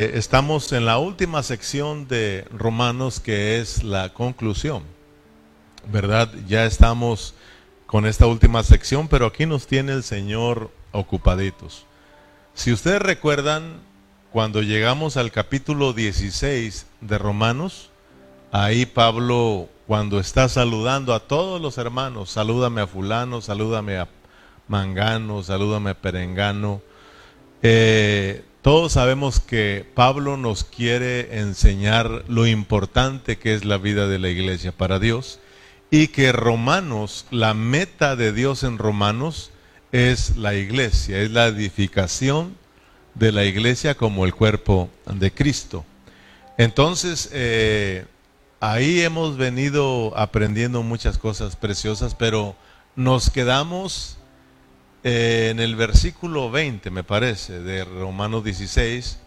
Eh, 0.00 0.12
estamos 0.14 0.70
en 0.72 0.84
la 0.86 0.98
última 0.98 1.42
sección 1.42 2.06
de 2.06 2.46
Romanos 2.52 3.18
que 3.18 3.58
es 3.58 3.82
la 3.82 4.14
conclusión. 4.14 4.84
¿Verdad? 5.90 6.32
Ya 6.46 6.66
estamos 6.66 7.34
con 7.86 8.06
esta 8.06 8.28
última 8.28 8.62
sección, 8.62 9.08
pero 9.08 9.26
aquí 9.26 9.44
nos 9.44 9.66
tiene 9.66 9.90
el 9.90 10.04
Señor 10.04 10.70
ocupaditos. 10.92 11.84
Si 12.54 12.72
ustedes 12.72 13.02
recuerdan, 13.02 13.80
cuando 14.30 14.62
llegamos 14.62 15.16
al 15.16 15.32
capítulo 15.32 15.92
16 15.92 16.86
de 17.00 17.18
Romanos, 17.18 17.90
ahí 18.52 18.86
Pablo, 18.86 19.68
cuando 19.88 20.20
está 20.20 20.48
saludando 20.48 21.12
a 21.12 21.26
todos 21.26 21.60
los 21.60 21.76
hermanos, 21.76 22.30
salúdame 22.30 22.82
a 22.82 22.86
fulano, 22.86 23.40
salúdame 23.40 23.98
a 23.98 24.06
mangano, 24.68 25.42
salúdame 25.42 25.90
a 25.90 26.00
perengano, 26.00 26.82
eh, 27.62 28.44
todos 28.62 28.92
sabemos 28.92 29.40
que 29.40 29.86
Pablo 29.94 30.36
nos 30.36 30.64
quiere 30.64 31.38
enseñar 31.38 32.24
lo 32.28 32.46
importante 32.46 33.38
que 33.38 33.54
es 33.54 33.64
la 33.64 33.78
vida 33.78 34.08
de 34.08 34.18
la 34.18 34.28
iglesia 34.28 34.72
para 34.72 34.98
Dios 34.98 35.38
y 35.90 36.08
que 36.08 36.32
Romanos, 36.32 37.26
la 37.30 37.54
meta 37.54 38.16
de 38.16 38.32
Dios 38.32 38.64
en 38.64 38.78
Romanos 38.78 39.52
es 39.92 40.36
la 40.36 40.54
iglesia, 40.54 41.20
es 41.20 41.30
la 41.30 41.46
edificación 41.46 42.56
de 43.14 43.32
la 43.32 43.44
iglesia 43.44 43.94
como 43.94 44.24
el 44.24 44.34
cuerpo 44.34 44.90
de 45.06 45.32
Cristo. 45.32 45.84
Entonces, 46.58 47.30
eh, 47.32 48.04
ahí 48.60 49.00
hemos 49.00 49.36
venido 49.36 50.12
aprendiendo 50.16 50.82
muchas 50.82 51.16
cosas 51.16 51.56
preciosas, 51.56 52.14
pero 52.14 52.56
nos 52.96 53.30
quedamos 53.30 54.17
eh, 55.04 55.48
en 55.50 55.60
el 55.60 55.76
versículo 55.76 56.50
20, 56.50 56.90
me 56.90 57.04
parece, 57.04 57.60
de 57.60 57.84
Romanos 57.84 58.44
16, 58.44 59.18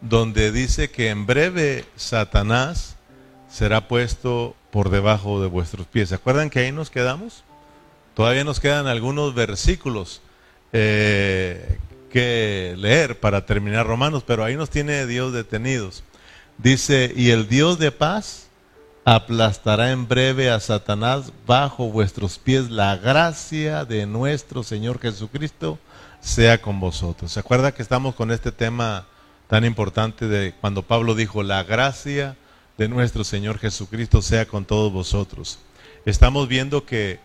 donde 0.00 0.52
dice 0.52 0.90
que 0.90 1.10
en 1.10 1.26
breve 1.26 1.84
Satanás 1.96 2.96
será 3.50 3.88
puesto 3.88 4.54
por 4.70 4.90
debajo 4.90 5.40
de 5.40 5.48
vuestros 5.48 5.86
pies. 5.86 6.10
¿Se 6.10 6.14
acuerdan 6.14 6.50
que 6.50 6.60
ahí 6.60 6.72
nos 6.72 6.90
quedamos? 6.90 7.44
Todavía 8.14 8.44
nos 8.44 8.60
quedan 8.60 8.86
algunos 8.86 9.34
versículos 9.34 10.22
eh, 10.72 11.78
que 12.10 12.74
leer 12.76 13.20
para 13.20 13.46
terminar 13.46 13.86
Romanos, 13.86 14.24
pero 14.26 14.44
ahí 14.44 14.56
nos 14.56 14.70
tiene 14.70 15.06
Dios 15.06 15.32
detenidos. 15.32 16.04
Dice, 16.58 17.12
y 17.14 17.30
el 17.30 17.48
Dios 17.48 17.78
de 17.78 17.92
paz 17.92 18.47
aplastará 19.14 19.90
en 19.90 20.06
breve 20.06 20.50
a 20.50 20.60
Satanás 20.60 21.32
bajo 21.46 21.88
vuestros 21.88 22.38
pies. 22.38 22.68
La 22.68 22.94
gracia 22.98 23.86
de 23.86 24.04
nuestro 24.04 24.62
Señor 24.62 25.00
Jesucristo 25.00 25.78
sea 26.20 26.60
con 26.60 26.78
vosotros. 26.78 27.32
¿Se 27.32 27.40
acuerda 27.40 27.72
que 27.72 27.80
estamos 27.80 28.14
con 28.14 28.30
este 28.30 28.52
tema 28.52 29.06
tan 29.46 29.64
importante 29.64 30.28
de 30.28 30.52
cuando 30.60 30.82
Pablo 30.82 31.14
dijo, 31.14 31.42
la 31.42 31.62
gracia 31.62 32.36
de 32.76 32.88
nuestro 32.88 33.24
Señor 33.24 33.58
Jesucristo 33.58 34.20
sea 34.20 34.44
con 34.46 34.66
todos 34.66 34.92
vosotros? 34.92 35.58
Estamos 36.04 36.46
viendo 36.46 36.84
que 36.84 37.18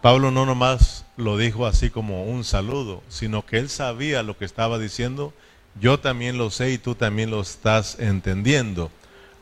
Pablo 0.00 0.30
no 0.30 0.46
nomás 0.46 1.04
lo 1.18 1.36
dijo 1.36 1.66
así 1.66 1.90
como 1.90 2.24
un 2.24 2.44
saludo, 2.44 3.02
sino 3.10 3.44
que 3.44 3.58
él 3.58 3.68
sabía 3.68 4.22
lo 4.22 4.38
que 4.38 4.46
estaba 4.46 4.78
diciendo. 4.78 5.34
Yo 5.78 6.00
también 6.00 6.38
lo 6.38 6.48
sé 6.48 6.70
y 6.70 6.78
tú 6.78 6.94
también 6.94 7.30
lo 7.30 7.42
estás 7.42 7.98
entendiendo 8.00 8.90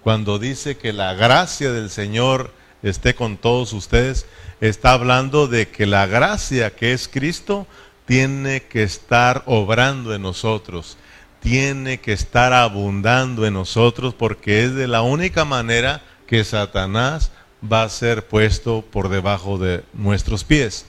cuando 0.05 0.39
dice 0.39 0.77
que 0.77 0.93
la 0.93 1.15
gracia 1.15 1.73
del 1.73 1.89
Señor 1.89 2.53
esté 2.83 3.15
con 3.15 3.39
todos 3.39 3.73
ustedes, 3.73 4.27
está 4.61 4.93
hablando 4.93 5.47
de 5.47 5.69
que 5.69 5.87
la 5.87 6.05
gracia 6.07 6.77
que 6.77 6.93
es 6.93 7.09
Cristo 7.09 7.67
tiene 8.05 8.65
que 8.65 8.83
estar 8.83 9.45
obrando 9.47 10.15
en 10.15 10.21
nosotros, 10.21 10.99
tiene 11.41 12.01
que 12.01 12.13
estar 12.13 12.53
abundando 12.53 13.47
en 13.47 13.55
nosotros, 13.55 14.13
porque 14.13 14.65
es 14.65 14.75
de 14.75 14.89
la 14.89 15.01
única 15.01 15.47
manera 15.47 16.03
que 16.27 16.45
Satanás 16.45 17.33
va 17.73 17.83
a 17.83 17.89
ser 17.89 18.29
puesto 18.29 18.85
por 18.91 19.09
debajo 19.09 19.57
de 19.57 19.85
nuestros 19.95 20.45
pies. 20.45 20.85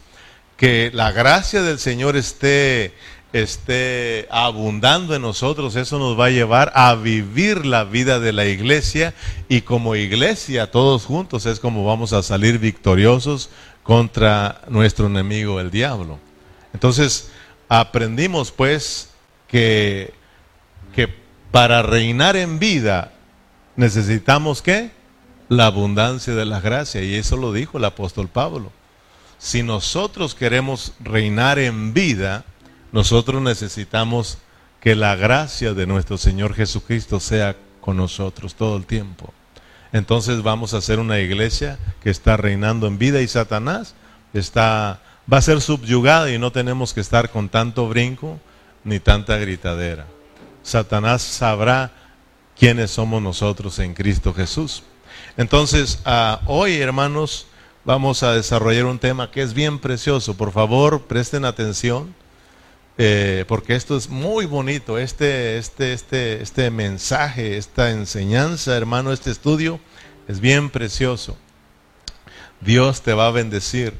Que 0.58 0.92
la 0.94 1.14
gracia 1.14 1.62
del 1.62 1.80
Señor 1.80 2.18
esté 2.18 2.94
esté 3.36 4.30
abundando 4.32 5.14
en 5.14 5.22
nosotros, 5.22 5.76
eso 5.76 6.00
nos 6.00 6.18
va 6.18 6.28
a 6.28 6.30
llevar 6.30 6.72
a 6.74 6.96
vivir 6.96 7.66
la 7.66 7.84
vida 7.84 8.22
de 8.22 8.32
la 8.32 8.46
iglesia 8.46 9.14
y 9.50 9.62
como 9.62 9.98
iglesia 9.98 10.72
todos 10.72 11.04
juntos 11.04 11.46
es 11.46 11.60
como 11.60 11.84
vamos 11.84 12.14
a 12.14 12.24
salir 12.24 12.60
victoriosos 12.60 13.50
contra 13.84 14.62
nuestro 14.70 15.08
enemigo 15.08 15.60
el 15.60 15.70
diablo. 15.70 16.18
Entonces 16.74 17.30
aprendimos 17.68 18.52
pues 18.52 19.10
que, 19.50 20.14
que 20.96 21.14
para 21.52 21.82
reinar 21.82 22.38
en 22.38 22.58
vida 22.58 23.12
necesitamos 23.76 24.62
qué? 24.62 24.92
La 25.50 25.66
abundancia 25.66 26.34
de 26.36 26.46
la 26.46 26.62
gracia 26.62 27.04
y 27.04 27.16
eso 27.16 27.36
lo 27.36 27.52
dijo 27.52 27.80
el 27.80 27.84
apóstol 27.84 28.30
Pablo. 28.30 28.72
Si 29.40 29.62
nosotros 29.62 30.36
queremos 30.36 30.94
reinar 31.02 31.60
en 31.60 31.94
vida, 31.94 32.46
nosotros 32.96 33.42
necesitamos 33.42 34.38
que 34.80 34.96
la 34.96 35.18
gracia 35.18 35.74
de 35.74 35.86
nuestro 35.86 36.18
Señor 36.18 36.54
Jesucristo 36.54 37.20
sea 37.20 37.58
con 37.82 37.98
nosotros 37.98 38.56
todo 38.56 38.78
el 38.78 38.86
tiempo. 38.86 39.34
Entonces 39.92 40.42
vamos 40.42 40.74
a 40.74 40.80
ser 40.80 41.00
una 41.00 41.20
iglesia 41.20 41.78
que 42.02 42.10
está 42.10 42.38
reinando 42.38 42.88
en 42.88 42.98
vida 42.98 43.22
y 43.22 43.28
Satanás 43.28 43.96
está 44.34 45.02
va 45.32 45.40
a 45.40 45.42
ser 45.42 45.60
subyugada 45.60 46.32
y 46.32 46.40
no 46.40 46.54
tenemos 46.54 46.94
que 46.94 47.02
estar 47.02 47.32
con 47.32 47.50
tanto 47.50 47.90
brinco 47.90 48.40
ni 48.86 49.02
tanta 49.02 49.36
gritadera. 49.36 50.06
Satanás 50.64 51.22
sabrá 51.22 51.92
quiénes 52.58 52.92
somos 52.92 53.22
nosotros 53.22 53.78
en 53.80 53.94
Cristo 53.94 54.34
Jesús. 54.34 54.84
Entonces, 55.36 56.00
ah, 56.06 56.40
hoy, 56.46 56.78
hermanos, 56.78 57.48
vamos 57.84 58.24
a 58.24 58.32
desarrollar 58.32 58.86
un 58.86 59.00
tema 59.00 59.32
que 59.32 59.42
es 59.42 59.54
bien 59.54 59.80
precioso. 59.80 60.38
Por 60.38 60.54
favor, 60.54 61.02
presten 61.02 61.44
atención 61.44 62.16
eh, 62.98 63.44
porque 63.48 63.76
esto 63.76 63.98
es 63.98 64.10
muy 64.10 64.46
bonito, 64.46 64.98
este, 64.98 65.58
este, 65.58 65.94
este, 65.94 66.42
este 66.42 66.72
mensaje, 66.72 67.58
esta 67.58 67.92
enseñanza, 67.92 68.78
hermano, 68.78 69.12
este 69.12 69.32
estudio 69.32 69.80
es 70.28 70.40
bien 70.40 70.70
precioso. 70.70 71.38
Dios 72.62 73.02
te 73.02 73.14
va 73.14 73.28
a 73.28 73.32
bendecir. 73.32 73.94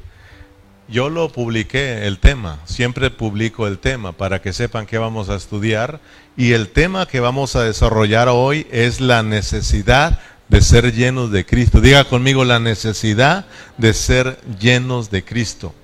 Yo 0.88 1.10
lo 1.10 1.30
publiqué, 1.30 2.06
el 2.06 2.18
tema, 2.18 2.60
siempre 2.64 3.10
publico 3.10 3.66
el 3.66 3.78
tema 3.78 4.12
para 4.12 4.40
que 4.40 4.52
sepan 4.52 4.86
qué 4.86 4.98
vamos 4.98 5.28
a 5.28 5.36
estudiar. 5.36 6.00
Y 6.36 6.52
el 6.52 6.68
tema 6.68 7.06
que 7.06 7.20
vamos 7.20 7.56
a 7.56 7.64
desarrollar 7.64 8.28
hoy 8.28 8.66
es 8.70 9.00
la 9.00 9.22
necesidad 9.22 10.20
de 10.48 10.60
ser 10.62 10.94
llenos 10.94 11.32
de 11.32 11.44
Cristo. 11.44 11.80
Diga 11.80 12.04
conmigo 12.04 12.44
la 12.44 12.60
necesidad 12.60 13.46
de 13.78 13.92
ser 13.94 14.38
llenos 14.60 15.10
de 15.10 15.24
Cristo. 15.24 15.74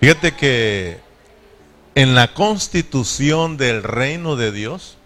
Fíjate 0.00 0.32
que 0.32 1.07
en 1.98 2.14
la 2.14 2.32
constitución 2.32 3.56
del 3.56 3.82
reino 3.82 4.36
de 4.36 4.52
Dios, 4.52 4.98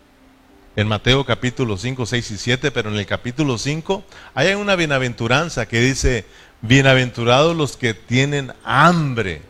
en 0.77 0.89
Mateo 0.89 1.25
capítulo 1.25 1.79
5, 1.79 2.05
6 2.05 2.31
y 2.33 2.37
7, 2.37 2.71
pero 2.71 2.91
en 2.91 2.97
el 2.97 3.07
capítulo 3.07 3.57
5 3.57 4.05
hay 4.35 4.53
una 4.53 4.77
bienaventuranza 4.77 5.65
que 5.65 5.81
dice, 5.81 6.27
bienaventurados 6.61 7.57
los 7.57 7.79
que 7.79 7.95
tienen 7.95 8.53
hambre. 8.63 9.41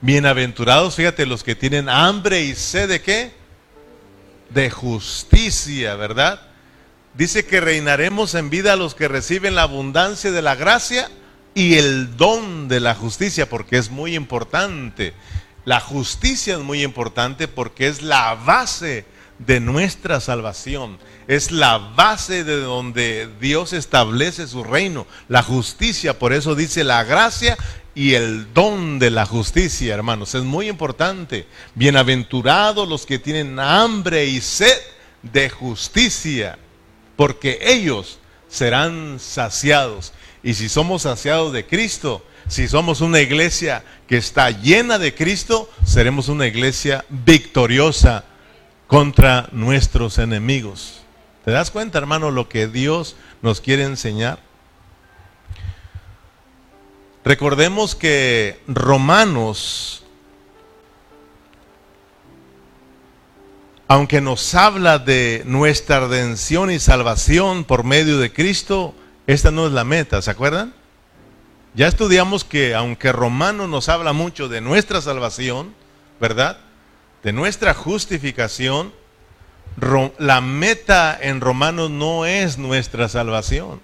Bienaventurados, 0.00 0.94
fíjate, 0.94 1.26
los 1.26 1.44
que 1.44 1.54
tienen 1.54 1.90
hambre 1.90 2.44
y 2.44 2.54
sed 2.54 2.88
de 2.88 3.02
qué? 3.02 3.34
De 4.48 4.70
justicia, 4.70 5.96
¿verdad? 5.96 6.40
Dice 7.12 7.44
que 7.44 7.60
reinaremos 7.60 8.34
en 8.34 8.48
vida 8.48 8.72
a 8.72 8.76
los 8.76 8.94
que 8.94 9.06
reciben 9.06 9.54
la 9.54 9.64
abundancia 9.64 10.32
de 10.32 10.40
la 10.40 10.54
gracia 10.54 11.10
y 11.52 11.74
el 11.74 12.16
don 12.16 12.68
de 12.68 12.80
la 12.80 12.94
justicia, 12.94 13.50
porque 13.50 13.76
es 13.76 13.90
muy 13.90 14.14
importante. 14.14 15.12
La 15.70 15.78
justicia 15.78 16.54
es 16.54 16.60
muy 16.64 16.82
importante 16.82 17.46
porque 17.46 17.86
es 17.86 18.02
la 18.02 18.34
base 18.34 19.04
de 19.38 19.60
nuestra 19.60 20.18
salvación. 20.18 20.98
Es 21.28 21.52
la 21.52 21.78
base 21.78 22.42
de 22.42 22.56
donde 22.56 23.28
Dios 23.40 23.72
establece 23.72 24.48
su 24.48 24.64
reino. 24.64 25.06
La 25.28 25.44
justicia, 25.44 26.18
por 26.18 26.32
eso 26.32 26.56
dice 26.56 26.82
la 26.82 27.04
gracia 27.04 27.56
y 27.94 28.14
el 28.14 28.52
don 28.52 28.98
de 28.98 29.12
la 29.12 29.26
justicia, 29.26 29.94
hermanos. 29.94 30.34
Es 30.34 30.42
muy 30.42 30.68
importante. 30.68 31.46
Bienaventurados 31.76 32.88
los 32.88 33.06
que 33.06 33.20
tienen 33.20 33.60
hambre 33.60 34.26
y 34.26 34.40
sed 34.40 34.76
de 35.22 35.50
justicia, 35.50 36.58
porque 37.14 37.60
ellos 37.62 38.18
serán 38.48 39.20
saciados. 39.20 40.14
Y 40.42 40.54
si 40.54 40.68
somos 40.68 41.02
saciados 41.02 41.52
de 41.52 41.64
Cristo, 41.64 42.24
si 42.50 42.66
somos 42.66 43.00
una 43.00 43.20
iglesia 43.20 43.84
que 44.08 44.16
está 44.16 44.50
llena 44.50 44.98
de 44.98 45.14
Cristo, 45.14 45.70
seremos 45.84 46.28
una 46.28 46.48
iglesia 46.48 47.04
victoriosa 47.08 48.24
contra 48.88 49.48
nuestros 49.52 50.18
enemigos. 50.18 51.02
¿Te 51.44 51.52
das 51.52 51.70
cuenta, 51.70 51.98
hermano, 51.98 52.32
lo 52.32 52.48
que 52.48 52.66
Dios 52.66 53.14
nos 53.40 53.60
quiere 53.60 53.84
enseñar? 53.84 54.40
Recordemos 57.24 57.94
que 57.94 58.60
Romanos 58.66 60.02
aunque 63.86 64.20
nos 64.20 64.54
habla 64.54 64.98
de 64.98 65.42
nuestra 65.46 66.00
redención 66.00 66.70
y 66.70 66.78
salvación 66.80 67.64
por 67.64 67.82
medio 67.82 68.18
de 68.18 68.32
Cristo, 68.32 68.94
esta 69.26 69.50
no 69.50 69.66
es 69.66 69.72
la 69.72 69.82
meta, 69.82 70.22
¿se 70.22 70.30
acuerdan? 70.30 70.79
Ya 71.74 71.86
estudiamos 71.86 72.44
que 72.44 72.74
aunque 72.74 73.12
Romano 73.12 73.68
nos 73.68 73.88
habla 73.88 74.12
mucho 74.12 74.48
de 74.48 74.60
nuestra 74.60 75.00
salvación, 75.00 75.72
¿verdad? 76.20 76.58
De 77.22 77.32
nuestra 77.32 77.74
justificación, 77.74 78.92
la 80.18 80.40
meta 80.40 81.16
en 81.20 81.40
Romanos 81.40 81.90
no 81.90 82.26
es 82.26 82.58
nuestra 82.58 83.08
salvación. 83.08 83.80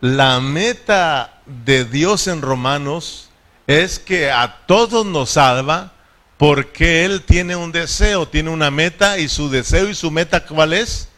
La 0.00 0.40
meta 0.40 1.40
de 1.46 1.84
Dios 1.84 2.26
en 2.26 2.42
Romanos 2.42 3.30
es 3.66 3.98
que 3.98 4.30
a 4.30 4.64
todos 4.66 5.06
nos 5.06 5.30
salva 5.30 5.92
porque 6.38 7.04
Él 7.04 7.22
tiene 7.22 7.54
un 7.54 7.70
deseo, 7.70 8.26
tiene 8.26 8.50
una 8.50 8.70
meta 8.70 9.18
y 9.18 9.28
su 9.28 9.48
deseo 9.48 9.88
y 9.88 9.94
su 9.94 10.10
meta 10.10 10.44
¿cuál 10.44 10.72
es? 10.72 11.08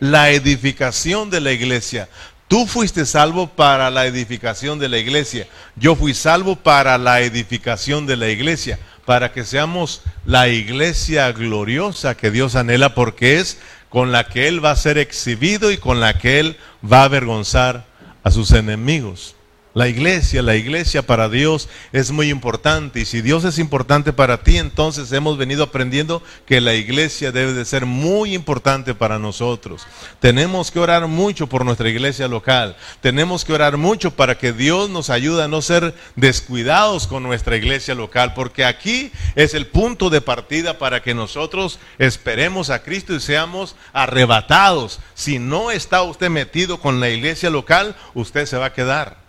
La 0.00 0.30
edificación 0.30 1.28
de 1.28 1.40
la 1.40 1.52
iglesia. 1.52 2.08
Tú 2.48 2.66
fuiste 2.66 3.04
salvo 3.04 3.46
para 3.46 3.90
la 3.90 4.06
edificación 4.06 4.78
de 4.78 4.88
la 4.88 4.96
iglesia. 4.96 5.46
Yo 5.76 5.94
fui 5.94 6.14
salvo 6.14 6.56
para 6.56 6.96
la 6.96 7.20
edificación 7.20 8.06
de 8.06 8.16
la 8.16 8.28
iglesia, 8.30 8.78
para 9.04 9.32
que 9.32 9.44
seamos 9.44 10.00
la 10.24 10.48
iglesia 10.48 11.30
gloriosa 11.32 12.16
que 12.16 12.30
Dios 12.30 12.56
anhela, 12.56 12.94
porque 12.94 13.38
es 13.38 13.58
con 13.90 14.12
la 14.12 14.28
que 14.28 14.48
Él 14.48 14.64
va 14.64 14.70
a 14.70 14.76
ser 14.76 14.96
exhibido 14.96 15.70
y 15.70 15.76
con 15.76 16.00
la 16.00 16.18
que 16.18 16.40
Él 16.40 16.56
va 16.90 17.02
a 17.02 17.04
avergonzar 17.04 17.84
a 18.24 18.30
sus 18.30 18.50
enemigos. 18.52 19.34
La 19.78 19.86
iglesia, 19.86 20.42
la 20.42 20.56
iglesia 20.56 21.02
para 21.02 21.28
Dios 21.28 21.68
es 21.92 22.10
muy 22.10 22.30
importante 22.30 22.98
y 22.98 23.04
si 23.04 23.22
Dios 23.22 23.44
es 23.44 23.60
importante 23.60 24.12
para 24.12 24.42
ti, 24.42 24.56
entonces 24.56 25.12
hemos 25.12 25.38
venido 25.38 25.62
aprendiendo 25.62 26.20
que 26.46 26.60
la 26.60 26.74
iglesia 26.74 27.30
debe 27.30 27.52
de 27.52 27.64
ser 27.64 27.86
muy 27.86 28.34
importante 28.34 28.92
para 28.96 29.20
nosotros. 29.20 29.86
Tenemos 30.18 30.72
que 30.72 30.80
orar 30.80 31.06
mucho 31.06 31.46
por 31.46 31.64
nuestra 31.64 31.88
iglesia 31.88 32.26
local. 32.26 32.76
Tenemos 33.00 33.44
que 33.44 33.52
orar 33.52 33.76
mucho 33.76 34.10
para 34.10 34.36
que 34.36 34.52
Dios 34.52 34.90
nos 34.90 35.10
ayude 35.10 35.44
a 35.44 35.48
no 35.48 35.62
ser 35.62 35.94
descuidados 36.16 37.06
con 37.06 37.22
nuestra 37.22 37.56
iglesia 37.56 37.94
local, 37.94 38.34
porque 38.34 38.64
aquí 38.64 39.12
es 39.36 39.54
el 39.54 39.68
punto 39.68 40.10
de 40.10 40.20
partida 40.20 40.78
para 40.78 41.04
que 41.04 41.14
nosotros 41.14 41.78
esperemos 42.00 42.70
a 42.70 42.82
Cristo 42.82 43.14
y 43.14 43.20
seamos 43.20 43.76
arrebatados. 43.92 44.98
Si 45.14 45.38
no 45.38 45.70
está 45.70 46.02
usted 46.02 46.30
metido 46.30 46.80
con 46.80 46.98
la 46.98 47.10
iglesia 47.10 47.48
local, 47.48 47.94
usted 48.14 48.44
se 48.44 48.56
va 48.56 48.66
a 48.66 48.72
quedar. 48.72 49.27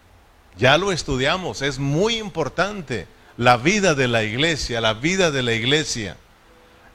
Ya 0.59 0.77
lo 0.77 0.91
estudiamos, 0.91 1.61
es 1.61 1.79
muy 1.79 2.17
importante 2.17 3.07
la 3.37 3.55
vida 3.55 3.95
de 3.95 4.09
la 4.09 4.23
iglesia, 4.23 4.81
la 4.81 4.93
vida 4.93 5.31
de 5.31 5.41
la 5.41 5.53
iglesia. 5.53 6.17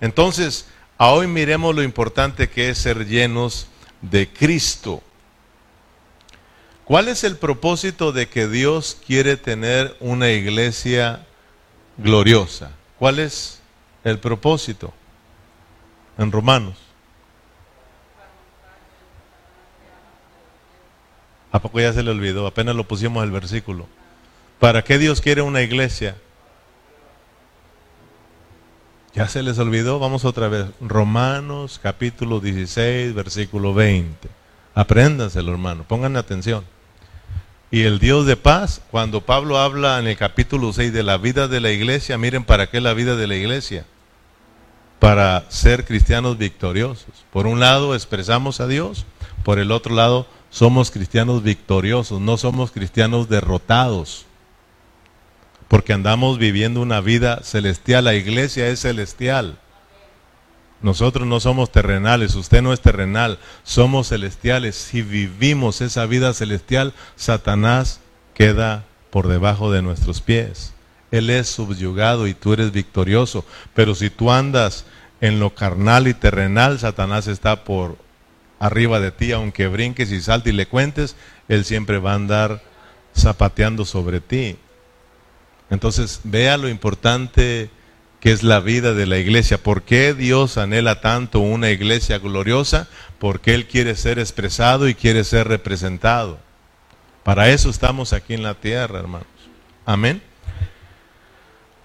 Entonces, 0.03 0.67
hoy 0.99 1.27
miremos 1.27 1.75
lo 1.75 1.83
importante 1.83 2.51
que 2.51 2.69
es 2.69 2.77
ser 2.77 3.07
llenos 3.07 3.69
de 4.03 4.29
Cristo. 4.29 5.03
¿Cuál 6.85 7.09
es 7.09 7.25
el 7.25 7.39
propósito 7.39 8.13
de 8.13 8.29
que 8.29 8.49
Dios 8.49 8.99
quiere 9.07 9.39
tener 9.39 9.97
una 9.99 10.31
iglesia 10.31 11.25
gloriosa? 11.97 12.73
¿Cuál 12.99 13.19
es 13.19 13.61
el 14.05 14.19
propósito? 14.19 14.93
En 16.19 16.31
Romanos. 16.31 16.84
¿A 21.55 21.61
poco 21.61 21.79
ya 21.79 21.93
se 21.93 22.03
le 22.03 22.11
olvidó? 22.11 22.49
Apenas 22.49 22.75
lo 22.75 22.83
pusimos 22.83 23.23
el 23.23 23.31
versículo. 23.31 23.87
¿Para 24.59 24.83
qué 24.83 24.99
Dios 24.99 25.21
quiere 25.21 25.41
una 25.41 25.63
iglesia? 25.63 26.17
¿Ya 29.15 29.29
se 29.29 29.41
les 29.41 29.57
olvidó? 29.61 30.01
Vamos 30.01 30.25
otra 30.25 30.49
vez. 30.49 30.67
Romanos 30.81 31.79
capítulo 31.81 32.41
16, 32.41 33.15
versículo 33.15 33.73
20. 33.73 34.29
Apréndanselo, 34.75 35.53
hermano. 35.53 35.85
Pongan 35.85 36.17
atención. 36.17 36.65
Y 37.71 37.83
el 37.83 38.01
Dios 38.01 38.27
de 38.27 38.37
paz, 38.37 38.83
cuando 38.91 39.21
Pablo 39.21 39.61
habla 39.61 40.01
en 40.01 40.09
el 40.09 40.17
capítulo 40.17 40.73
6 40.73 40.93
de 40.93 41.05
la 41.05 41.19
vida 41.19 41.47
de 41.47 41.61
la 41.61 41.71
iglesia, 41.71 42.19
miren 42.19 42.43
para 42.43 42.69
qué 42.69 42.81
la 42.81 42.95
vida 42.95 43.15
de 43.15 43.29
la 43.29 43.37
iglesia. 43.37 43.87
Para 44.99 45.49
ser 45.53 45.85
cristianos 45.85 46.37
victoriosos. 46.37 47.25
Por 47.33 47.47
un 47.47 47.61
lado 47.61 47.95
expresamos 47.95 48.59
a 48.59 48.67
Dios, 48.67 49.07
por 49.45 49.61
el 49.61 49.71
otro 49.71 49.95
lado 49.95 50.27
somos 50.55 50.93
cristianos 50.93 51.43
victoriosos, 51.43 52.21
no 52.21 52.37
somos 52.37 52.71
cristianos 52.71 53.29
derrotados. 53.29 54.25
Porque 55.67 55.93
andamos 55.93 56.39
viviendo 56.39 56.81
una 56.81 57.01
vida 57.01 57.41
celestial, 57.43 58.05
la 58.05 58.15
iglesia 58.15 58.69
es 58.69 58.79
celestial. 58.79 59.59
Nosotros 60.81 61.27
no 61.27 61.41
somos 61.41 61.73
terrenales, 61.73 62.37
usted 62.37 62.63
no 62.63 62.73
es 62.73 62.81
terrenal, 62.81 63.41
somos 63.65 64.11
celestiales. 64.11 64.77
Si 64.77 65.03
vivimos 65.03 65.81
esa 65.81 66.07
vida 66.07 66.33
celestial, 66.33 66.95
Satanás 67.17 67.99
queda 68.33 68.85
por 69.11 69.27
debajo 69.27 69.73
de 69.73 69.83
nuestros 69.83 70.21
pies. 70.21 70.73
Él 71.11 71.31
es 71.31 71.49
subyugado 71.49 72.29
y 72.29 72.35
tú 72.35 72.53
eres 72.53 72.71
victorioso. 72.71 73.45
Pero 73.75 73.97
si 73.97 74.09
tú 74.09 74.31
andas 74.31 74.85
en 75.21 75.41
lo 75.41 75.53
carnal 75.53 76.07
y 76.07 76.15
terrenal, 76.15 76.79
Satanás 76.79 77.27
está 77.27 77.65
por 77.65 78.05
arriba 78.59 79.01
de 79.01 79.13
ti, 79.13 79.33
aunque 79.33 79.69
brinques 79.69 80.11
y 80.11 80.21
saltes 80.21 80.53
y 80.53 80.57
le 80.57 80.67
cuentes, 80.67 81.17
Él 81.49 81.65
siempre 81.65 81.99
va 81.99 82.13
a 82.13 82.17
andar 82.17 82.63
zapateando 83.17 83.85
sobre 83.85 84.21
ti. 84.21 84.57
Entonces, 85.71 86.21
vea 86.25 86.57
lo 86.57 86.69
importante 86.69 87.71
que 88.21 88.33
es 88.33 88.43
la 88.43 88.61
vida 88.61 88.95
de 88.95 89.07
la 89.07 89.19
iglesia. 89.19 89.59
¿Por 89.59 89.83
qué 89.83 90.15
Dios 90.15 90.57
anhela 90.57 91.01
tanto 91.01 91.41
una 91.41 91.71
iglesia 91.71 92.19
gloriosa? 92.19 92.89
Porque 93.19 93.55
Él 93.55 93.67
quiere 93.67 93.97
ser 93.97 94.19
expresado 94.19 94.89
y 94.89 94.95
quiere 94.95 95.25
ser 95.25 95.49
representado. 95.49 96.39
Para 97.23 97.51
eso 97.51 97.71
estamos 97.71 98.13
aquí 98.13 98.35
en 98.35 98.43
la 98.43 98.55
tierra, 98.55 98.99
hermanos. 98.99 99.27
Amén. 99.85 100.23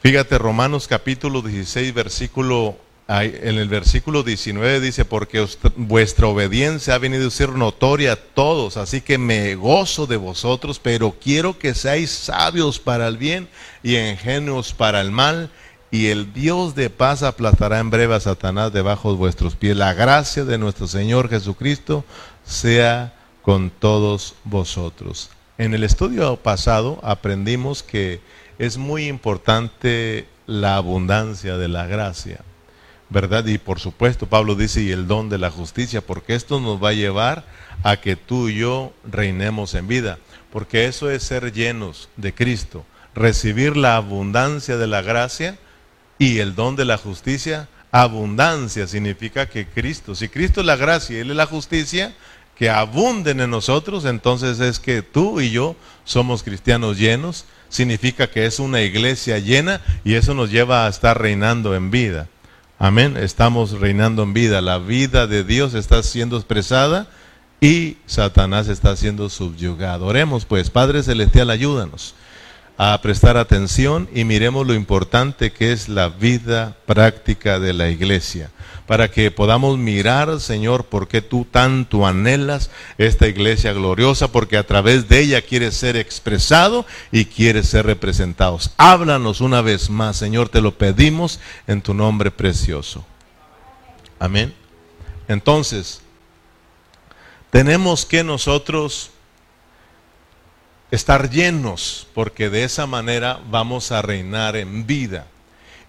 Fíjate, 0.01 0.38
Romanos 0.38 0.88
capítulo 0.88 1.42
16, 1.42 1.94
versículo 1.94 2.77
en 3.10 3.58
el 3.58 3.68
versículo 3.68 4.22
19 4.22 4.82
dice, 4.82 5.04
porque 5.04 5.44
vuestra 5.76 6.28
obediencia 6.28 6.94
ha 6.94 7.00
venido 7.00 7.28
a 7.28 7.32
ser 7.32 7.50
notoria 7.50 8.14
a 8.14 8.16
todos, 8.16 8.78
así 8.78 9.02
que 9.02 9.18
me 9.18 9.56
gozo 9.56 10.06
de 10.06 10.18
vosotros, 10.18 10.80
pero 10.80 11.16
quiero 11.20 11.58
que 11.58 11.74
seáis 11.74 12.12
sabios 12.12 12.78
para 12.78 13.08
el 13.08 13.18
bien 13.18 13.50
y 13.82 13.98
ingenuos 13.98 14.74
para 14.74 15.02
el 15.02 15.10
mal, 15.10 15.50
y 15.90 16.10
el 16.10 16.34
Dios 16.34 16.76
de 16.76 16.92
paz 16.92 17.24
aplastará 17.24 17.80
en 17.80 17.90
breve 17.90 18.14
a 18.14 18.20
Satanás 18.20 18.72
debajo 18.72 19.12
de 19.12 19.18
vuestros 19.18 19.56
pies. 19.56 19.76
La 19.76 19.96
gracia 19.96 20.46
de 20.46 20.60
nuestro 20.60 20.86
Señor 20.86 21.30
Jesucristo 21.30 22.06
sea 22.44 23.16
con 23.42 23.72
todos 23.72 24.36
vosotros. 24.44 25.32
En 25.58 25.74
el 25.74 25.84
estudio 25.84 26.36
pasado 26.36 27.00
aprendimos 27.01 27.82
que 27.82 28.22
es 28.60 28.78
muy 28.78 29.08
importante 29.08 30.28
la 30.46 30.75
abundancia 30.75 31.58
de 31.58 31.70
la 31.70 31.88
gracia. 31.88 32.42
¿Verdad? 33.10 33.46
Y 33.46 33.58
por 33.58 33.80
supuesto, 33.80 34.28
Pablo 34.28 34.56
dice, 34.56 34.82
y 34.82 34.92
el 34.92 35.08
don 35.08 35.30
de 35.30 35.38
la 35.38 35.50
justicia, 35.51 36.01
porque 36.01 36.36
esto 36.36 36.60
nos 36.60 36.82
va 36.84 36.89
a 36.89 36.94
llevar 36.94 37.46
a 37.84 37.98
que 37.98 38.16
tú 38.16 38.50
y 38.50 38.58
yo 38.58 38.94
reinemos 39.10 39.74
en 39.74 39.88
vida, 39.88 40.20
porque 40.51 40.86
eso 40.86 41.10
es 41.10 41.24
ser 41.24 41.51
llenos 41.51 42.10
de 42.18 42.34
Cristo, 42.34 42.86
recibir 43.16 43.75
la 43.78 43.96
abundancia 43.96 44.78
de 44.78 44.88
la 44.88 45.01
gracia 45.01 45.58
y 46.18 46.39
el 46.39 46.56
don 46.56 46.75
de 46.75 46.86
la 46.86 46.98
justicia. 46.98 47.68
Abundancia 47.92 48.88
significa 48.88 49.48
que 49.48 49.68
Cristo, 49.68 50.13
si 50.13 50.30
Cristo 50.30 50.62
es 50.62 50.68
la 50.68 50.75
gracia 50.75 51.18
y 51.18 51.20
Él 51.22 51.32
es 51.32 51.38
la 51.38 51.48
justicia, 51.48 52.13
que 52.56 52.70
abunden 52.70 53.39
en 53.39 53.50
nosotros, 53.50 54.06
entonces 54.06 54.60
es 54.60 54.80
que 54.80 55.01
tú 55.01 55.39
y 55.39 55.50
yo 55.50 55.75
somos 56.04 56.44
cristianos 56.44 56.98
llenos, 56.98 57.46
significa 57.70 58.30
que 58.30 58.46
es 58.46 58.60
una 58.60 58.82
iglesia 58.82 59.39
llena 59.39 59.82
y 60.04 60.16
eso 60.16 60.34
nos 60.34 60.51
lleva 60.51 60.86
a 60.86 60.89
estar 60.89 61.20
reinando 61.20 61.74
en 61.74 61.89
vida. 61.89 62.28
Amén. 62.81 63.17
Estamos 63.17 63.71
reinando 63.71 64.24
en 64.24 64.33
vida. 64.33 64.62
La 64.62 64.77
vida 64.77 65.27
de 65.27 65.43
Dios 65.43 65.74
está 65.74 66.01
siendo 66.01 66.38
expresada 66.38 67.07
y 67.59 67.98
Satanás 68.05 68.69
está 68.69 68.95
siendo 68.95 69.29
subyugado. 69.29 70.05
Oremos 70.05 70.45
pues, 70.45 70.69
Padre 70.69 71.03
Celestial, 71.03 71.50
ayúdanos 71.50 72.15
a 72.81 73.01
prestar 73.01 73.36
atención 73.36 74.07
y 74.15 74.24
miremos 74.24 74.65
lo 74.65 74.74
importante 74.74 75.51
que 75.51 75.74
es 75.74 75.89
la 75.89 76.07
vida 76.07 76.77
práctica 76.86 77.59
de 77.59 77.74
la 77.74 77.89
iglesia, 77.89 78.51
para 78.88 79.12
que 79.12 79.31
podamos 79.31 79.77
mirar, 79.77 80.39
Señor, 80.39 80.86
por 80.86 81.09
qué 81.09 81.21
tú 81.21 81.45
tanto 81.51 82.07
anhelas 82.07 82.71
esta 82.98 83.27
iglesia 83.27 83.74
gloriosa, 83.74 84.31
porque 84.31 84.55
a 84.55 84.65
través 84.65 85.09
de 85.09 85.19
ella 85.19 85.41
quieres 85.41 85.75
ser 85.75 85.98
expresado 85.98 86.86
y 87.12 87.25
quieres 87.25 87.67
ser 87.67 87.86
representados. 87.86 88.71
Háblanos 88.77 89.41
una 89.41 89.62
vez 89.62 89.89
más, 89.89 90.15
Señor, 90.15 90.48
te 90.48 90.62
lo 90.62 90.77
pedimos 90.77 91.41
en 91.67 91.81
tu 91.81 91.93
nombre 91.93 92.31
precioso. 92.31 93.05
Amén. 94.19 94.53
Entonces, 95.27 96.00
tenemos 97.50 98.05
que 98.05 98.24
nosotros 98.24 99.12
estar 100.91 101.29
llenos, 101.29 102.08
porque 102.13 102.50
de 102.50 102.63
esa 102.63 102.88
manera 102.88 103.39
vamos 103.50 103.91
a 103.91 104.01
reinar 104.01 104.55
en 104.55 104.86
vida. 104.86 105.27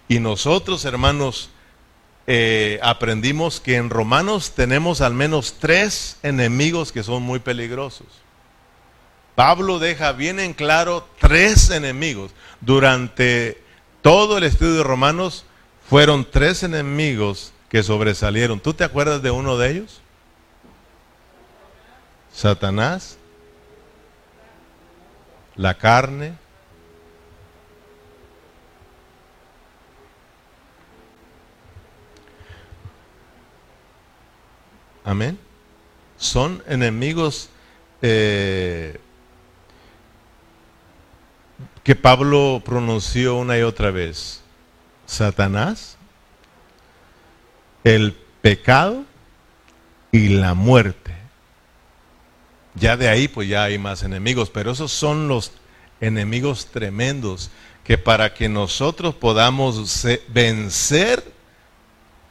Y 0.07 0.19
nosotros, 0.19 0.85
hermanos, 0.85 1.49
eh, 2.27 2.79
aprendimos 2.83 3.59
que 3.59 3.77
en 3.77 3.89
Romanos 3.89 4.51
tenemos 4.51 5.01
al 5.01 5.13
menos 5.13 5.55
tres 5.59 6.17
enemigos 6.23 6.91
que 6.91 7.03
son 7.03 7.23
muy 7.23 7.39
peligrosos. 7.39 8.07
Pablo 9.35 9.79
deja 9.79 10.11
bien 10.11 10.39
en 10.39 10.53
claro 10.53 11.07
tres 11.19 11.69
enemigos. 11.69 12.31
Durante 12.59 13.63
todo 14.01 14.37
el 14.37 14.43
estudio 14.43 14.75
de 14.75 14.83
Romanos 14.83 15.45
fueron 15.89 16.27
tres 16.29 16.63
enemigos 16.63 17.53
que 17.69 17.83
sobresalieron. 17.83 18.59
¿Tú 18.59 18.73
te 18.73 18.83
acuerdas 18.83 19.21
de 19.21 19.31
uno 19.31 19.57
de 19.57 19.71
ellos? 19.71 20.01
Satanás, 22.33 23.17
la 25.61 25.75
carne. 25.75 26.33
Amén. 35.05 35.37
Son 36.17 36.63
enemigos 36.67 37.49
eh, 38.01 38.99
que 41.83 41.95
Pablo 41.95 42.61
pronunció 42.65 43.35
una 43.35 43.57
y 43.57 43.61
otra 43.61 43.91
vez. 43.91 44.41
Satanás, 45.05 45.97
el 47.83 48.13
pecado 48.41 49.05
y 50.11 50.29
la 50.29 50.55
muerte. 50.55 51.00
Ya 52.75 52.97
de 52.97 53.09
ahí 53.09 53.27
pues 53.27 53.49
ya 53.49 53.63
hay 53.63 53.77
más 53.77 54.03
enemigos, 54.03 54.49
pero 54.49 54.71
esos 54.71 54.91
son 54.91 55.27
los 55.27 55.51
enemigos 55.99 56.67
tremendos 56.67 57.51
que 57.83 57.97
para 57.97 58.33
que 58.33 58.47
nosotros 58.47 59.15
podamos 59.15 60.05
vencer, 60.29 61.23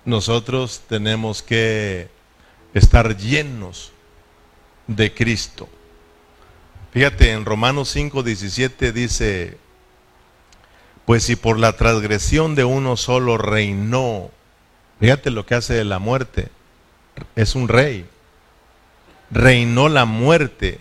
nosotros 0.05 0.83
tenemos 0.89 1.43
que 1.43 2.09
estar 2.75 3.17
llenos 3.17 3.93
de 4.87 5.13
Cristo. 5.13 5.69
Fíjate, 6.93 7.33
en 7.33 7.45
Romanos 7.45 7.89
5, 7.91 8.23
17 8.23 8.93
dice, 8.93 9.59
pues 11.05 11.25
si 11.25 11.37
por 11.37 11.59
la 11.59 11.77
transgresión 11.77 12.55
de 12.55 12.65
uno 12.65 12.97
solo 12.97 13.39
reinó, 13.39 14.31
fíjate 14.99 15.31
lo 15.31 15.47
que 15.47 15.55
hace 15.55 15.85
la 15.85 15.99
muerte, 15.99 16.49
es 17.37 17.55
un 17.55 17.69
rey, 17.69 18.07
reinó 19.31 19.89
la 19.89 20.05
muerte, 20.05 20.81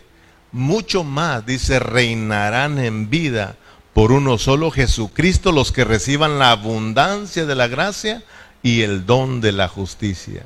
mucho 0.52 1.04
más, 1.04 1.46
dice, 1.46 1.80
reinarán 1.80 2.80
en 2.80 3.10
vida 3.10 3.56
por 3.94 4.12
uno 4.12 4.38
solo 4.38 4.72
Jesucristo 4.72 5.52
los 5.52 5.72
que 5.72 5.84
reciban 5.84 6.40
la 6.40 6.52
abundancia 6.52 7.46
de 7.46 7.56
la 7.56 7.68
gracia 7.68 8.24
y 8.64 8.82
el 8.82 9.06
don 9.06 9.42
de 9.42 9.52
la 9.52 9.68
justicia. 9.68 10.46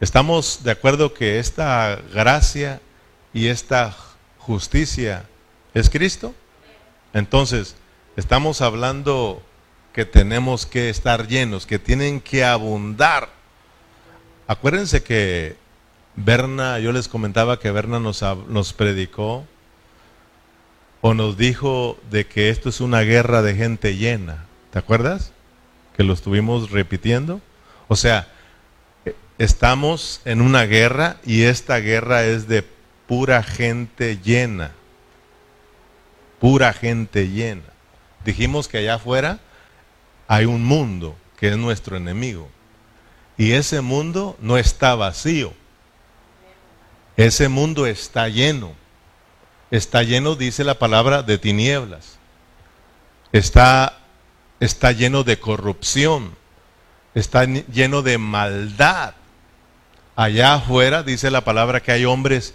¿Estamos 0.00 0.62
de 0.62 0.72
acuerdo 0.72 1.14
que 1.14 1.38
esta 1.38 1.98
gracia 2.12 2.80
y 3.32 3.48
esta 3.48 3.96
justicia 4.38 5.26
es 5.72 5.88
Cristo? 5.88 6.34
Entonces, 7.14 7.76
estamos 8.16 8.60
hablando 8.60 9.42
que 9.94 10.04
tenemos 10.04 10.66
que 10.66 10.90
estar 10.90 11.26
llenos, 11.26 11.64
que 11.64 11.78
tienen 11.78 12.20
que 12.20 12.44
abundar. 12.44 13.30
Acuérdense 14.48 15.02
que 15.02 15.56
Berna, 16.14 16.78
yo 16.78 16.92
les 16.92 17.08
comentaba 17.08 17.58
que 17.58 17.70
Berna 17.70 17.98
nos, 18.00 18.22
nos 18.48 18.72
predicó 18.72 19.44
o 21.00 21.14
nos 21.14 21.36
dijo 21.36 21.98
de 22.10 22.26
que 22.26 22.50
esto 22.50 22.68
es 22.68 22.80
una 22.80 23.00
guerra 23.00 23.42
de 23.42 23.54
gente 23.54 23.96
llena. 23.96 24.46
¿Te 24.72 24.78
acuerdas? 24.78 25.32
Que 25.96 26.04
lo 26.04 26.12
estuvimos 26.12 26.70
repitiendo. 26.70 27.40
O 27.88 27.96
sea, 27.96 28.28
estamos 29.38 30.20
en 30.24 30.40
una 30.40 30.64
guerra 30.64 31.16
y 31.24 31.42
esta 31.42 31.78
guerra 31.78 32.24
es 32.24 32.48
de 32.48 32.64
pura 33.06 33.42
gente 33.42 34.18
llena. 34.22 34.72
Pura 36.40 36.72
gente 36.72 37.28
llena. 37.28 37.62
Dijimos 38.24 38.68
que 38.68 38.78
allá 38.78 38.94
afuera 38.94 39.40
hay 40.28 40.44
un 40.44 40.64
mundo 40.64 41.16
que 41.38 41.48
es 41.48 41.56
nuestro 41.56 41.96
enemigo. 41.96 42.48
Y 43.36 43.52
ese 43.52 43.80
mundo 43.80 44.36
no 44.40 44.56
está 44.58 44.94
vacío. 44.94 45.52
Ese 47.16 47.48
mundo 47.48 47.86
está 47.86 48.28
lleno. 48.28 48.74
Está 49.70 50.02
lleno, 50.02 50.36
dice 50.36 50.64
la 50.64 50.78
palabra, 50.78 51.22
de 51.22 51.38
tinieblas. 51.38 52.18
Está, 53.32 53.98
está 54.60 54.92
lleno 54.92 55.22
de 55.24 55.38
corrupción. 55.38 56.36
Está 57.14 57.44
lleno 57.44 58.02
de 58.02 58.18
maldad. 58.18 59.14
Allá 60.14 60.54
afuera 60.54 61.02
dice 61.02 61.30
la 61.30 61.42
palabra 61.42 61.82
que 61.82 61.92
hay 61.92 62.06
hombres 62.06 62.54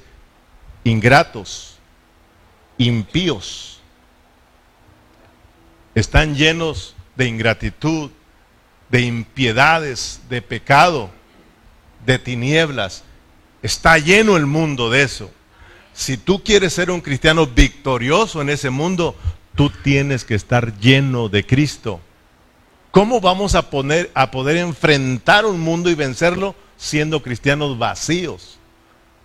ingratos, 0.84 1.78
impíos, 2.78 3.80
están 5.94 6.36
llenos 6.36 6.96
de 7.16 7.28
ingratitud, 7.28 8.12
de 8.92 9.02
impiedades, 9.02 10.22
de 10.30 10.42
pecado, 10.42 11.10
de 12.06 12.20
tinieblas. 12.20 13.04
Está 13.64 13.98
lleno 13.98 14.38
el 14.38 14.46
mundo 14.46 14.90
de 14.90 15.04
eso. 15.04 15.32
Si 15.94 16.18
tú 16.18 16.44
quieres 16.44 16.74
ser 16.74 16.92
un 16.92 17.02
cristiano 17.02 17.48
victorioso 17.48 18.42
en 18.42 18.50
ese 18.50 18.70
mundo, 18.70 19.16
tú 19.56 19.70
tienes 19.70 20.26
que 20.26 20.36
estar 20.36 20.78
lleno 20.80 21.30
de 21.30 21.46
Cristo. 21.46 22.02
¿Cómo 22.92 23.22
vamos 23.22 23.56
a, 23.56 23.70
poner, 23.70 24.12
a 24.14 24.32
poder 24.32 24.58
enfrentar 24.58 25.46
un 25.46 25.62
mundo 25.62 25.90
y 25.90 25.96
vencerlo 25.96 26.56
siendo 26.76 27.24
cristianos 27.24 27.78
vacíos? 27.78 28.58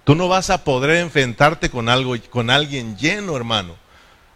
Tú 0.04 0.14
no 0.14 0.28
vas 0.28 0.50
a 0.50 0.62
poder 0.62 0.98
enfrentarte 0.98 1.68
con 1.68 1.88
algo 1.88 2.14
con 2.30 2.50
alguien 2.50 2.96
lleno, 2.96 3.36
hermano. 3.36 3.74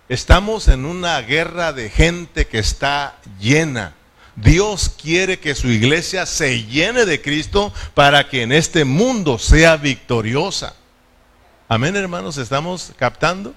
Estamos 0.08 0.66
en 0.66 0.84
una 0.84 1.20
guerra 1.20 1.72
de 1.72 1.88
gente 1.90 2.49
que 2.49 2.58
está 2.58 3.18
llena. 3.38 3.94
Dios 4.42 4.88
quiere 5.00 5.38
que 5.38 5.54
su 5.54 5.68
iglesia 5.68 6.25
se 6.26 6.64
llene 6.64 7.04
de 7.04 7.20
Cristo 7.20 7.73
para 7.94 8.28
que 8.28 8.42
en 8.42 8.52
este 8.52 8.85
mundo 8.85 9.38
sea 9.38 9.76
victoriosa. 9.76 10.75
Amén, 11.68 11.94
hermanos, 11.97 12.38
¿estamos 12.38 12.92
captando? 12.97 13.54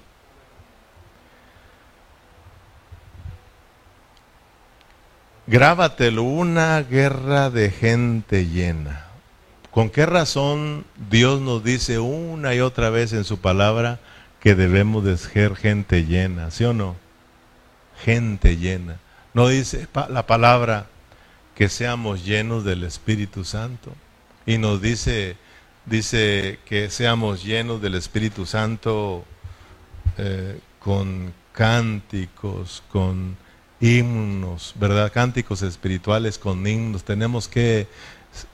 Grábatelo, 5.46 6.22
una 6.22 6.80
guerra 6.82 7.50
de 7.50 7.70
gente 7.70 8.46
llena. 8.46 9.06
¿Con 9.70 9.90
qué 9.90 10.06
razón 10.06 10.84
Dios 11.10 11.40
nos 11.40 11.64
dice 11.64 11.98
una 11.98 12.54
y 12.54 12.60
otra 12.60 12.90
vez 12.90 13.12
en 13.12 13.24
su 13.24 13.38
palabra 13.38 14.00
que 14.40 14.54
debemos 14.54 15.04
de 15.04 15.18
ser 15.18 15.56
gente 15.56 16.04
llena? 16.04 16.50
¿Sí 16.50 16.64
o 16.64 16.72
no? 16.72 16.96
Gente 18.04 18.56
llena. 18.56 18.98
No 19.34 19.48
dice 19.48 19.88
la 20.10 20.26
palabra 20.26 20.86
que 21.54 21.68
seamos 21.68 22.24
llenos 22.24 22.64
del 22.64 22.84
Espíritu 22.84 23.44
Santo. 23.44 23.92
Y 24.46 24.58
nos 24.58 24.80
dice, 24.80 25.36
dice 25.86 26.60
que 26.64 26.88
seamos 26.88 27.42
llenos 27.42 27.82
del 27.82 27.96
Espíritu 27.96 28.46
Santo 28.46 29.24
eh, 30.18 30.60
con 30.78 31.32
cánticos, 31.52 32.82
con 32.90 33.36
himnos, 33.80 34.72
¿verdad? 34.76 35.12
Cánticos 35.12 35.62
espirituales 35.62 36.38
con 36.38 36.64
himnos. 36.64 37.02
Tenemos 37.04 37.48
que 37.48 37.88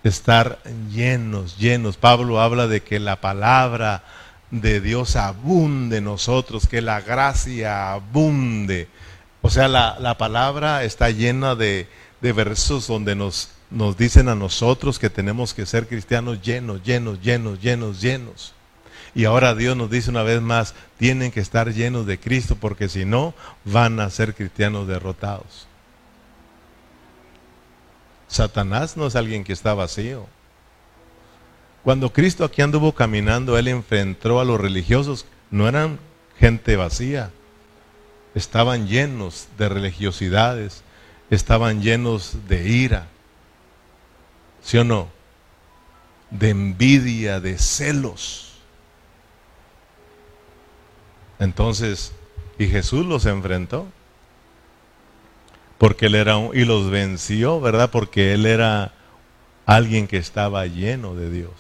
estar 0.02 0.62
llenos, 0.90 1.58
llenos. 1.58 1.98
Pablo 1.98 2.40
habla 2.40 2.66
de 2.66 2.82
que 2.82 3.00
la 3.00 3.20
palabra 3.20 4.02
de 4.50 4.80
Dios 4.80 5.16
abunde 5.16 5.98
en 5.98 6.04
nosotros, 6.04 6.66
que 6.66 6.80
la 6.80 7.00
gracia 7.00 7.92
abunde. 7.92 8.88
O 9.42 9.50
sea, 9.50 9.68
la, 9.68 10.18
palabra 10.18 10.84
está 10.84 11.10
llena 11.10 11.54
de, 11.54 11.88
de 12.20 12.32
versos 12.32 12.86
donde 12.86 13.14
nos, 13.14 13.50
nos 13.70 13.96
dicen 13.96 14.28
a 14.28 14.34
nosotros 14.34 14.98
que 14.98 15.10
tenemos 15.10 15.54
que 15.54 15.66
ser 15.66 15.86
cristianos 15.86 16.42
llenos, 16.42 16.82
llenos, 16.82 17.20
llenos, 17.22 17.60
llenos, 17.60 18.00
llenos. 18.00 18.54
Y 19.14 19.24
ahora 19.24 19.54
Dios 19.54 19.76
nos 19.76 19.90
dice 19.90 20.10
una 20.10 20.22
vez 20.22 20.40
más, 20.40 20.74
tienen 20.98 21.32
que 21.32 21.40
estar 21.40 21.72
llenos 21.72 22.06
de 22.06 22.18
Cristo 22.20 22.56
porque 22.56 22.88
si 22.88 23.04
no, 23.04 23.34
van 23.64 23.98
a 23.98 24.10
ser 24.10 24.34
cristianos 24.34 24.86
derrotados. 24.86 25.66
Satanás 28.28 28.96
no 28.96 29.06
es 29.06 29.16
alguien 29.16 29.42
que 29.42 29.52
está 29.52 29.74
vacío. 29.74 30.26
Cuando 31.82 32.12
Cristo 32.12 32.44
aquí 32.44 32.62
anduvo 32.62 32.92
caminando, 32.92 33.58
Él 33.58 33.66
enfrentó 33.68 34.38
a 34.38 34.44
los 34.44 34.60
religiosos, 34.60 35.26
no 35.50 35.66
eran 35.66 35.98
gente 36.38 36.76
vacía, 36.76 37.32
estaban 38.34 38.86
llenos 38.86 39.48
de 39.58 39.68
religiosidades, 39.68 40.82
estaban 41.30 41.82
llenos 41.82 42.48
de 42.48 42.68
ira, 42.68 43.06
¿sí 44.62 44.78
o 44.78 44.84
no? 44.84 45.08
De 46.30 46.50
envidia, 46.50 47.40
de 47.40 47.58
celos. 47.58 48.52
Entonces, 51.38 52.12
y 52.58 52.66
Jesús 52.68 53.06
los 53.06 53.26
enfrentó. 53.26 53.88
porque 55.78 56.06
él 56.06 56.14
era 56.14 56.36
un, 56.36 56.54
y 56.54 56.66
los 56.66 56.90
venció, 56.90 57.58
¿verdad? 57.58 57.90
Porque 57.90 58.34
él 58.34 58.44
era 58.44 58.92
alguien 59.64 60.06
que 60.06 60.18
estaba 60.18 60.66
lleno 60.66 61.14
de 61.14 61.30
Dios. 61.30 61.52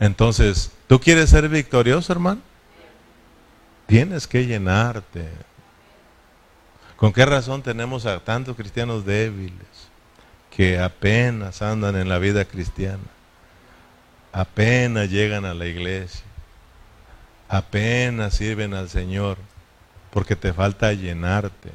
Entonces, 0.00 0.70
¿tú 0.86 0.98
quieres 0.98 1.28
ser 1.28 1.46
victorioso, 1.50 2.10
hermano? 2.12 2.40
Tienes 3.86 4.26
que 4.26 4.46
llenarte. 4.46 5.28
¿Con 6.96 7.12
qué 7.12 7.24
razón 7.24 7.62
tenemos 7.62 8.06
a 8.06 8.20
tantos 8.20 8.56
cristianos 8.56 9.04
débiles 9.04 9.88
que 10.50 10.78
apenas 10.78 11.62
andan 11.62 11.96
en 11.96 12.08
la 12.08 12.18
vida 12.18 12.44
cristiana? 12.44 13.04
Apenas 14.32 15.10
llegan 15.10 15.44
a 15.44 15.54
la 15.54 15.66
iglesia. 15.66 16.24
Apenas 17.48 18.34
sirven 18.34 18.74
al 18.74 18.88
Señor. 18.88 19.38
Porque 20.10 20.34
te 20.34 20.52
falta 20.52 20.92
llenarte. 20.92 21.70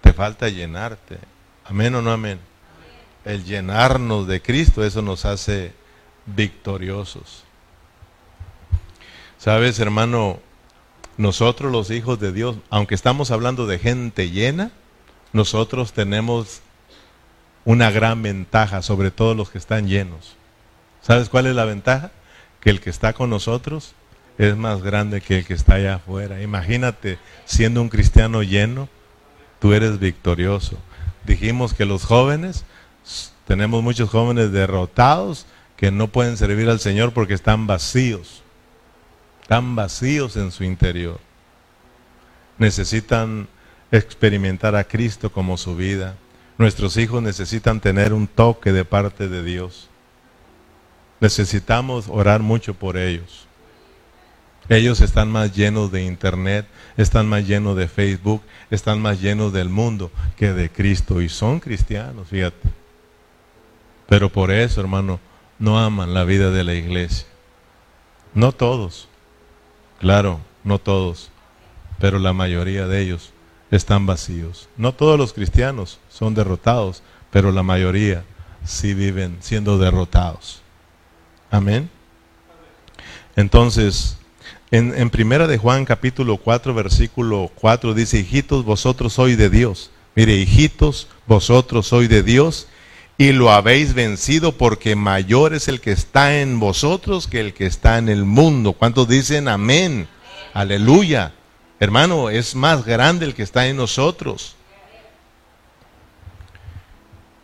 Te 0.00 0.12
falta 0.12 0.48
llenarte. 0.48 1.18
Amén 1.64 1.94
o 1.94 2.02
no 2.02 2.12
amén. 2.12 2.40
El 3.24 3.44
llenarnos 3.44 4.26
de 4.26 4.40
Cristo, 4.40 4.84
eso 4.84 5.02
nos 5.02 5.26
hace 5.26 5.72
victoriosos. 6.24 7.44
Sabes, 9.38 9.78
hermano, 9.80 10.40
nosotros 11.18 11.70
los 11.70 11.90
hijos 11.90 12.18
de 12.18 12.32
Dios, 12.32 12.56
aunque 12.70 12.94
estamos 12.94 13.30
hablando 13.30 13.66
de 13.66 13.78
gente 13.78 14.30
llena, 14.30 14.70
nosotros 15.32 15.92
tenemos 15.92 16.62
una 17.64 17.90
gran 17.90 18.22
ventaja 18.22 18.80
sobre 18.80 19.10
todos 19.10 19.36
los 19.36 19.50
que 19.50 19.58
están 19.58 19.88
llenos. 19.88 20.36
¿Sabes 21.02 21.28
cuál 21.28 21.46
es 21.46 21.54
la 21.54 21.64
ventaja? 21.64 22.12
Que 22.60 22.70
el 22.70 22.80
que 22.80 22.88
está 22.88 23.12
con 23.12 23.30
nosotros 23.30 23.94
es 24.38 24.56
más 24.56 24.82
grande 24.82 25.20
que 25.20 25.38
el 25.38 25.44
que 25.44 25.54
está 25.54 25.74
allá 25.74 25.96
afuera. 25.96 26.40
Imagínate, 26.40 27.18
siendo 27.44 27.82
un 27.82 27.88
cristiano 27.88 28.42
lleno, 28.44 28.88
tú 29.58 29.72
eres 29.72 29.98
victorioso. 29.98 30.78
Dijimos 31.26 31.74
que 31.74 31.84
los 31.84 32.04
jóvenes, 32.04 32.64
tenemos 33.46 33.82
muchos 33.82 34.08
jóvenes 34.08 34.52
derrotados 34.52 35.46
que 35.76 35.90
no 35.90 36.08
pueden 36.08 36.36
servir 36.36 36.68
al 36.68 36.78
Señor 36.78 37.12
porque 37.12 37.34
están 37.34 37.66
vacíos. 37.66 38.42
Están 39.48 39.74
vacíos 39.74 40.36
en 40.36 40.52
su 40.52 40.62
interior. 40.62 41.18
Necesitan 42.58 43.48
experimentar 43.90 44.76
a 44.76 44.84
Cristo 44.84 45.32
como 45.32 45.56
su 45.56 45.74
vida. 45.74 46.16
Nuestros 46.58 46.98
hijos 46.98 47.22
necesitan 47.22 47.80
tener 47.80 48.12
un 48.12 48.26
toque 48.26 48.72
de 48.72 48.84
parte 48.84 49.26
de 49.26 49.42
Dios. 49.42 49.88
Necesitamos 51.18 52.08
orar 52.10 52.42
mucho 52.42 52.74
por 52.74 52.98
ellos. 52.98 53.46
Ellos 54.68 55.00
están 55.00 55.30
más 55.30 55.56
llenos 55.56 55.90
de 55.90 56.04
internet, 56.04 56.66
están 56.98 57.26
más 57.26 57.46
llenos 57.46 57.74
de 57.74 57.88
Facebook, 57.88 58.42
están 58.70 59.00
más 59.00 59.18
llenos 59.18 59.54
del 59.54 59.70
mundo 59.70 60.10
que 60.36 60.52
de 60.52 60.68
Cristo. 60.68 61.22
Y 61.22 61.30
son 61.30 61.58
cristianos, 61.58 62.28
fíjate. 62.28 62.68
Pero 64.10 64.30
por 64.30 64.50
eso, 64.50 64.82
hermano, 64.82 65.18
no 65.58 65.78
aman 65.78 66.12
la 66.12 66.24
vida 66.24 66.50
de 66.50 66.64
la 66.64 66.74
iglesia. 66.74 67.26
No 68.34 68.52
todos, 68.52 69.07
claro, 69.98 70.40
no 70.64 70.78
todos, 70.78 71.30
pero 71.98 72.18
la 72.18 72.32
mayoría 72.32 72.86
de 72.86 73.00
ellos 73.00 73.32
están 73.70 74.06
vacíos. 74.06 74.68
No 74.76 74.92
todos 74.92 75.18
los 75.18 75.32
cristianos 75.32 75.98
son 76.08 76.34
derrotados, 76.34 77.02
pero 77.30 77.52
la 77.52 77.62
mayoría 77.62 78.24
sí 78.64 78.94
viven 78.94 79.38
siendo 79.40 79.78
derrotados. 79.78 80.62
Amén. 81.50 81.90
Entonces, 83.36 84.16
en, 84.70 84.94
en, 84.98 85.10
Primera 85.10 85.46
de 85.46 85.58
Juan 85.58 85.84
capítulo 85.84 86.36
4 86.36 86.74
versículo 86.74 87.50
4 87.54 87.94
dice, 87.94 88.18
hijitos, 88.18 88.64
vosotros 88.64 89.14
sois 89.14 89.38
de 89.38 89.48
Dios. 89.48 89.90
Mire, 90.14 90.34
hijitos, 90.34 91.06
vosotros 91.26 91.86
sois 91.86 92.08
de 92.08 92.22
Dios 92.22 92.66
y 93.20 93.32
lo 93.32 93.50
habéis 93.50 93.94
vencido 93.94 94.56
porque 94.56 94.94
mayor 94.94 95.52
es 95.52 95.66
el 95.66 95.80
que 95.80 95.90
está 95.90 96.38
en 96.40 96.60
vosotros 96.60 97.26
que 97.26 97.40
el 97.40 97.52
que 97.52 97.66
está 97.66 97.98
en 97.98 98.08
el 98.08 98.24
mundo. 98.24 98.74
¿Cuántos 98.74 99.08
dicen 99.08 99.48
amén? 99.48 100.08
Aleluya. 100.54 101.32
Hermano, 101.80 102.30
es 102.30 102.54
más 102.54 102.84
grande 102.84 103.26
el 103.26 103.34
que 103.34 103.42
está 103.42 103.66
en 103.66 103.76
nosotros. 103.76 104.54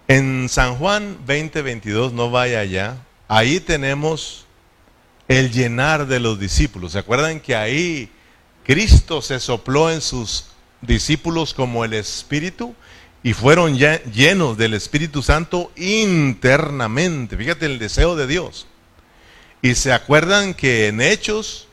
En 0.06 0.48
San 0.48 0.76
Juan 0.76 1.18
20:22, 1.26 2.12
no 2.12 2.30
vaya 2.30 2.60
allá, 2.60 2.96
ahí 3.26 3.58
tenemos 3.58 4.46
el 5.26 5.50
llenar 5.50 6.06
de 6.06 6.20
los 6.20 6.38
discípulos. 6.38 6.92
¿Se 6.92 6.98
acuerdan 7.00 7.40
que 7.40 7.56
ahí 7.56 8.12
Cristo 8.62 9.22
se 9.22 9.40
sopló 9.40 9.90
en 9.90 10.00
sus 10.00 10.46
discípulos 10.82 11.52
como 11.52 11.84
el 11.84 11.94
Espíritu? 11.94 12.76
Y 13.24 13.32
fueron 13.32 13.76
ya 13.76 14.00
llenos 14.04 14.56
del 14.56 14.74
Espíritu 14.74 15.22
Santo 15.22 15.72
internamente. 15.74 17.36
Fíjate 17.36 17.66
el 17.66 17.80
deseo 17.80 18.14
de 18.14 18.28
Dios. 18.28 18.68
Y 19.62 19.74
se 19.74 19.92
acuerdan 19.94 20.52
que 20.52 20.88
en 20.88 21.00
Hechos 21.00 21.66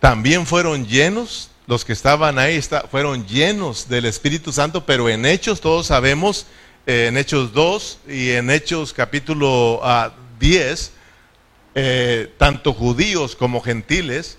también 0.00 0.46
fueron 0.46 0.86
llenos, 0.86 1.50
los 1.66 1.84
que 1.84 1.94
estaban 1.94 2.38
ahí 2.38 2.60
fueron 2.90 3.26
llenos 3.26 3.88
del 3.88 4.04
Espíritu 4.04 4.52
Santo, 4.52 4.84
pero 4.84 5.08
en 5.08 5.24
Hechos 5.24 5.62
todos 5.62 5.86
sabemos, 5.86 6.46
eh, 6.86 7.06
en 7.08 7.16
Hechos 7.16 7.52
2 7.52 8.00
y 8.06 8.30
en 8.30 8.50
Hechos 8.50 8.92
capítulo 8.92 9.82
10, 10.38 10.92
ah, 10.94 10.98
eh, 11.74 12.34
tanto 12.36 12.74
judíos 12.74 13.34
como 13.34 13.60
gentiles, 13.60 14.36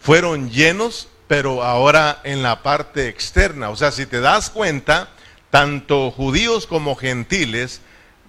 fueron 0.00 0.50
llenos, 0.50 1.08
pero 1.32 1.62
ahora 1.62 2.20
en 2.24 2.42
la 2.42 2.62
parte 2.62 3.08
externa. 3.08 3.70
O 3.70 3.76
sea, 3.76 3.90
si 3.90 4.04
te 4.04 4.20
das 4.20 4.50
cuenta, 4.50 5.08
tanto 5.48 6.10
judíos 6.10 6.66
como 6.66 6.94
gentiles, 6.94 7.80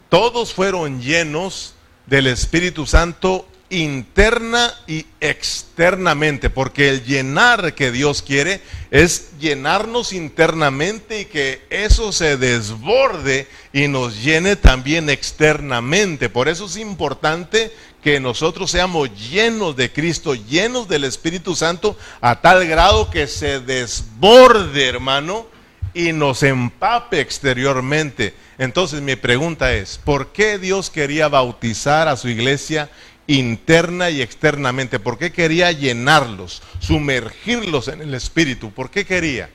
todos 0.07 0.53
fueron 0.53 1.01
llenos 1.01 1.73
del 2.05 2.27
Espíritu 2.27 2.85
Santo 2.85 3.45
interna 3.69 4.73
y 4.87 5.05
externamente, 5.19 6.49
porque 6.49 6.87
el 6.87 7.03
llenar 7.03 7.75
que 7.75 7.91
Dios 7.91 8.21
quiere 8.21 8.61
es 8.89 9.37
llenarnos 9.37 10.13
internamente 10.13 11.21
y 11.21 11.25
que 11.25 11.61
eso 11.69 12.13
se 12.13 12.37
desborde 12.37 13.49
y 13.73 13.89
nos 13.89 14.23
llene 14.23 14.55
también 14.55 15.09
externamente. 15.09 16.29
Por 16.29 16.47
eso 16.47 16.67
es 16.67 16.77
importante 16.77 17.73
que 18.03 18.19
nosotros 18.19 18.69
seamos 18.69 19.09
llenos 19.31 19.75
de 19.75 19.91
Cristo, 19.91 20.35
llenos 20.35 20.89
del 20.89 21.05
Espíritu 21.05 21.55
Santo, 21.55 21.97
a 22.19 22.41
tal 22.41 22.67
grado 22.67 23.09
que 23.09 23.27
se 23.27 23.61
desborde, 23.61 24.87
hermano, 24.87 25.47
y 25.93 26.11
nos 26.11 26.43
empape 26.43 27.21
exteriormente. 27.21 28.33
Entonces 28.57 29.01
mi 29.01 29.15
pregunta 29.15 29.73
es, 29.73 29.97
¿por 29.97 30.33
qué 30.33 30.59
Dios 30.59 30.89
quería 30.89 31.29
bautizar 31.29 32.07
a 32.07 32.17
su 32.17 32.27
iglesia 32.27 32.89
interna 33.25 34.09
y 34.09 34.21
externamente? 34.21 34.99
¿Por 34.99 35.17
qué 35.17 35.31
quería 35.31 35.71
llenarlos, 35.71 36.61
sumergirlos 36.79 37.87
en 37.87 38.01
el 38.01 38.13
Espíritu? 38.13 38.71
¿Por 38.71 38.89
qué 38.89 39.05
quería? 39.05 39.49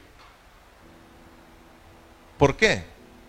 ¿Por 2.38 2.56
qué? 2.56 2.84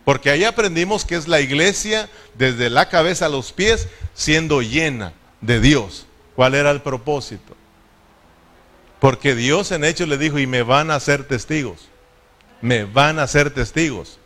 Porque 0.06 0.32
ahí 0.32 0.44
aprendimos 0.44 1.06
que 1.06 1.16
es 1.16 1.28
la 1.28 1.40
iglesia 1.40 2.10
desde 2.36 2.70
la 2.70 2.90
cabeza 2.90 3.28
a 3.28 3.30
los 3.30 3.52
pies 3.52 3.88
siendo 4.14 4.62
llena 4.62 5.14
de 5.42 5.60
Dios. 5.60 6.06
¿Cuál 6.36 6.56
era 6.56 6.72
el 6.72 6.82
propósito? 6.82 7.56
Porque 9.00 9.36
Dios 9.36 9.72
en 9.72 9.84
hecho 9.84 10.06
le 10.06 10.18
dijo, 10.18 10.40
y 10.40 10.48
me 10.48 10.64
van 10.64 10.92
a 10.92 10.96
hacer 10.96 11.26
testigos. 11.26 11.90
Me 12.62 12.86
van 12.86 13.20
a 13.20 13.28
ser 13.28 13.52
testigos. 13.52 14.20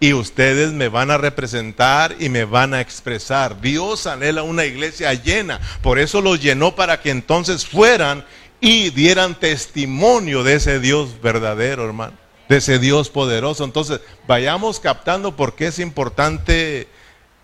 Y 0.00 0.14
ustedes 0.14 0.72
me 0.72 0.88
van 0.88 1.10
a 1.10 1.18
representar 1.18 2.16
y 2.18 2.28
me 2.28 2.44
van 2.44 2.72
a 2.72 2.80
expresar. 2.80 3.60
Dios 3.60 4.06
anhela 4.06 4.42
una 4.42 4.64
iglesia 4.64 5.12
llena. 5.12 5.60
Por 5.82 5.98
eso 5.98 6.22
los 6.22 6.40
llenó 6.40 6.74
para 6.74 7.02
que 7.02 7.10
entonces 7.10 7.66
fueran 7.66 8.24
y 8.60 8.90
dieran 8.90 9.38
testimonio 9.38 10.42
de 10.42 10.54
ese 10.54 10.80
Dios 10.80 11.20
verdadero, 11.20 11.84
hermano 11.84 12.19
de 12.50 12.56
ese 12.56 12.80
Dios 12.80 13.10
poderoso. 13.10 13.62
Entonces, 13.62 14.00
vayamos 14.26 14.80
captando 14.80 15.36
por 15.36 15.54
qué 15.54 15.68
es 15.68 15.78
importante 15.78 16.88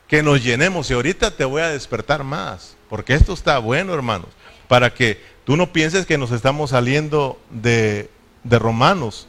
que 0.09 0.21
nos 0.21 0.43
llenemos. 0.43 0.91
Y 0.91 0.95
ahorita 0.95 1.31
te 1.31 1.45
voy 1.45 1.63
a 1.63 1.69
despertar 1.69 2.25
más, 2.25 2.77
porque 2.91 3.15
esto 3.15 3.33
está 3.33 3.59
bueno, 3.59 3.95
hermanos, 3.95 4.31
para 4.67 4.93
que 4.93 5.23
tú 5.45 5.57
no 5.57 5.73
pienses 5.73 6.07
que 6.07 6.19
nos 6.19 6.33
estamos 6.33 6.71
saliendo 6.71 7.41
de, 7.51 8.11
de 8.43 8.59
Romanos, 8.59 9.29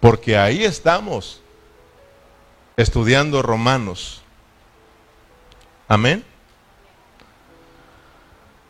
porque 0.00 0.38
ahí 0.38 0.64
estamos 0.64 1.42
estudiando 2.78 3.42
Romanos. 3.42 4.22
Amén. 5.88 6.24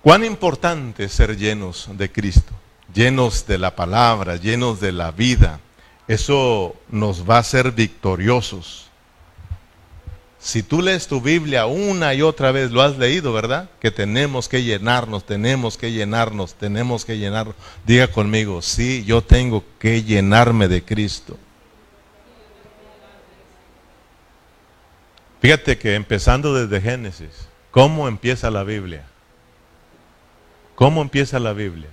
Cuán 0.03 0.25
importante 0.25 1.05
es 1.05 1.13
ser 1.13 1.37
llenos 1.37 1.89
de 1.93 2.11
Cristo, 2.11 2.53
llenos 2.93 3.47
de 3.47 3.59
la 3.59 3.77
palabra, 3.77 4.35
llenos 4.35 4.81
de 4.81 4.91
la 4.91 5.13
vida 5.13 5.61
eso 6.09 6.77
nos 6.89 7.29
va 7.29 7.37
a 7.37 7.41
hacer 7.41 7.73
victoriosos. 7.73 8.89
Si 10.39 10.65
tú 10.65 10.83
lees 10.83 11.07
tu 11.07 11.21
Biblia 11.21 11.67
una 11.67 12.15
y 12.15 12.23
otra 12.23 12.51
vez, 12.51 12.73
lo 12.73 12.83
has 12.83 12.99
leído, 12.99 13.33
¿verdad? 13.33 13.71
Que 13.81 13.93
tenemos 13.93 14.49
que 14.49 14.65
llenarnos, 14.65 15.25
tenemos 15.25 15.77
que 15.77 15.93
llenarnos, 15.93 16.55
tenemos 16.55 17.05
que 17.05 17.17
llenarnos. 17.17 17.55
Diga 17.87 18.09
conmigo, 18.09 18.61
sí, 18.61 19.05
yo 19.05 19.23
tengo 19.23 19.65
que 19.79 20.03
llenarme 20.03 20.67
de 20.67 20.85
Cristo. 20.85 21.39
Fíjate 25.41 25.79
que 25.79 25.95
empezando 25.95 26.55
desde 26.55 26.81
Génesis, 26.81 27.49
¿cómo 27.71 28.09
empieza 28.09 28.51
la 28.51 28.65
Biblia? 28.65 29.05
¿Cómo 30.75 31.03
empieza 31.03 31.39
la 31.39 31.53
Biblia? 31.53 31.91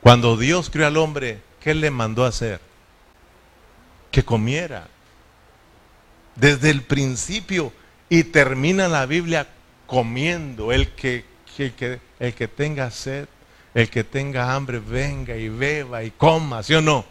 Cuando 0.00 0.38
Dios 0.38 0.70
creó 0.70 0.86
al 0.86 0.96
hombre, 0.96 1.42
¿qué 1.60 1.74
le 1.74 1.90
mandó 1.90 2.24
a 2.24 2.28
hacer? 2.28 2.60
Que 4.14 4.24
comiera 4.24 4.86
desde 6.36 6.70
el 6.70 6.82
principio 6.82 7.72
y 8.08 8.22
termina 8.22 8.86
la 8.86 9.06
Biblia 9.06 9.48
comiendo. 9.88 10.70
El 10.70 10.92
que, 10.92 11.24
el 11.58 12.34
que 12.34 12.46
tenga 12.46 12.92
sed, 12.92 13.26
el 13.74 13.90
que 13.90 14.04
tenga 14.04 14.54
hambre, 14.54 14.78
venga 14.78 15.36
y 15.36 15.48
beba 15.48 16.04
y 16.04 16.12
coma, 16.12 16.62
¿sí 16.62 16.74
o 16.74 16.80
no? 16.80 17.04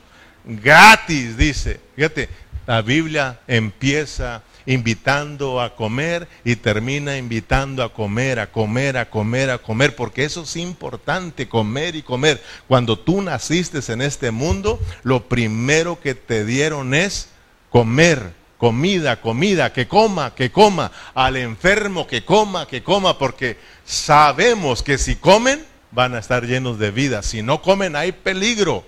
Gratis, 0.45 1.35
dice. 1.35 1.81
Fíjate, 1.97 2.29
la 2.65 2.81
Biblia 2.81 3.37
empieza 3.47 4.41
invitando 4.65 5.61
a 5.61 5.75
comer 5.75 6.27
y 6.43 6.55
termina 6.55 7.17
invitando 7.17 7.83
a 7.83 7.93
comer, 7.93 8.39
a 8.39 8.51
comer, 8.51 8.97
a 8.97 9.09
comer, 9.09 9.49
a 9.49 9.57
comer, 9.57 9.95
porque 9.95 10.25
eso 10.25 10.43
es 10.43 10.55
importante, 10.55 11.47
comer 11.47 11.95
y 11.95 12.01
comer. 12.01 12.41
Cuando 12.67 12.97
tú 12.97 13.21
naciste 13.21 13.79
en 13.91 14.01
este 14.01 14.31
mundo, 14.31 14.79
lo 15.03 15.27
primero 15.27 15.99
que 15.99 16.15
te 16.15 16.45
dieron 16.45 16.93
es 16.93 17.29
comer 17.69 18.33
comida, 18.63 19.19
comida, 19.19 19.73
que 19.73 19.89
coma, 19.89 20.33
que 20.33 20.49
coma, 20.49 20.89
al 21.13 21.35
enfermo 21.35 22.07
que 22.07 22.23
coma, 22.23 22.65
que 22.65 22.81
coma, 22.81 23.17
porque 23.17 23.57
sabemos 23.83 24.81
que 24.81 24.97
si 24.97 25.17
comen 25.17 25.65
van 25.91 26.15
a 26.15 26.19
estar 26.19 26.45
llenos 26.45 26.79
de 26.79 26.89
vida, 26.89 27.23
si 27.23 27.41
no 27.41 27.61
comen 27.61 27.97
hay 27.97 28.13
peligro. 28.13 28.85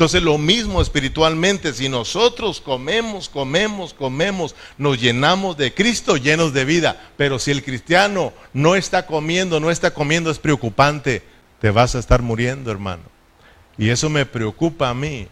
Entonces 0.00 0.22
lo 0.22 0.38
mismo 0.38 0.80
espiritualmente, 0.80 1.74
si 1.74 1.90
nosotros 1.90 2.62
comemos, 2.62 3.28
comemos, 3.28 3.92
comemos, 3.92 4.54
nos 4.78 4.98
llenamos 4.98 5.58
de 5.58 5.74
Cristo 5.74 6.16
llenos 6.16 6.54
de 6.54 6.64
vida, 6.64 7.10
pero 7.18 7.38
si 7.38 7.50
el 7.50 7.62
cristiano 7.62 8.32
no 8.54 8.76
está 8.76 9.04
comiendo, 9.04 9.60
no 9.60 9.70
está 9.70 9.92
comiendo, 9.92 10.30
es 10.30 10.38
preocupante, 10.38 11.22
te 11.60 11.70
vas 11.70 11.94
a 11.94 11.98
estar 11.98 12.22
muriendo, 12.22 12.70
hermano. 12.70 13.02
Y 13.76 13.90
eso 13.90 14.08
me 14.08 14.24
preocupa 14.24 14.88
a 14.88 14.94
mí, 14.94 15.28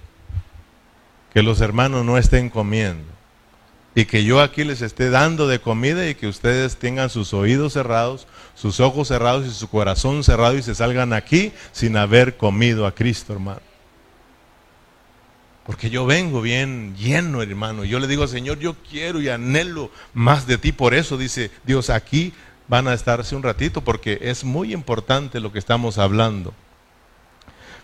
que 1.32 1.42
los 1.42 1.62
hermanos 1.62 2.04
no 2.04 2.18
estén 2.18 2.50
comiendo 2.50 3.10
y 3.94 4.04
que 4.04 4.22
yo 4.22 4.42
aquí 4.42 4.64
les 4.64 4.82
esté 4.82 5.08
dando 5.08 5.48
de 5.48 5.60
comida 5.60 6.10
y 6.10 6.14
que 6.14 6.26
ustedes 6.26 6.76
tengan 6.76 7.08
sus 7.08 7.32
oídos 7.32 7.72
cerrados, 7.72 8.26
sus 8.54 8.80
ojos 8.80 9.08
cerrados 9.08 9.46
y 9.46 9.50
su 9.50 9.70
corazón 9.70 10.24
cerrado 10.24 10.58
y 10.58 10.62
se 10.62 10.74
salgan 10.74 11.14
aquí 11.14 11.52
sin 11.72 11.96
haber 11.96 12.36
comido 12.36 12.86
a 12.86 12.94
Cristo, 12.94 13.32
hermano. 13.32 13.67
Porque 15.68 15.90
yo 15.90 16.06
vengo 16.06 16.40
bien 16.40 16.96
lleno, 16.96 17.42
hermano. 17.42 17.84
Yo 17.84 18.00
le 18.00 18.06
digo, 18.06 18.26
Señor, 18.26 18.58
yo 18.58 18.74
quiero 18.88 19.20
y 19.20 19.28
anhelo 19.28 19.90
más 20.14 20.46
de 20.46 20.56
ti. 20.56 20.72
Por 20.72 20.94
eso 20.94 21.18
dice 21.18 21.50
Dios, 21.62 21.90
aquí 21.90 22.32
van 22.68 22.88
a 22.88 22.94
estarse 22.94 23.36
un 23.36 23.42
ratito 23.42 23.82
porque 23.82 24.18
es 24.22 24.44
muy 24.44 24.72
importante 24.72 25.40
lo 25.40 25.52
que 25.52 25.58
estamos 25.58 25.98
hablando. 25.98 26.54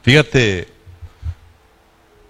Fíjate, 0.00 0.68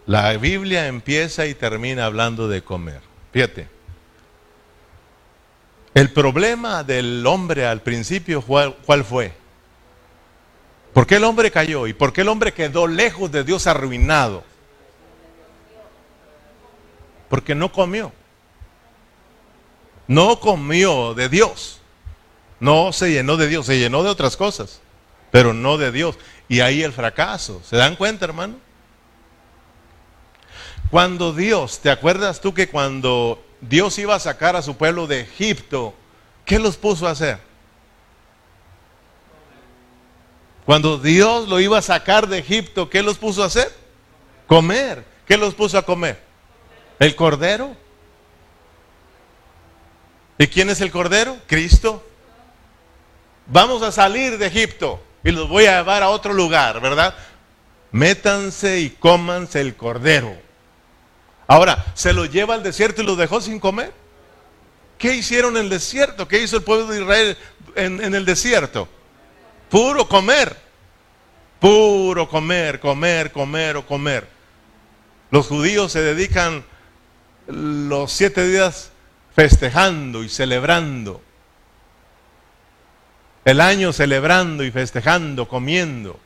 la 0.06 0.36
Biblia 0.38 0.88
empieza 0.88 1.46
y 1.46 1.54
termina 1.54 2.06
hablando 2.06 2.48
de 2.48 2.62
comer. 2.62 3.02
Fíjate, 3.32 3.68
el 5.94 6.10
problema 6.10 6.82
del 6.82 7.24
hombre 7.28 7.64
al 7.64 7.80
principio, 7.80 8.42
¿cuál 8.42 9.04
fue? 9.04 9.32
¿Por 10.92 11.06
qué 11.06 11.14
el 11.14 11.22
hombre 11.22 11.52
cayó? 11.52 11.86
¿Y 11.86 11.92
por 11.92 12.12
qué 12.12 12.22
el 12.22 12.28
hombre 12.28 12.52
quedó 12.52 12.88
lejos 12.88 13.30
de 13.30 13.44
Dios 13.44 13.68
arruinado? 13.68 14.52
Porque 17.35 17.57
no 17.57 17.73
comió. 17.73 18.12
No 20.07 20.38
comió 20.38 21.14
de 21.14 21.29
Dios. 21.29 21.81
No 22.61 22.92
se 22.92 23.11
llenó 23.11 23.37
de 23.37 23.49
Dios, 23.49 23.66
se 23.66 23.77
llenó 23.77 24.05
de 24.05 24.09
otras 24.09 24.37
cosas, 24.37 24.81
pero 25.33 25.53
no 25.53 25.77
de 25.77 25.90
Dios. 25.90 26.16
Y 26.49 26.61
ahí 26.61 26.85
el 26.85 26.92
fracaso. 26.92 27.61
¿Se 27.64 27.75
dan 27.75 27.97
cuenta, 27.97 28.25
hermano? 28.25 28.55
Cuando 30.92 31.33
Dios, 31.33 31.81
¿te 31.81 31.90
acuerdas 31.90 32.40
tú 32.40 32.55
que 32.55 32.68
cuando 32.68 33.44
Dios 33.61 33.99
iba 33.99 34.14
a 34.14 34.20
sacar 34.20 34.55
a 34.55 34.62
su 34.62 34.77
pueblo 34.77 35.09
de 35.09 35.23
Egipto, 35.23 35.92
¿qué 36.44 36.61
los 36.61 36.77
puso 36.77 37.09
a 37.09 37.11
hacer? 37.11 37.40
Cuando 40.64 40.99
Dios 40.99 41.49
lo 41.49 41.59
iba 41.59 41.79
a 41.79 41.83
sacar 41.83 42.29
de 42.29 42.38
Egipto, 42.38 42.88
¿qué 42.88 43.03
los 43.03 43.18
puso 43.18 43.42
a 43.42 43.47
hacer? 43.47 43.73
Comer. 44.47 45.05
¿Qué 45.27 45.37
los 45.37 45.53
puso 45.53 45.77
a 45.77 45.83
comer? 45.83 46.23
¿El 46.98 47.16
cordero? 47.16 47.76
¿Y 50.38 50.46
quién 50.46 50.70
es 50.70 50.80
el 50.80 50.90
cordero? 50.90 51.37
Cristo. 51.46 52.04
Vamos 53.46 53.83
a 53.83 53.92
salir 53.92 54.38
de 54.38 54.46
Egipto 54.46 55.02
y 55.22 55.30
los 55.30 55.48
voy 55.48 55.66
a 55.66 55.78
llevar 55.78 56.02
a 56.02 56.11
otro 56.11 56.33
lugar, 56.33 56.80
¿verdad? 56.80 57.14
Métanse 57.92 58.80
y 58.80 58.90
cómanse 58.90 59.61
el 59.61 59.76
cordero. 59.76 60.35
Ahora, 61.46 61.85
¿se 61.94 62.12
lo 62.12 62.24
lleva 62.24 62.54
al 62.54 62.62
desierto 62.62 63.02
y 63.02 63.04
lo 63.04 63.16
dejó 63.16 63.40
sin 63.40 63.61
comer? 63.61 63.92
¿Qué 64.98 65.14
hicieron 65.14 65.57
en 65.57 65.64
el 65.64 65.70
desierto? 65.70 66.26
¿Qué 66.26 66.42
hizo 66.42 66.57
el 66.57 66.62
pueblo 66.62 66.87
de 66.87 67.00
Israel 67.00 67.38
en, 67.74 68.14
el 68.14 68.24
desierto? 68.24 68.88
Puro 69.68 70.09
comer. 70.09 70.57
Puro 71.61 72.28
comer, 72.28 72.80
comer, 72.80 73.33
comer 73.33 73.76
o 73.76 73.87
comer. 73.87 74.26
Los 75.30 75.46
judíos 75.46 75.92
se 75.92 76.00
dedican 76.00 76.64
los 77.46 78.12
siete 78.12 78.46
días 78.46 78.90
festejando 79.35 80.22
y 80.22 80.28
celebrando. 80.28 81.20
El 83.44 83.61
año 83.61 83.92
celebrando 83.92 84.64
y 84.64 84.70
festejando, 84.70 85.48
comiendo. 85.48 86.18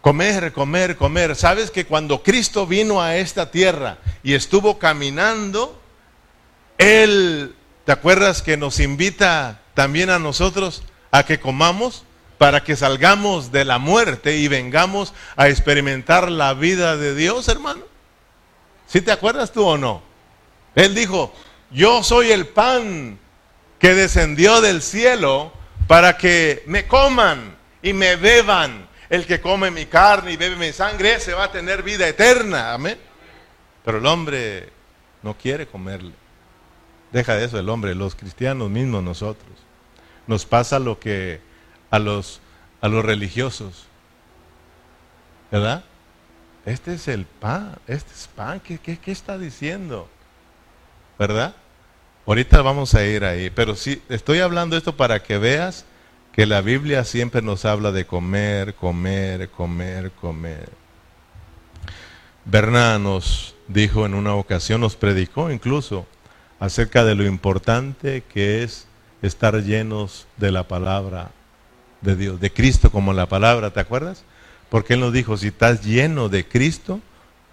Comer, 0.00 0.52
comer, 0.52 0.96
comer. 0.96 1.34
¿Sabes 1.34 1.70
que 1.70 1.86
cuando 1.86 2.22
Cristo 2.22 2.66
vino 2.66 3.02
a 3.02 3.16
esta 3.16 3.50
tierra 3.50 3.98
y 4.22 4.34
estuvo 4.34 4.78
caminando, 4.78 5.80
Él, 6.76 7.54
¿te 7.84 7.92
acuerdas 7.92 8.42
que 8.42 8.56
nos 8.56 8.80
invita 8.80 9.60
también 9.74 10.10
a 10.10 10.18
nosotros 10.18 10.82
a 11.10 11.24
que 11.24 11.40
comamos? 11.40 12.04
Para 12.36 12.62
que 12.62 12.76
salgamos 12.76 13.50
de 13.50 13.64
la 13.64 13.78
muerte 13.78 14.36
y 14.36 14.46
vengamos 14.46 15.14
a 15.36 15.48
experimentar 15.48 16.30
la 16.30 16.54
vida 16.54 16.96
de 16.96 17.14
Dios, 17.14 17.48
hermano. 17.48 17.97
¿Sí 18.88 19.02
te 19.02 19.12
acuerdas 19.12 19.52
tú 19.52 19.64
o 19.64 19.78
no? 19.78 20.02
Él 20.74 20.94
dijo, 20.94 21.32
yo 21.70 22.02
soy 22.02 22.32
el 22.32 22.46
pan 22.46 23.18
que 23.78 23.94
descendió 23.94 24.60
del 24.60 24.82
cielo 24.82 25.52
para 25.86 26.16
que 26.16 26.62
me 26.66 26.86
coman 26.86 27.56
y 27.82 27.92
me 27.92 28.16
beban 28.16 28.88
el 29.10 29.26
que 29.26 29.40
come 29.40 29.70
mi 29.70 29.86
carne 29.86 30.32
y 30.32 30.36
bebe 30.36 30.56
mi 30.56 30.72
sangre, 30.72 31.14
ese 31.14 31.34
va 31.34 31.44
a 31.44 31.52
tener 31.52 31.82
vida 31.82 32.08
eterna. 32.08 32.72
Amén. 32.72 32.98
Pero 33.84 33.98
el 33.98 34.06
hombre 34.06 34.70
no 35.22 35.36
quiere 35.36 35.66
comerle. 35.66 36.12
Deja 37.12 37.34
de 37.36 37.44
eso 37.44 37.58
el 37.58 37.68
hombre, 37.68 37.94
los 37.94 38.14
cristianos 38.14 38.68
mismos 38.70 39.02
nosotros. 39.02 39.50
Nos 40.26 40.44
pasa 40.44 40.78
lo 40.78 40.98
que 40.98 41.40
a 41.90 41.98
los, 41.98 42.40
a 42.80 42.88
los 42.88 43.04
religiosos. 43.04 43.86
¿Verdad? 45.50 45.84
Este 46.68 46.92
es 46.92 47.08
el 47.08 47.24
pan, 47.24 47.76
este 47.86 48.12
es 48.12 48.28
pan. 48.28 48.60
¿Qué, 48.60 48.76
qué, 48.76 48.98
qué 48.98 49.10
está 49.10 49.38
diciendo? 49.38 50.06
¿Verdad? 51.18 51.54
Ahorita 52.26 52.60
vamos 52.60 52.94
a 52.94 53.06
ir 53.06 53.24
ahí, 53.24 53.48
pero 53.48 53.74
sí, 53.74 54.02
estoy 54.10 54.40
hablando 54.40 54.76
esto 54.76 54.94
para 54.94 55.22
que 55.22 55.38
veas 55.38 55.86
que 56.30 56.44
la 56.44 56.60
Biblia 56.60 57.04
siempre 57.04 57.40
nos 57.40 57.64
habla 57.64 57.90
de 57.90 58.04
comer, 58.04 58.74
comer, 58.74 59.48
comer, 59.48 60.10
comer. 60.10 60.68
Bernard 62.44 63.00
nos 63.00 63.54
dijo 63.68 64.04
en 64.04 64.12
una 64.12 64.34
ocasión, 64.34 64.82
nos 64.82 64.94
predicó 64.94 65.50
incluso 65.50 66.06
acerca 66.60 67.02
de 67.02 67.14
lo 67.14 67.24
importante 67.24 68.24
que 68.30 68.62
es 68.62 68.86
estar 69.22 69.62
llenos 69.62 70.26
de 70.36 70.52
la 70.52 70.68
palabra 70.68 71.30
de 72.02 72.14
Dios, 72.14 72.40
de 72.40 72.52
Cristo 72.52 72.90
como 72.92 73.14
la 73.14 73.26
palabra, 73.26 73.70
¿te 73.70 73.80
acuerdas? 73.80 74.22
Porque 74.70 74.94
Él 74.94 75.00
nos 75.00 75.12
dijo, 75.12 75.36
si 75.36 75.48
estás 75.48 75.84
lleno 75.84 76.28
de 76.28 76.46
Cristo, 76.46 77.00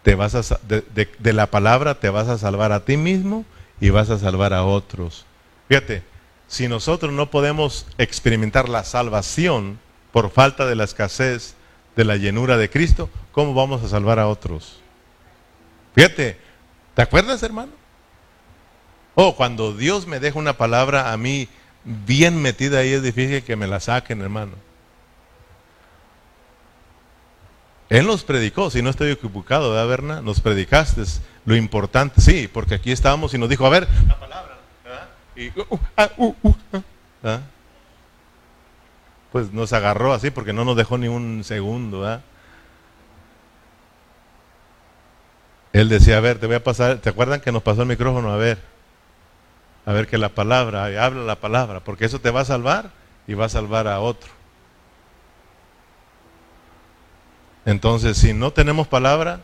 te 0.03 0.15
vas 0.15 0.35
a, 0.35 0.59
de, 0.67 0.83
de 1.17 1.33
la 1.33 1.49
palabra 1.49 1.99
te 1.99 2.09
vas 2.09 2.27
a 2.27 2.37
salvar 2.37 2.71
a 2.71 2.85
ti 2.85 2.95
mismo 2.97 3.45
y 3.79 3.89
vas 3.89 4.09
a 4.09 4.19
salvar 4.19 4.53
a 4.53 4.63
otros. 4.63 5.25
Fíjate, 5.67 6.03
si 6.47 6.67
nosotros 6.67 7.11
no 7.11 7.31
podemos 7.31 7.87
experimentar 7.97 8.69
la 8.69 8.83
salvación 8.83 9.79
por 10.11 10.29
falta 10.29 10.65
de 10.65 10.75
la 10.75 10.83
escasez 10.83 11.55
de 11.95 12.05
la 12.05 12.17
llenura 12.17 12.57
de 12.57 12.69
Cristo, 12.69 13.09
¿cómo 13.31 13.53
vamos 13.53 13.83
a 13.83 13.89
salvar 13.89 14.19
a 14.19 14.27
otros? 14.27 14.79
Fíjate, 15.95 16.37
¿te 16.93 17.01
acuerdas, 17.01 17.41
hermano? 17.41 17.71
Oh, 19.15 19.35
cuando 19.35 19.73
Dios 19.73 20.07
me 20.07 20.19
deja 20.19 20.37
una 20.37 20.57
palabra 20.57 21.13
a 21.13 21.17
mí 21.17 21.47
bien 21.83 22.41
metida 22.41 22.79
ahí 22.79 22.91
es 22.91 23.01
difícil 23.01 23.43
que 23.43 23.55
me 23.55 23.65
la 23.65 23.79
saquen, 23.79 24.21
hermano. 24.21 24.53
Él 27.89 28.07
nos 28.07 28.23
predicó, 28.23 28.69
si 28.69 28.81
no 28.81 28.89
estoy 28.89 29.11
equivocado, 29.11 29.71
¿verdad, 29.71 29.87
Berna? 29.87 30.21
Nos 30.21 30.41
predicaste 30.41 31.03
lo 31.45 31.55
importante, 31.55 32.19
sí, 32.19 32.49
porque 32.51 32.75
aquí 32.75 32.91
estábamos 32.91 33.33
y 33.33 33.37
nos 33.37 33.49
dijo, 33.49 33.65
a 33.65 33.69
ver, 33.69 33.87
la 34.07 34.19
palabra, 34.19 34.57
¿verdad? 34.83 35.09
Y, 35.35 35.49
uh, 35.49 35.65
uh, 35.69 35.79
ah, 35.95 36.09
uh, 36.17 36.33
¿verdad? 37.21 37.41
Pues 39.31 39.51
nos 39.51 39.71
agarró 39.73 40.13
así 40.13 40.31
porque 40.31 40.53
no 40.53 40.65
nos 40.65 40.75
dejó 40.77 40.97
ni 40.97 41.07
un 41.07 41.43
segundo, 41.43 42.01
¿verdad? 42.01 42.21
Él 45.73 45.89
decía, 45.89 46.17
a 46.17 46.21
ver, 46.21 46.39
te 46.39 46.47
voy 46.47 46.55
a 46.55 46.63
pasar, 46.63 46.97
¿te 46.99 47.09
acuerdan 47.09 47.41
que 47.41 47.51
nos 47.51 47.61
pasó 47.61 47.81
el 47.81 47.87
micrófono? 47.89 48.31
A 48.31 48.37
ver, 48.37 48.57
a 49.85 49.91
ver 49.91 50.07
que 50.07 50.17
la 50.17 50.29
palabra, 50.29 50.85
habla 50.85 51.21
la 51.23 51.35
palabra, 51.35 51.81
porque 51.81 52.05
eso 52.05 52.19
te 52.19 52.31
va 52.31 52.41
a 52.41 52.45
salvar 52.45 52.91
y 53.27 53.33
va 53.33 53.45
a 53.45 53.49
salvar 53.49 53.87
a 53.87 53.99
otro. 53.99 54.29
Entonces, 57.65 58.17
si 58.17 58.33
no 58.33 58.51
tenemos 58.51 58.87
palabra, 58.87 59.41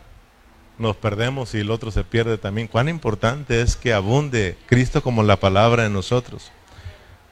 nos 0.77 0.95
perdemos 0.95 1.53
y 1.53 1.59
el 1.59 1.71
otro 1.71 1.91
se 1.91 2.03
pierde 2.03 2.37
también. 2.37 2.67
Cuán 2.67 2.87
importante 2.87 3.61
es 3.61 3.75
que 3.75 3.93
abunde 3.93 4.57
Cristo 4.67 5.01
como 5.01 5.23
la 5.23 5.37
palabra 5.37 5.85
en 5.85 5.93
nosotros. 5.93 6.51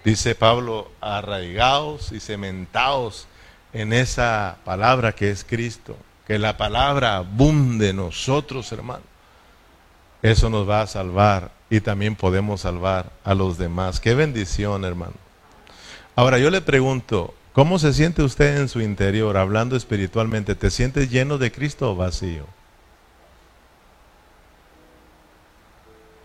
Dice 0.04 0.34
Pablo, 0.36 0.92
arraigados 1.02 2.12
y 2.12 2.20
cementados 2.20 3.28
en 3.74 3.94
esa 3.94 4.58
palabra 4.66 5.14
que 5.14 5.30
es 5.30 5.44
Cristo. 5.44 5.96
Que 6.28 6.40
la 6.40 6.58
palabra 6.58 7.18
abunde 7.18 7.90
en 7.90 7.98
nosotros, 7.98 8.72
hermano. 8.72 9.04
Eso 10.22 10.50
nos 10.50 10.70
va 10.70 10.82
a 10.82 10.88
salvar 10.88 11.52
y 11.70 11.82
también 11.82 12.16
podemos 12.16 12.62
salvar 12.62 13.12
a 13.24 13.34
los 13.34 13.58
demás. 13.58 14.00
Qué 14.00 14.16
bendición, 14.16 14.86
hermano. 14.86 15.14
Ahora 16.16 16.38
yo 16.38 16.50
le 16.50 16.62
pregunto, 16.62 17.34
¿Cómo 17.60 17.78
se 17.78 17.92
siente 17.92 18.24
usted 18.24 18.62
en 18.62 18.70
su 18.70 18.80
interior, 18.80 19.36
hablando 19.36 19.76
espiritualmente? 19.76 20.56
¿Te 20.56 20.72
sientes 20.72 21.12
lleno 21.12 21.38
de 21.38 21.52
Cristo 21.52 21.92
o 21.92 21.96
vacío? 21.98 22.46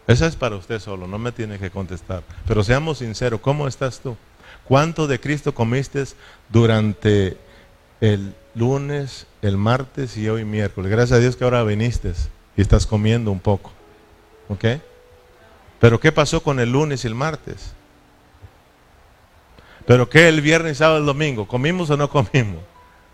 Esa 0.06 0.28
es 0.28 0.36
para 0.36 0.54
usted 0.54 0.78
solo, 0.78 1.08
no 1.08 1.18
me 1.18 1.32
tiene 1.32 1.58
que 1.58 1.72
contestar. 1.72 2.22
Pero 2.46 2.62
seamos 2.62 2.98
sinceros, 2.98 3.40
¿cómo 3.40 3.66
estás 3.66 3.98
tú? 3.98 4.16
¿Cuánto 4.62 5.08
de 5.08 5.18
Cristo 5.18 5.52
comiste 5.52 6.04
durante 6.50 7.36
el 8.00 8.32
lunes, 8.54 9.26
el 9.42 9.56
martes 9.56 10.16
y 10.16 10.28
hoy 10.28 10.44
miércoles? 10.44 10.88
Gracias 10.88 11.18
a 11.18 11.20
Dios 11.20 11.34
que 11.34 11.42
ahora 11.42 11.64
viniste 11.64 12.12
y 12.56 12.62
estás 12.62 12.86
comiendo 12.86 13.32
un 13.32 13.40
poco. 13.40 13.72
¿Ok? 14.48 14.66
Pero 15.80 15.98
¿qué 15.98 16.12
pasó 16.12 16.44
con 16.44 16.60
el 16.60 16.70
lunes 16.70 17.02
y 17.02 17.08
el 17.08 17.16
martes? 17.16 17.73
Pero 19.86 20.08
¿qué 20.08 20.28
el 20.28 20.40
viernes, 20.40 20.78
sábado 20.78 21.02
y 21.02 21.06
domingo? 21.06 21.46
¿Comimos 21.46 21.90
o 21.90 21.96
no 21.96 22.08
comimos? 22.10 22.62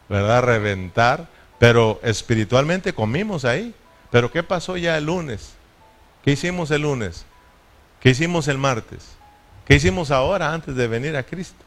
¿Verdad? 0.08 0.42
Reventar. 0.42 1.28
Pero 1.58 2.00
espiritualmente 2.02 2.92
comimos 2.92 3.44
ahí. 3.44 3.74
Pero 4.10 4.30
¿qué 4.30 4.42
pasó 4.42 4.76
ya 4.76 4.96
el 4.96 5.06
lunes? 5.06 5.54
¿Qué 6.24 6.32
hicimos 6.32 6.70
el 6.70 6.82
lunes? 6.82 7.24
¿Qué 8.00 8.10
hicimos 8.10 8.48
el 8.48 8.58
martes? 8.58 9.16
¿Qué 9.66 9.76
hicimos 9.76 10.10
ahora 10.10 10.52
antes 10.52 10.74
de 10.74 10.88
venir 10.88 11.16
a 11.16 11.22
Cristo? 11.22 11.64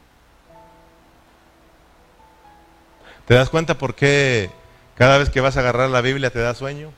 ¿Te 3.25 3.35
das 3.35 3.49
cuenta 3.49 3.77
por 3.77 3.95
qué 3.95 4.49
cada 4.95 5.17
vez 5.17 5.29
que 5.29 5.41
vas 5.41 5.55
a 5.55 5.61
agarrar 5.61 5.89
la 5.89 6.01
Biblia 6.01 6.29
te 6.29 6.39
da 6.39 6.53
sueño? 6.53 6.91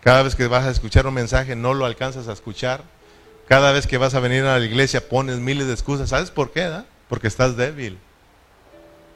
Cada 0.00 0.22
vez 0.22 0.36
que 0.36 0.46
vas 0.46 0.64
a 0.64 0.70
escuchar 0.70 1.06
un 1.06 1.14
mensaje 1.14 1.56
no 1.56 1.74
lo 1.74 1.86
alcanzas 1.86 2.28
a 2.28 2.32
escuchar. 2.32 2.82
Cada 3.48 3.72
vez 3.72 3.86
que 3.86 3.98
vas 3.98 4.14
a 4.14 4.20
venir 4.20 4.44
a 4.44 4.58
la 4.58 4.64
iglesia 4.64 5.08
pones 5.08 5.38
miles 5.38 5.66
de 5.66 5.72
excusas. 5.72 6.10
¿Sabes 6.10 6.30
por 6.30 6.52
qué? 6.52 6.84
Porque 7.08 7.28
estás 7.28 7.56
débil. 7.56 7.98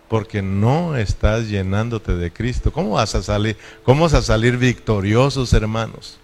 Porque 0.08 0.40
no 0.42 0.96
estás 0.96 1.48
llenándote 1.48 2.14
de 2.14 2.32
Cristo. 2.32 2.72
¿Cómo 2.72 2.92
vas 2.92 3.14
a 3.14 3.22
salir? 3.22 3.56
¿Cómo 3.84 4.04
vas 4.04 4.14
a 4.14 4.22
salir 4.22 4.56
victoriosos, 4.56 5.52
hermanos? 5.52 6.18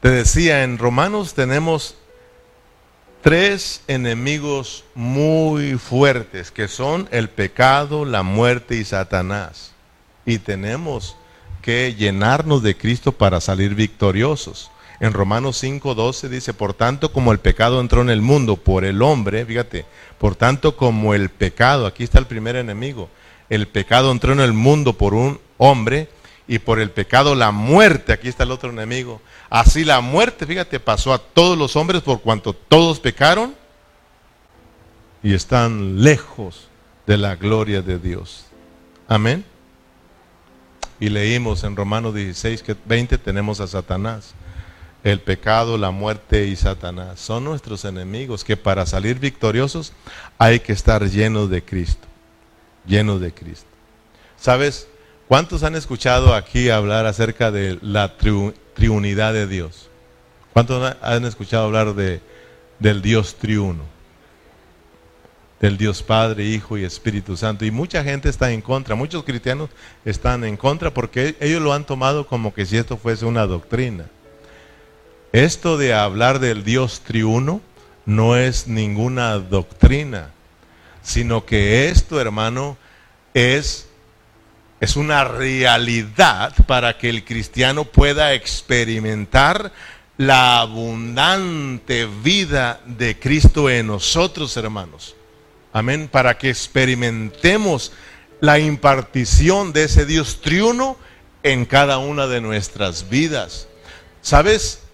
Te 0.00 0.10
decía, 0.10 0.62
en 0.62 0.78
Romanos 0.78 1.34
tenemos 1.34 1.96
tres 3.22 3.82
enemigos 3.88 4.84
muy 4.94 5.76
fuertes, 5.76 6.50
que 6.50 6.68
son 6.68 7.08
el 7.10 7.28
pecado, 7.28 8.04
la 8.04 8.22
muerte 8.22 8.76
y 8.76 8.84
Satanás. 8.84 9.72
Y 10.24 10.38
tenemos 10.38 11.16
que 11.62 11.94
llenarnos 11.94 12.62
de 12.62 12.76
Cristo 12.76 13.12
para 13.12 13.40
salir 13.40 13.74
victoriosos. 13.74 14.70
En 15.00 15.12
Romanos 15.12 15.62
5:12 15.62 16.28
dice, 16.28 16.54
por 16.54 16.74
tanto 16.74 17.12
como 17.12 17.32
el 17.32 17.38
pecado 17.38 17.80
entró 17.80 18.02
en 18.02 18.10
el 18.10 18.20
mundo 18.20 18.56
por 18.56 18.84
el 18.84 19.00
hombre, 19.02 19.46
fíjate, 19.46 19.86
por 20.18 20.34
tanto 20.34 20.76
como 20.76 21.14
el 21.14 21.28
pecado, 21.28 21.86
aquí 21.86 22.02
está 22.02 22.18
el 22.18 22.26
primer 22.26 22.56
enemigo, 22.56 23.08
el 23.48 23.68
pecado 23.68 24.10
entró 24.10 24.32
en 24.32 24.40
el 24.40 24.52
mundo 24.52 24.94
por 24.94 25.14
un 25.14 25.40
hombre 25.56 26.08
y 26.48 26.58
por 26.58 26.80
el 26.80 26.90
pecado 26.90 27.34
la 27.34 27.52
muerte, 27.52 28.12
aquí 28.12 28.28
está 28.28 28.42
el 28.42 28.50
otro 28.50 28.70
enemigo. 28.70 29.20
Así 29.50 29.84
la 29.84 30.00
muerte, 30.00 30.46
fíjate, 30.46 30.80
pasó 30.80 31.12
a 31.12 31.18
todos 31.18 31.56
los 31.56 31.76
hombres 31.76 32.02
por 32.02 32.20
cuanto 32.20 32.52
todos 32.52 32.98
pecaron 32.98 33.54
y 35.22 35.34
están 35.34 36.02
lejos 36.02 36.68
de 37.06 37.18
la 37.18 37.36
gloria 37.36 37.82
de 37.82 37.98
Dios. 37.98 38.46
Amén. 39.06 39.44
Y 40.98 41.08
leímos 41.08 41.62
en 41.64 41.76
Romanos 41.76 42.14
16 42.14 42.62
que 42.62 42.76
20 42.84 43.18
tenemos 43.18 43.60
a 43.60 43.66
Satanás 43.68 44.34
el 45.04 45.20
pecado, 45.20 45.78
la 45.78 45.90
muerte 45.90 46.46
y 46.46 46.56
Satanás. 46.56 47.20
Son 47.20 47.44
nuestros 47.44 47.84
enemigos 47.84 48.44
que 48.44 48.56
para 48.56 48.86
salir 48.86 49.18
victoriosos 49.18 49.92
hay 50.38 50.60
que 50.60 50.72
estar 50.72 51.08
llenos 51.08 51.50
de 51.50 51.62
Cristo. 51.62 52.06
Llenos 52.86 53.20
de 53.20 53.32
Cristo. 53.32 53.66
¿Sabes? 54.36 54.88
¿Cuántos 55.28 55.62
han 55.62 55.74
escuchado 55.74 56.34
aquí 56.34 56.70
hablar 56.70 57.06
acerca 57.06 57.50
de 57.50 57.78
la 57.82 58.16
triunidad 58.16 59.32
de 59.34 59.46
Dios? 59.46 59.90
¿Cuántos 60.52 60.96
han 61.02 61.24
escuchado 61.24 61.66
hablar 61.66 61.94
de, 61.94 62.20
del 62.78 63.02
Dios 63.02 63.36
triuno? 63.36 63.84
Del 65.60 65.76
Dios 65.76 66.02
Padre, 66.02 66.44
Hijo 66.44 66.78
y 66.78 66.84
Espíritu 66.84 67.36
Santo. 67.36 67.64
Y 67.64 67.70
mucha 67.70 68.02
gente 68.04 68.28
está 68.28 68.52
en 68.52 68.62
contra, 68.62 68.94
muchos 68.94 69.24
cristianos 69.24 69.70
están 70.04 70.44
en 70.44 70.56
contra 70.56 70.94
porque 70.94 71.36
ellos 71.40 71.60
lo 71.60 71.74
han 71.74 71.84
tomado 71.84 72.26
como 72.26 72.54
que 72.54 72.64
si 72.64 72.76
esto 72.76 72.96
fuese 72.96 73.26
una 73.26 73.46
doctrina. 73.46 74.06
Esto 75.32 75.76
de 75.76 75.92
hablar 75.92 76.38
del 76.38 76.64
Dios 76.64 77.02
triuno 77.04 77.60
no 78.06 78.36
es 78.36 78.66
ninguna 78.66 79.38
doctrina, 79.38 80.30
sino 81.02 81.44
que 81.44 81.90
esto, 81.90 82.18
hermano, 82.18 82.78
es, 83.34 83.88
es 84.80 84.96
una 84.96 85.24
realidad 85.24 86.54
para 86.66 86.96
que 86.96 87.10
el 87.10 87.26
cristiano 87.26 87.84
pueda 87.84 88.32
experimentar 88.32 89.70
la 90.16 90.60
abundante 90.60 92.06
vida 92.06 92.80
de 92.86 93.18
Cristo 93.18 93.68
en 93.68 93.88
nosotros, 93.88 94.56
hermanos. 94.56 95.14
Amén. 95.74 96.08
Para 96.10 96.38
que 96.38 96.48
experimentemos 96.48 97.92
la 98.40 98.58
impartición 98.58 99.74
de 99.74 99.84
ese 99.84 100.06
Dios 100.06 100.40
triuno 100.40 100.96
en 101.42 101.66
cada 101.66 101.98
una 101.98 102.26
de 102.26 102.40
nuestras 102.40 103.10
vidas. 103.10 103.68
¿Sabes? 104.22 104.87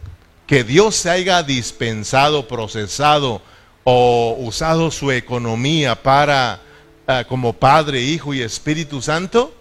Que 0.47 0.65
Dios 0.65 0.95
se 0.97 1.11
haya 1.11 1.43
dispensado, 1.43 2.47
procesado 2.47 3.43
o 3.85 4.37
usado 4.39 4.91
su 4.91 5.11
economía 5.11 6.03
para 6.03 6.61
eh, 7.07 7.25
como 7.29 7.53
Padre, 7.53 8.01
Hijo 8.01 8.35
y 8.35 8.43
Espíritu 8.43 9.03
Santo, 9.03 9.55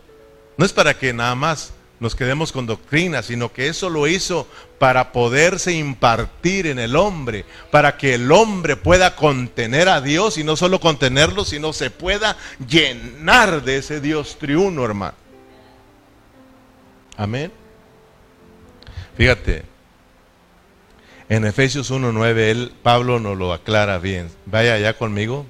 no 0.58 0.66
es 0.66 0.74
para 0.74 0.98
que 0.98 1.14
nada 1.14 1.36
más 1.36 1.74
nos 2.00 2.16
quedemos 2.16 2.52
con 2.52 2.66
doctrina, 2.66 3.24
sino 3.24 3.54
que 3.54 3.68
eso 3.68 3.90
lo 3.90 4.08
hizo 4.08 4.48
para 4.78 5.14
poderse 5.14 5.72
impartir 5.72 6.68
en 6.68 6.80
el 6.80 6.98
hombre, 6.98 7.46
para 7.72 7.96
que 7.96 8.16
el 8.16 8.32
hombre 8.32 8.76
pueda 8.76 9.16
contener 9.16 9.88
a 9.88 10.02
Dios 10.02 10.38
y 10.38 10.44
no 10.44 10.58
solo 10.58 10.82
contenerlo, 10.82 11.46
sino 11.46 11.72
se 11.72 11.90
pueda 11.90 12.36
llenar 12.68 13.64
de 13.64 13.78
ese 13.78 14.02
Dios 14.02 14.38
triuno, 14.38 14.84
hermano. 14.84 15.16
Amén. 17.16 17.52
Fíjate, 19.16 19.64
en 21.30 21.46
Efesios 21.46 21.92
1.9, 21.92 22.38
él, 22.38 22.74
Pablo 22.84 23.20
nos 23.20 23.38
lo 23.38 23.54
aclara 23.54 23.98
bien. 23.98 24.30
Vaya 24.46 24.74
allá 24.74 24.98
conmigo. 24.98 25.46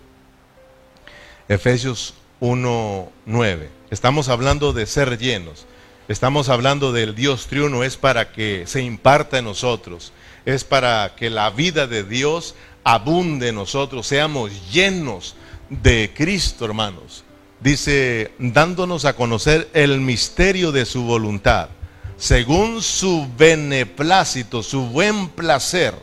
Efesios 1.47 2.13
1.9. 2.41 3.69
Estamos 3.89 4.29
hablando 4.29 4.73
de 4.73 4.85
ser 4.85 5.17
llenos. 5.17 5.65
Estamos 6.07 6.49
hablando 6.49 6.91
del 6.91 7.15
Dios 7.15 7.47
triuno. 7.47 7.83
Es 7.83 7.97
para 7.97 8.31
que 8.31 8.65
se 8.67 8.81
imparta 8.81 9.39
en 9.39 9.45
nosotros. 9.45 10.13
Es 10.45 10.63
para 10.63 11.15
que 11.15 11.29
la 11.29 11.49
vida 11.49 11.87
de 11.87 12.03
Dios 12.03 12.55
abunde 12.83 13.49
en 13.49 13.55
nosotros. 13.55 14.05
Seamos 14.05 14.71
llenos 14.71 15.35
de 15.69 16.11
Cristo, 16.15 16.65
hermanos. 16.65 17.23
Dice, 17.59 18.33
dándonos 18.37 19.05
a 19.05 19.15
conocer 19.15 19.69
el 19.73 20.01
misterio 20.01 20.71
de 20.71 20.85
su 20.85 21.03
voluntad 21.03 21.69
según 22.17 22.81
su 22.81 23.27
beneplácito, 23.37 24.63
su 24.63 24.87
buen 24.87 25.29
placer, 25.29 25.93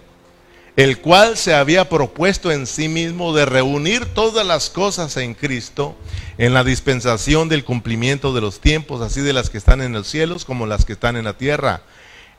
el 0.76 0.98
cual 0.98 1.36
se 1.36 1.54
había 1.54 1.88
propuesto 1.88 2.50
en 2.50 2.66
sí 2.66 2.88
mismo 2.88 3.34
de 3.34 3.44
reunir 3.44 4.06
todas 4.06 4.46
las 4.46 4.70
cosas 4.70 5.16
en 5.16 5.34
Cristo, 5.34 5.96
en 6.38 6.54
la 6.54 6.64
dispensación 6.64 7.48
del 7.48 7.64
cumplimiento 7.64 8.32
de 8.32 8.40
los 8.40 8.60
tiempos, 8.60 9.00
así 9.00 9.20
de 9.20 9.32
las 9.32 9.50
que 9.50 9.58
están 9.58 9.82
en 9.82 9.92
los 9.92 10.06
cielos 10.06 10.44
como 10.44 10.66
las 10.66 10.84
que 10.84 10.94
están 10.94 11.16
en 11.16 11.24
la 11.24 11.36
tierra. 11.36 11.82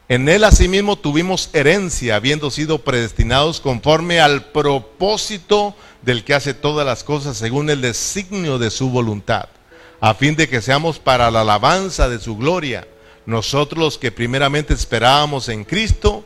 En 0.10 0.28
él 0.28 0.44
asimismo 0.44 0.98
tuvimos 0.98 1.50
herencia, 1.54 2.16
habiendo 2.16 2.52
sido 2.52 2.80
predestinados 2.80 3.62
conforme 3.62 4.20
al 4.20 4.46
propósito 4.46 5.76
del 6.02 6.26
que 6.26 6.34
hace 6.34 6.54
todas 6.54 6.86
las 6.86 7.04
cosas 7.04 7.38
según 7.38 7.70
el 7.70 7.82
designio 7.82 8.58
de 8.58 8.72
su 8.72 8.90
voluntad, 8.90 9.46
a 10.02 10.14
fin 10.14 10.36
de 10.36 10.50
que 10.50 10.62
seamos 10.62 11.00
para 11.00 11.32
la 11.32 11.42
alabanza 11.42 12.10
de 12.10 12.20
su 12.20 12.36
gloria, 12.36 12.88
nosotros 13.26 13.80
los 13.80 13.98
que 13.98 14.12
primeramente 14.12 14.74
esperábamos 14.74 15.50
en 15.50 15.64
Cristo, 15.64 16.26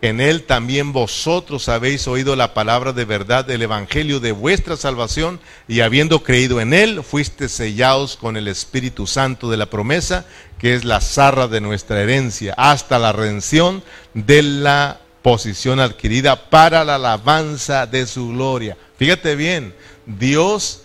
en 0.00 0.20
él 0.20 0.44
también 0.44 0.92
vosotros 0.92 1.68
habéis 1.68 2.06
oído 2.06 2.36
la 2.36 2.54
palabra 2.54 2.92
de 2.92 3.04
verdad 3.04 3.44
del 3.44 3.62
evangelio 3.62 4.20
de 4.20 4.30
vuestra 4.30 4.76
salvación 4.76 5.40
y 5.66 5.80
habiendo 5.80 6.22
creído 6.22 6.60
en 6.60 6.72
él, 6.72 7.02
fuiste 7.02 7.48
sellados 7.48 8.16
con 8.16 8.36
el 8.36 8.46
Espíritu 8.46 9.08
Santo 9.08 9.50
de 9.50 9.56
la 9.56 9.66
promesa, 9.66 10.24
que 10.58 10.74
es 10.74 10.84
la 10.84 11.00
zarra 11.00 11.48
de 11.48 11.60
nuestra 11.60 12.00
herencia, 12.00 12.54
hasta 12.56 13.00
la 13.00 13.10
redención 13.10 13.82
de 14.14 14.42
la 14.42 15.00
posición 15.22 15.80
adquirida 15.80 16.48
para 16.48 16.84
la 16.84 16.94
alabanza 16.94 17.86
de 17.86 18.06
su 18.06 18.28
gloria. 18.28 18.76
Fíjate 18.98 19.34
bien, 19.34 19.74
Dios, 20.06 20.82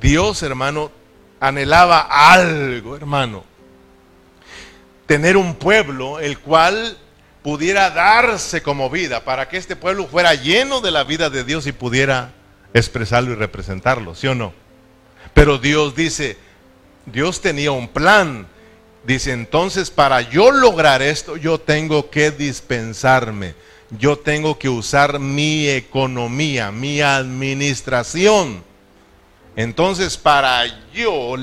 Dios 0.00 0.42
hermano, 0.42 0.90
anhelaba 1.38 2.00
algo, 2.32 2.96
hermano. 2.96 3.49
Tener 5.10 5.36
un 5.36 5.56
pueblo 5.56 6.20
el 6.20 6.38
cual 6.38 6.96
pudiera 7.42 7.90
darse 7.90 8.62
como 8.62 8.88
vida, 8.90 9.24
para 9.24 9.48
que 9.48 9.56
este 9.56 9.74
pueblo 9.74 10.06
fuera 10.06 10.36
lleno 10.36 10.80
de 10.80 10.92
la 10.92 11.02
vida 11.02 11.30
de 11.30 11.42
Dios 11.42 11.66
y 11.66 11.72
pudiera 11.72 12.30
expresarlo 12.74 13.32
y 13.32 13.34
representarlo, 13.34 14.14
¿sí 14.14 14.28
o 14.28 14.36
no? 14.36 14.52
Pero 15.34 15.58
Dios 15.58 15.96
dice, 15.96 16.38
Dios 17.06 17.40
tenía 17.40 17.72
un 17.72 17.88
plan. 17.88 18.46
Dice, 19.02 19.32
entonces 19.32 19.90
para 19.90 20.20
yo 20.20 20.52
lograr 20.52 21.02
esto, 21.02 21.36
yo 21.36 21.58
tengo 21.58 22.08
que 22.08 22.30
dispensarme. 22.30 23.56
Yo 23.98 24.16
tengo 24.16 24.60
que 24.60 24.68
usar 24.68 25.18
mi 25.18 25.68
economía, 25.68 26.70
mi 26.70 27.00
administración. 27.00 28.62
Entonces 29.56 30.16
para 30.16 30.66
yo 30.92 31.36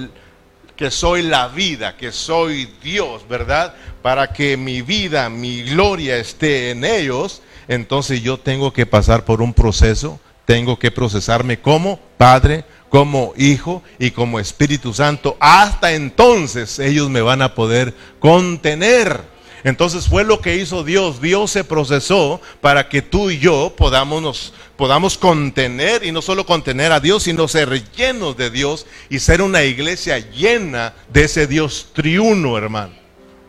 que 0.78 0.92
soy 0.92 1.24
la 1.24 1.48
vida, 1.48 1.98
que 1.98 2.12
soy 2.12 2.70
Dios, 2.84 3.28
¿verdad? 3.28 3.74
Para 4.04 4.32
que 4.32 4.56
mi 4.56 4.84
vida, 4.84 5.28
mi 5.30 5.64
gloria 5.64 6.18
esté 6.18 6.70
en 6.70 6.86
ellos, 6.86 7.42
entonces 7.68 8.22
yo 8.22 8.38
tengo 8.38 8.72
que 8.72 8.86
pasar 8.86 9.26
por 9.26 9.42
un 9.42 9.54
proceso, 9.54 10.20
tengo 10.46 10.78
que 10.78 10.92
procesarme 10.92 11.60
como 11.60 12.00
Padre, 12.18 12.64
como 12.90 13.34
Hijo 13.36 13.84
y 14.00 14.12
como 14.12 14.40
Espíritu 14.40 14.94
Santo. 14.94 15.36
Hasta 15.40 15.94
entonces 15.94 16.80
ellos 16.80 17.10
me 17.10 17.22
van 17.22 17.42
a 17.42 17.56
poder 17.56 17.94
contener. 18.20 19.22
Entonces 19.68 20.08
fue 20.08 20.24
lo 20.24 20.40
que 20.40 20.56
hizo 20.56 20.86
Dios. 20.86 21.22
Dios 21.22 21.52
se 21.52 21.66
procesó 21.66 22.40
para 22.62 22.88
que 22.88 23.02
tú 23.02 23.30
y 23.30 23.38
yo 23.38 23.74
podamos, 23.76 24.54
podamos 24.78 25.18
contener, 25.18 26.06
y 26.06 26.14
no 26.14 26.22
solo 26.22 26.46
contener 26.46 26.94
a 26.94 27.02
Dios, 27.02 27.24
sino 27.24 27.50
ser 27.50 27.84
llenos 27.92 28.38
de 28.38 28.50
Dios 28.50 28.86
y 29.10 29.20
ser 29.20 29.42
una 29.42 29.66
iglesia 29.66 30.20
llena 30.20 30.94
de 31.12 31.26
ese 31.26 31.48
Dios 31.48 31.90
triuno, 31.92 32.58
hermano. 32.58 32.94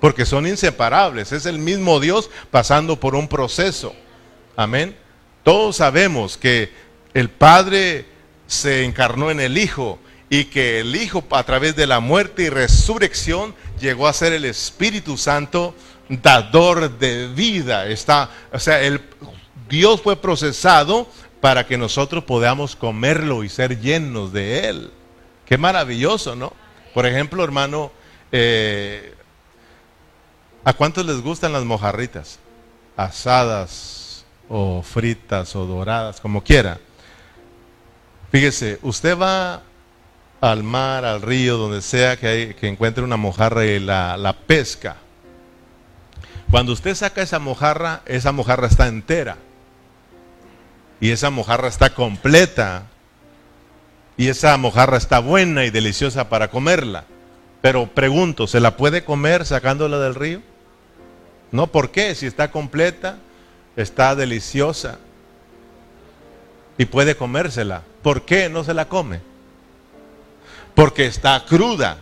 Porque 0.01 0.27
son 0.27 0.49
inseparables. 0.49 1.31
Es 1.31 1.47
el 1.47 1.61
mismo 1.61 2.01
Dios 2.01 2.31
pasando 2.51 2.99
por 2.99 3.15
un 3.15 3.29
proceso. 3.29 3.95
Amén. 4.57 4.97
Todos 5.45 5.77
sabemos 5.77 6.37
que 6.37 6.73
el 7.15 7.31
Padre 7.31 8.07
se 8.49 8.83
encarnó 8.83 9.31
en 9.31 9.39
el 9.39 9.57
Hijo 9.57 10.01
y 10.31 10.47
que 10.47 10.81
el 10.81 10.97
Hijo 10.97 11.23
a 11.31 11.45
través 11.45 11.77
de 11.77 11.87
la 11.87 12.01
muerte 12.01 12.43
y 12.43 12.49
resurrección 12.49 13.55
llegó 13.81 14.09
a 14.09 14.13
ser 14.13 14.33
el 14.33 14.45
Espíritu 14.45 15.17
Santo 15.17 15.77
dador 16.09 16.99
de 16.99 17.29
vida. 17.29 17.87
Está, 17.87 18.31
o 18.53 18.59
sea, 18.59 18.81
el, 18.81 19.01
Dios 19.69 20.01
fue 20.01 20.17
procesado 20.17 21.09
para 21.41 21.67
que 21.67 21.79
nosotros 21.79 22.25
podamos 22.25 22.75
comerlo 22.75 23.45
y 23.45 23.49
ser 23.49 23.81
llenos 23.81 24.33
de 24.33 24.69
Él. 24.69 24.91
Qué 25.47 25.57
maravilloso, 25.57 26.35
¿no? 26.35 26.53
Por 26.95 27.07
ejemplo, 27.07 27.45
hermano, 27.45 27.93
eh, 28.33 29.15
¿a 30.65 30.73
cuántos 30.73 31.07
les 31.07 31.21
gustan 31.21 31.53
las 31.53 31.65
mojarritas? 31.65 32.39
Asadas 32.97 34.25
o 34.49 34.83
fritas 34.83 35.55
o 35.55 35.65
doradas, 35.67 36.21
como 36.21 36.43
quiera. 36.43 36.79
Fíjese, 38.33 38.79
usted 38.83 39.17
va 39.17 39.63
al 40.41 40.63
mar, 40.63 41.05
al 41.05 41.23
río, 41.23 41.57
donde 41.57 41.83
sea 41.83 42.17
que, 42.17 42.27
hay, 42.27 42.55
que 42.55 42.69
encuentre 42.69 43.05
una 43.05 43.17
mojarra 43.17 43.65
y 43.65 43.79
la, 43.79 44.17
la 44.17 44.33
pesca. 44.35 44.97
Cuando 46.51 46.73
usted 46.73 46.95
saca 46.95 47.23
esa 47.23 47.39
mojarra, 47.39 48.03
esa 48.07 48.33
mojarra 48.33 48.69
está 48.69 48.87
entera. 48.87 49.37
Y 51.01 51.11
esa 51.11 51.31
mojarra 51.31 51.69
está 51.69 51.91
completa. 51.91 52.85
Y 54.17 54.29
esa 54.29 54.57
mojarra 54.57 54.97
está 54.97 55.19
buena 55.19 55.65
y 55.65 55.71
deliciosa 55.71 56.29
para 56.29 56.49
comerla. 56.49 57.05
Pero 57.61 57.87
pregunto, 57.87 58.47
¿se 58.47 58.61
la 58.61 58.77
puede 58.77 59.05
comer 59.05 59.45
sacándola 59.45 59.99
del 59.99 60.15
río? 60.15 60.43
No, 61.53 61.67
¿por 61.67 61.91
qué? 61.91 62.15
Si 62.15 62.27
está 62.27 62.51
completa, 62.51 63.19
está 63.77 64.15
deliciosa 64.15 64.99
y 66.79 66.87
puede 66.87 67.17
comérsela. 67.17 67.83
¿Por 68.03 68.23
qué 68.23 68.49
no 68.49 68.65
se 68.65 68.75
la 68.75 68.89
come? 68.89 69.21
Porque 70.75 71.07
está 71.07 71.45
cruda. 71.45 71.99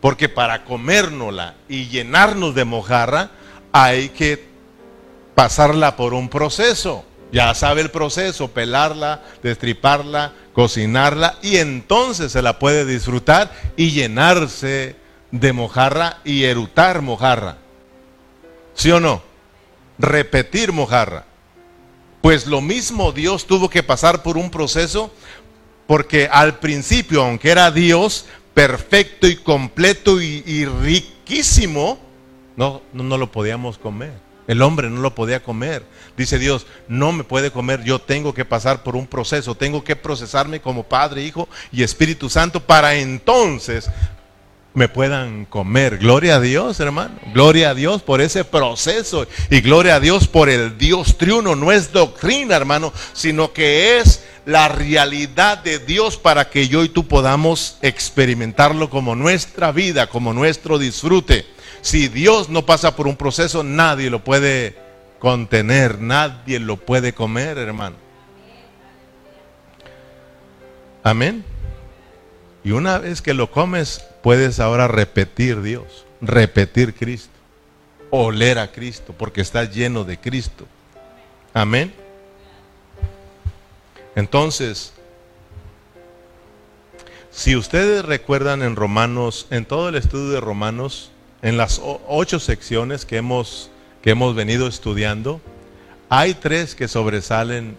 Porque 0.00 0.28
para 0.28 0.64
comérnosla 0.64 1.54
y 1.68 1.88
llenarnos 1.88 2.54
de 2.54 2.64
mojarra, 2.64 3.30
hay 3.72 4.10
que 4.10 4.46
pasarla 5.34 5.96
por 5.96 6.14
un 6.14 6.28
proceso. 6.28 7.04
Ya 7.30 7.54
sabe 7.54 7.82
el 7.82 7.90
proceso, 7.90 8.48
pelarla, 8.48 9.22
destriparla, 9.42 10.32
cocinarla 10.54 11.38
y 11.42 11.56
entonces 11.56 12.32
se 12.32 12.42
la 12.42 12.58
puede 12.58 12.86
disfrutar 12.86 13.52
y 13.76 13.90
llenarse 13.90 14.96
de 15.30 15.52
mojarra 15.52 16.18
y 16.24 16.44
erutar 16.44 17.02
mojarra. 17.02 17.58
¿Sí 18.74 18.90
o 18.90 19.00
no? 19.00 19.22
Repetir 19.98 20.72
mojarra. 20.72 21.26
Pues 22.22 22.46
lo 22.46 22.60
mismo 22.60 23.12
Dios 23.12 23.46
tuvo 23.46 23.68
que 23.68 23.82
pasar 23.82 24.22
por 24.22 24.38
un 24.38 24.50
proceso 24.50 25.12
porque 25.86 26.28
al 26.30 26.58
principio, 26.58 27.22
aunque 27.22 27.50
era 27.50 27.70
Dios 27.70 28.26
perfecto 28.54 29.26
y 29.26 29.36
completo 29.36 30.20
y, 30.20 30.64
riquísimo, 30.64 31.98
no, 32.58 32.82
no, 32.92 33.16
lo 33.16 33.30
podíamos 33.30 33.78
comer. 33.78 34.12
El 34.48 34.62
hombre 34.62 34.90
no 34.90 35.00
lo 35.00 35.14
podía 35.14 35.44
comer. 35.44 35.84
Dice 36.16 36.40
Dios, 36.40 36.66
no 36.88 37.12
me 37.12 37.22
puede 37.22 37.52
comer, 37.52 37.84
yo 37.84 38.00
tengo 38.00 38.34
que 38.34 38.44
pasar 38.44 38.82
por 38.82 38.96
un 38.96 39.06
proceso, 39.06 39.54
tengo 39.54 39.84
que 39.84 39.94
procesarme 39.94 40.60
como 40.60 40.82
Padre, 40.82 41.22
Hijo 41.22 41.48
y 41.70 41.84
Espíritu 41.84 42.28
Santo 42.28 42.58
para 42.58 42.96
entonces 42.96 43.88
me 44.74 44.88
puedan 44.88 45.44
comer. 45.44 45.98
Gloria 45.98 46.36
a 46.36 46.40
Dios, 46.40 46.80
hermano. 46.80 47.14
Gloria 47.32 47.70
a 47.70 47.74
Dios 47.74 48.02
por 48.02 48.20
ese 48.20 48.44
proceso 48.44 49.28
y 49.50 49.60
gloria 49.60 49.94
a 49.94 50.00
Dios 50.00 50.26
por 50.26 50.48
el 50.48 50.76
Dios 50.78 51.16
triuno. 51.16 51.54
No 51.54 51.70
es 51.70 51.92
doctrina, 51.92 52.56
hermano, 52.56 52.92
sino 53.12 53.52
que 53.52 53.98
es 53.98 54.24
la 54.46 54.66
realidad 54.66 55.58
de 55.58 55.78
Dios 55.78 56.16
para 56.16 56.50
que 56.50 56.66
yo 56.66 56.82
y 56.82 56.88
tú 56.88 57.06
podamos 57.06 57.76
experimentarlo 57.82 58.90
como 58.90 59.14
nuestra 59.14 59.70
vida, 59.70 60.08
como 60.08 60.32
nuestro 60.32 60.78
disfrute. 60.78 61.46
Si 61.80 62.08
Dios 62.08 62.48
no 62.48 62.66
pasa 62.66 62.96
por 62.96 63.06
un 63.06 63.16
proceso, 63.16 63.62
nadie 63.62 64.10
lo 64.10 64.24
puede 64.24 64.76
contener, 65.18 66.00
nadie 66.00 66.58
lo 66.58 66.76
puede 66.76 67.12
comer, 67.12 67.58
hermano. 67.58 67.96
Amén. 71.02 71.44
Y 72.64 72.72
una 72.72 72.98
vez 72.98 73.22
que 73.22 73.34
lo 73.34 73.50
comes, 73.50 74.04
puedes 74.22 74.60
ahora 74.60 74.88
repetir 74.88 75.62
Dios, 75.62 76.04
repetir 76.20 76.94
Cristo, 76.94 77.32
oler 78.10 78.58
a 78.58 78.72
Cristo, 78.72 79.14
porque 79.16 79.40
está 79.40 79.64
lleno 79.64 80.04
de 80.04 80.18
Cristo. 80.18 80.66
Amén. 81.54 81.94
Entonces, 84.14 84.92
si 87.30 87.54
ustedes 87.54 88.04
recuerdan 88.04 88.62
en 88.62 88.74
Romanos, 88.74 89.46
en 89.50 89.64
todo 89.64 89.88
el 89.88 89.94
estudio 89.94 90.30
de 90.30 90.40
Romanos, 90.40 91.12
en 91.42 91.56
las 91.56 91.80
ocho 91.82 92.40
secciones 92.40 93.04
que 93.04 93.16
hemos, 93.16 93.70
que 94.02 94.10
hemos 94.10 94.34
venido 94.34 94.66
estudiando, 94.66 95.40
hay 96.08 96.34
tres 96.34 96.74
que 96.74 96.88
sobresalen 96.88 97.76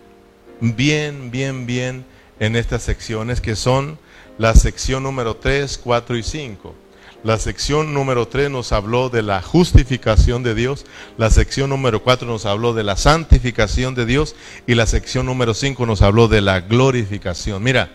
bien, 0.62 1.32
bien, 1.32 1.66
bien 1.66 2.06
en 2.40 2.56
estas 2.56 2.84
secciones, 2.84 3.42
que 3.42 3.56
son 3.56 3.98
la 4.38 4.56
sección 4.56 5.04
número 5.04 5.36
3, 5.36 5.78
4 5.78 6.18
y 6.18 6.24
5. 6.24 6.76
La 7.22 7.38
sección 7.38 7.94
número 7.94 8.30
3 8.30 8.50
nos 8.50 8.72
habló 8.72 9.10
de 9.10 9.22
la 9.22 9.42
justificación 9.42 10.42
de 10.42 10.56
Dios. 10.56 10.86
La 11.18 11.30
sección 11.30 11.70
número 11.70 12.02
4 12.02 12.26
nos 12.26 12.46
habló 12.46 12.74
de 12.74 12.84
la 12.84 12.96
santificación 12.96 13.94
de 13.94 14.06
Dios. 14.06 14.36
Y 14.68 14.76
la 14.76 14.86
sección 14.86 15.26
número 15.26 15.54
5 15.54 15.86
nos 15.86 16.02
habló 16.02 16.30
de 16.30 16.40
la 16.40 16.62
glorificación. 16.62 17.62
Mira, 17.62 17.90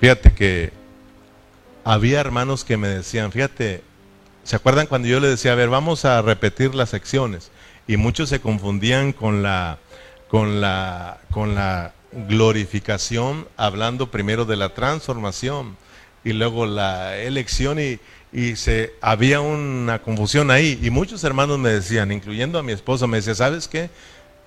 fíjate 0.00 0.32
que 0.34 0.70
había 1.82 2.20
hermanos 2.20 2.62
que 2.62 2.76
me 2.76 2.88
decían, 2.88 3.32
fíjate, 3.32 3.82
¿se 4.44 4.56
acuerdan 4.56 4.86
cuando 4.86 5.08
yo 5.08 5.20
les 5.20 5.30
decía, 5.30 5.52
a 5.52 5.56
ver, 5.56 5.68
vamos 5.68 6.04
a 6.04 6.22
repetir 6.22 6.74
las 6.74 6.90
secciones? 6.90 7.50
Y 7.86 7.96
muchos 7.96 8.28
se 8.28 8.40
confundían 8.40 9.12
con 9.12 9.42
la, 9.42 9.78
con 10.28 10.60
la, 10.60 11.18
con 11.30 11.54
la 11.54 11.92
glorificación, 12.12 13.48
hablando 13.56 14.10
primero 14.10 14.44
de 14.44 14.56
la 14.56 14.74
transformación 14.74 15.76
y 16.24 16.32
luego 16.32 16.66
la 16.66 17.16
elección 17.16 17.78
y, 17.80 17.98
se 18.54 18.94
había 19.00 19.40
una 19.40 20.02
confusión 20.02 20.52
ahí. 20.52 20.78
Y 20.82 20.90
muchos 20.90 21.24
hermanos 21.24 21.58
me 21.58 21.70
decían, 21.70 22.12
incluyendo 22.12 22.60
a 22.60 22.62
mi 22.62 22.70
esposa, 22.70 23.08
me 23.08 23.16
decía, 23.16 23.34
¿sabes 23.34 23.66
qué? 23.66 23.90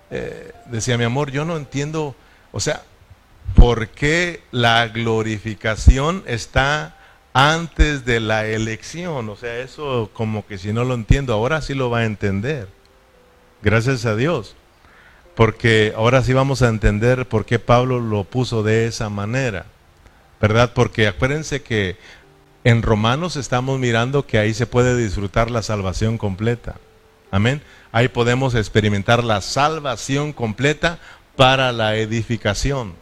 Eh, 0.09 0.53
decía 0.67 0.97
mi 0.97 1.03
amor, 1.03 1.31
yo 1.31 1.43
no 1.43 1.57
entiendo, 1.57 2.15
o 2.53 2.61
sea, 2.61 2.83
¿por 3.55 3.89
qué 3.89 4.41
la 4.51 4.87
glorificación 4.87 6.23
está 6.27 6.95
antes 7.33 8.05
de 8.05 8.19
la 8.19 8.45
elección? 8.45 9.29
O 9.29 9.35
sea, 9.35 9.59
eso 9.59 10.09
como 10.13 10.45
que 10.45 10.57
si 10.57 10.71
no 10.71 10.83
lo 10.83 10.93
entiendo, 10.93 11.33
ahora 11.33 11.61
sí 11.61 11.73
lo 11.73 11.89
va 11.89 11.99
a 11.99 12.05
entender. 12.05 12.67
Gracias 13.61 14.05
a 14.05 14.15
Dios. 14.15 14.55
Porque 15.35 15.93
ahora 15.95 16.21
sí 16.21 16.33
vamos 16.33 16.61
a 16.61 16.69
entender 16.69 17.27
por 17.27 17.45
qué 17.45 17.57
Pablo 17.57 17.99
lo 17.99 18.23
puso 18.23 18.61
de 18.61 18.85
esa 18.85 19.09
manera. 19.09 19.65
¿verdad? 20.43 20.73
Porque 20.75 21.07
acuérdense 21.07 21.61
que 21.61 21.95
en 22.65 22.81
Romanos 22.81 23.37
estamos 23.37 23.79
mirando 23.79 24.27
que 24.27 24.37
ahí 24.37 24.53
se 24.53 24.67
puede 24.67 24.97
disfrutar 24.97 25.49
la 25.49 25.61
salvación 25.61 26.17
completa. 26.17 26.75
Amén. 27.31 27.61
Ahí 27.93 28.09
podemos 28.09 28.53
experimentar 28.53 29.23
la 29.23 29.39
salvación 29.39 30.33
completa 30.33 30.99
para 31.37 31.71
la 31.71 31.95
edificación 31.95 32.93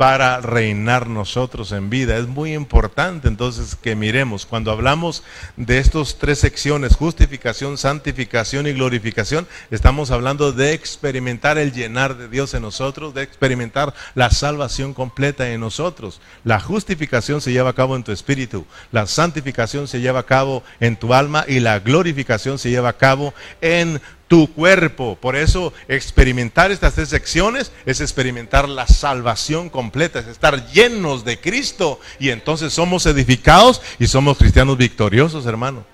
para 0.00 0.40
reinar 0.40 1.08
nosotros 1.08 1.72
en 1.72 1.90
vida. 1.90 2.16
Es 2.16 2.26
muy 2.26 2.54
importante 2.54 3.28
entonces 3.28 3.74
que 3.74 3.94
miremos, 3.94 4.46
cuando 4.46 4.70
hablamos 4.70 5.22
de 5.58 5.76
estas 5.76 6.16
tres 6.16 6.38
secciones, 6.38 6.96
justificación, 6.96 7.76
santificación 7.76 8.66
y 8.66 8.72
glorificación, 8.72 9.46
estamos 9.70 10.10
hablando 10.10 10.52
de 10.52 10.72
experimentar 10.72 11.58
el 11.58 11.74
llenar 11.74 12.16
de 12.16 12.28
Dios 12.28 12.54
en 12.54 12.62
nosotros, 12.62 13.12
de 13.12 13.24
experimentar 13.24 13.92
la 14.14 14.30
salvación 14.30 14.94
completa 14.94 15.50
en 15.50 15.60
nosotros. 15.60 16.22
La 16.44 16.60
justificación 16.60 17.42
se 17.42 17.52
lleva 17.52 17.68
a 17.68 17.74
cabo 17.74 17.94
en 17.94 18.02
tu 18.02 18.10
espíritu, 18.10 18.64
la 18.92 19.06
santificación 19.06 19.86
se 19.86 20.00
lleva 20.00 20.20
a 20.20 20.26
cabo 20.26 20.62
en 20.80 20.96
tu 20.96 21.12
alma 21.12 21.44
y 21.46 21.60
la 21.60 21.78
glorificación 21.78 22.58
se 22.58 22.70
lleva 22.70 22.88
a 22.88 22.96
cabo 22.96 23.34
en 23.60 24.00
tu 24.30 24.46
cuerpo. 24.46 25.18
Por 25.20 25.34
eso 25.34 25.72
experimentar 25.88 26.70
estas 26.70 26.94
tres 26.94 27.08
secciones 27.08 27.72
es 27.84 28.00
experimentar 28.00 28.68
la 28.68 28.86
salvación 28.86 29.68
completa, 29.68 30.20
es 30.20 30.28
estar 30.28 30.70
llenos 30.70 31.24
de 31.24 31.40
Cristo 31.40 31.98
y 32.20 32.30
entonces 32.30 32.72
somos 32.72 33.06
edificados 33.06 33.82
y 33.98 34.06
somos 34.06 34.38
cristianos 34.38 34.76
victoriosos, 34.76 35.46
hermano. 35.46 35.84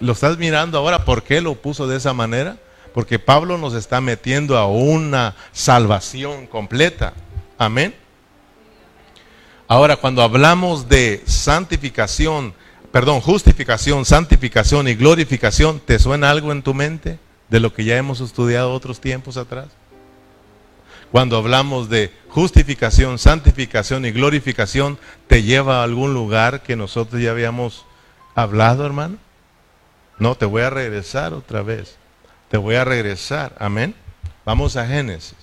¿Lo 0.00 0.14
estás 0.14 0.38
mirando 0.38 0.78
ahora? 0.78 1.04
¿Por 1.04 1.22
qué 1.22 1.42
lo 1.42 1.56
puso 1.56 1.86
de 1.86 1.98
esa 1.98 2.14
manera? 2.14 2.56
Porque 2.94 3.18
Pablo 3.18 3.58
nos 3.58 3.74
está 3.74 4.00
metiendo 4.00 4.56
a 4.56 4.66
una 4.66 5.36
salvación 5.52 6.46
completa. 6.46 7.12
Amén. 7.58 7.94
Ahora, 9.66 9.96
cuando 9.96 10.22
hablamos 10.22 10.88
de 10.88 11.22
santificación, 11.26 12.54
perdón, 12.90 13.20
justificación, 13.20 14.06
santificación 14.06 14.88
y 14.88 14.94
glorificación, 14.94 15.80
¿te 15.80 15.98
suena 15.98 16.30
algo 16.30 16.50
en 16.50 16.62
tu 16.62 16.72
mente? 16.72 17.18
De 17.48 17.60
lo 17.60 17.72
que 17.72 17.84
ya 17.84 17.96
hemos 17.96 18.20
estudiado 18.20 18.72
otros 18.72 19.00
tiempos 19.00 19.36
atrás. 19.36 19.68
Cuando 21.10 21.38
hablamos 21.38 21.88
de 21.88 22.12
justificación, 22.28 23.18
santificación 23.18 24.04
y 24.04 24.10
glorificación, 24.10 24.98
¿te 25.26 25.42
lleva 25.42 25.80
a 25.80 25.84
algún 25.84 26.12
lugar 26.12 26.62
que 26.62 26.76
nosotros 26.76 27.22
ya 27.22 27.30
habíamos 27.30 27.86
hablado, 28.34 28.84
hermano? 28.84 29.16
No, 30.18 30.34
te 30.34 30.44
voy 30.44 30.62
a 30.62 30.70
regresar 30.70 31.32
otra 31.32 31.62
vez. 31.62 31.96
Te 32.50 32.58
voy 32.58 32.74
a 32.74 32.84
regresar. 32.84 33.54
Amén. 33.58 33.94
Vamos 34.44 34.76
a 34.76 34.86
Génesis. 34.86 35.36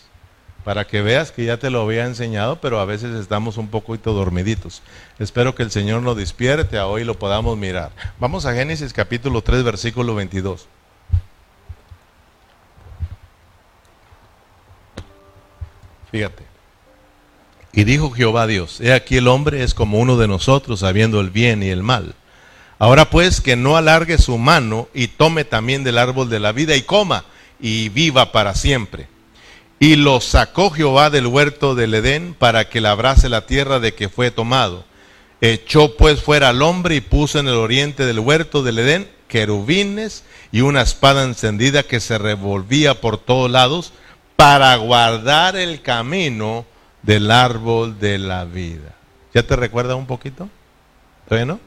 Para 0.64 0.86
que 0.86 1.02
veas 1.02 1.32
que 1.32 1.46
ya 1.46 1.58
te 1.58 1.70
lo 1.70 1.82
había 1.82 2.06
enseñado, 2.06 2.60
pero 2.60 2.80
a 2.80 2.86
veces 2.86 3.16
estamos 3.16 3.58
un 3.58 3.68
poquito 3.68 4.14
dormiditos. 4.14 4.82
Espero 5.20 5.56
que 5.56 5.64
el 5.64 5.72
Señor 5.72 6.02
nos 6.02 6.18
despierte 6.18 6.78
a 6.78 6.88
hoy 6.88 7.04
lo 7.04 7.18
podamos 7.18 7.58
mirar. 7.58 7.92
Vamos 8.20 8.46
a 8.46 8.54
Génesis 8.54 8.92
capítulo 8.92 9.42
3, 9.42 9.64
versículo 9.64 10.16
22. 10.16 10.68
Fíjate. 16.16 16.44
Y 17.74 17.84
dijo 17.84 18.10
Jehová 18.10 18.48
Dios, 18.48 18.80
he 18.80 18.94
aquí 18.94 19.18
el 19.18 19.28
hombre 19.28 19.64
es 19.64 19.74
como 19.74 20.00
uno 20.00 20.16
de 20.16 20.30
nosotros, 20.30 20.80
sabiendo 20.80 21.20
el 21.20 21.30
bien 21.30 21.62
y 21.62 21.68
el 21.68 21.84
mal. 21.84 22.16
Ahora 22.80 23.10
pues 23.10 23.42
que 23.42 23.58
no 23.58 23.76
alargue 23.76 24.18
su 24.18 24.38
mano 24.38 24.88
y 24.94 25.10
tome 25.10 25.44
también 25.44 25.84
del 25.84 25.98
árbol 25.98 26.30
de 26.30 26.40
la 26.40 26.54
vida 26.54 26.74
y 26.78 26.84
coma 26.84 27.26
y 27.60 27.90
viva 27.90 28.32
para 28.32 28.56
siempre. 28.56 29.10
Y 29.78 29.98
lo 29.98 30.22
sacó 30.22 30.72
Jehová 30.72 31.10
del 31.10 31.28
huerto 31.28 31.76
del 31.76 31.94
Edén 31.94 32.34
para 32.34 32.70
que 32.70 32.80
labrase 32.80 33.28
la 33.28 33.46
tierra 33.46 33.82
de 33.82 33.94
que 33.94 34.08
fue 34.08 34.32
tomado. 34.32 34.86
Echó 35.42 35.98
pues 35.98 36.22
fuera 36.22 36.48
al 36.48 36.62
hombre 36.62 36.96
y 36.96 37.02
puso 37.02 37.40
en 37.40 37.50
el 37.50 37.56
oriente 37.56 38.06
del 38.06 38.20
huerto 38.20 38.64
del 38.64 38.80
Edén 38.80 39.10
querubines 39.28 40.24
y 40.54 40.62
una 40.62 40.82
espada 40.82 41.26
encendida 41.26 41.84
que 41.84 42.00
se 42.00 42.18
revolvía 42.18 43.02
por 43.02 43.18
todos 43.18 43.52
lados 43.52 43.92
para 44.36 44.76
guardar 44.76 45.56
el 45.56 45.82
camino 45.82 46.66
del 47.02 47.32
árbol 47.32 48.00
de 48.00 48.18
la 48.18 48.46
vida. 48.46 48.96
¿Ya 49.34 49.44
te 49.44 49.56
recuerda 49.56 49.96
un 49.96 50.06
poquito? 50.06 50.50
¿Todavía 51.28 51.58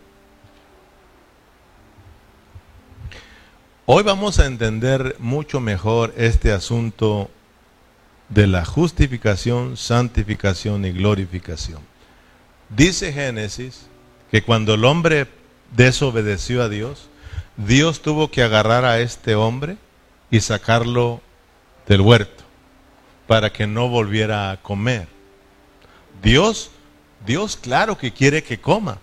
Hoy 3.86 4.02
vamos 4.02 4.38
a 4.38 4.46
entender 4.46 5.16
mucho 5.18 5.60
mejor 5.60 6.12
este 6.16 6.52
asunto 6.52 7.30
de 8.28 8.46
la 8.46 8.64
justificación, 8.66 9.78
santificación 9.78 10.84
y 10.84 10.92
glorificación. 10.92 11.80
Dice 12.68 13.14
Génesis 13.14 13.86
que 14.30 14.42
cuando 14.42 14.74
el 14.74 14.84
hombre 14.84 15.26
desobedeció 15.74 16.62
a 16.62 16.68
Dios, 16.68 17.08
Dios 17.56 18.02
tuvo 18.02 18.30
que 18.30 18.42
agarrar 18.42 18.84
a 18.84 19.00
este 19.00 19.34
hombre 19.34 19.78
y 20.30 20.40
sacarlo 20.40 21.22
del 21.86 22.02
huerto 22.02 22.47
para 23.28 23.52
que 23.52 23.66
no 23.66 23.88
volviera 23.88 24.50
a 24.50 24.56
comer. 24.56 25.06
Dios, 26.22 26.72
Dios 27.24 27.56
claro 27.56 27.96
que 27.96 28.12
quiere 28.12 28.42
que 28.42 28.58
coma, 28.58 28.98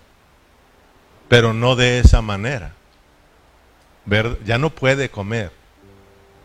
pero 1.28 1.54
no 1.54 1.76
de 1.76 2.00
esa 2.00 2.20
manera. 2.20 2.74
Ya 4.44 4.58
no 4.58 4.70
puede 4.70 5.08
comer. 5.08 5.52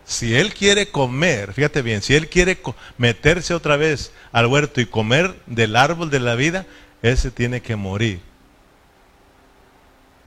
Si 0.06 0.36
él 0.36 0.54
quiere 0.54 0.92
comer, 0.92 1.54
fíjate 1.54 1.82
bien, 1.82 2.02
si 2.02 2.16
él 2.16 2.30
quiere 2.30 2.62
meterse 2.98 3.54
otra 3.54 3.78
vez 3.78 4.14
al 4.32 4.46
huerto 4.46 4.80
y 4.80 4.86
comer 4.86 5.36
del 5.48 5.76
árbol 5.76 6.10
de 6.12 6.20
la 6.20 6.36
vida, 6.36 6.68
ese 7.02 7.32
tiene 7.32 7.62
que 7.62 7.76
morir. 7.76 8.22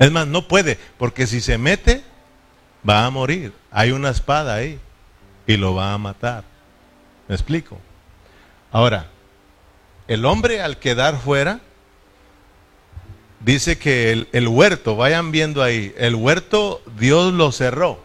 Es 0.01 0.11
más, 0.11 0.27
no 0.27 0.49
puede, 0.49 0.77
porque 0.99 1.29
si 1.29 1.41
se 1.41 1.57
mete, 1.57 2.03
va 2.89 3.07
a 3.07 3.11
morir. 3.11 3.53
Hay 3.71 3.93
una 3.93 4.11
espada 4.11 4.55
ahí 4.55 4.81
y 5.47 5.57
lo 5.57 5.75
va 5.75 5.93
a 5.93 5.99
matar. 5.99 6.54
¿Me 7.29 7.35
explico? 7.35 7.79
Ahora, 8.71 9.07
el 10.09 10.25
hombre 10.25 10.61
al 10.61 10.79
quedar 10.79 11.19
fuera, 11.19 11.61
dice 13.41 13.79
que 13.79 14.27
el, 14.33 14.49
huerto, 14.49 14.97
vayan 14.97 15.31
viendo 15.33 15.63
ahí, 15.63 15.95
el 15.97 16.15
huerto 16.15 16.83
Dios 16.99 17.33
lo 17.33 17.53
cerró. 17.53 18.03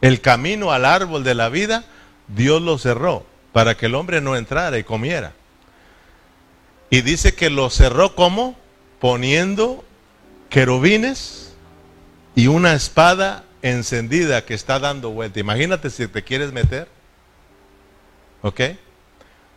El 0.00 0.20
camino 0.20 0.72
al 0.72 0.84
árbol 0.84 1.24
de 1.24 1.34
la 1.34 1.48
vida, 1.48 1.84
Dios 2.28 2.62
lo 2.62 2.78
cerró 2.78 3.26
para 3.52 3.76
que 3.76 3.86
el 3.86 3.94
hombre 3.94 4.20
no 4.20 4.36
entrara 4.36 4.78
y 4.78 4.84
comiera. 4.84 5.32
Y 6.90 7.02
dice 7.02 7.34
que 7.34 7.50
lo 7.50 7.70
cerró 7.70 8.14
como 8.14 8.56
poniendo 9.00 9.84
querubines 10.48 11.54
y 12.34 12.46
una 12.46 12.72
espada 12.74 13.44
encendida 13.62 14.44
que 14.44 14.54
está 14.54 14.78
dando 14.78 15.10
vuelta. 15.10 15.40
Imagínate 15.40 15.90
si 15.90 16.06
te 16.08 16.22
quieres 16.22 16.52
meter 16.52 16.88
¿Ok? 18.42 18.60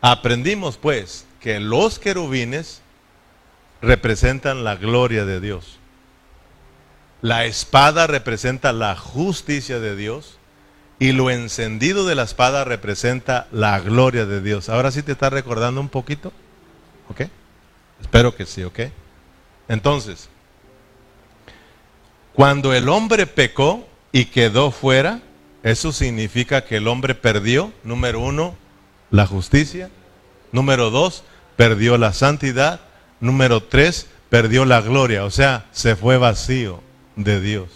Aprendimos 0.00 0.76
pues 0.76 1.26
que 1.40 1.60
los 1.60 1.98
querubines 1.98 2.82
representan 3.80 4.64
la 4.64 4.76
gloria 4.76 5.24
de 5.24 5.40
Dios. 5.40 5.78
La 7.20 7.44
espada 7.44 8.06
representa 8.06 8.72
la 8.72 8.96
justicia 8.96 9.78
de 9.78 9.94
Dios 9.94 10.38
y 10.98 11.12
lo 11.12 11.30
encendido 11.30 12.06
de 12.06 12.14
la 12.14 12.22
espada 12.22 12.64
representa 12.64 13.48
la 13.52 13.78
gloria 13.80 14.26
de 14.26 14.40
Dios. 14.40 14.68
Ahora 14.68 14.90
sí 14.90 15.02
te 15.02 15.12
está 15.12 15.30
recordando 15.30 15.80
un 15.80 15.88
poquito. 15.88 16.32
¿Ok? 17.08 17.22
Espero 18.00 18.34
que 18.34 18.46
sí, 18.46 18.64
¿ok? 18.64 18.80
Entonces, 19.68 20.28
Cuando 22.34 22.72
el 22.72 22.88
hombre 22.88 23.26
pecó 23.26 23.86
y 24.10 24.24
quedó 24.24 24.70
fuera, 24.70 25.20
eso 25.62 25.92
significa 25.92 26.64
que 26.64 26.76
el 26.76 26.88
hombre 26.88 27.14
perdió, 27.14 27.72
número 27.84 28.20
uno, 28.20 28.56
la 29.12 29.26
justicia, 29.26 29.90
número 30.50 30.90
dos, 30.90 31.22
perdió 31.56 31.98
la 31.98 32.12
santidad, 32.12 32.80
número 33.20 33.62
tres, 33.62 34.08
perdió 34.30 34.64
la 34.64 34.80
gloria, 34.80 35.24
o 35.24 35.30
sea, 35.30 35.66
se 35.70 35.94
fue 35.94 36.16
vacío 36.16 36.80
de 37.14 37.40
Dios. 37.40 37.68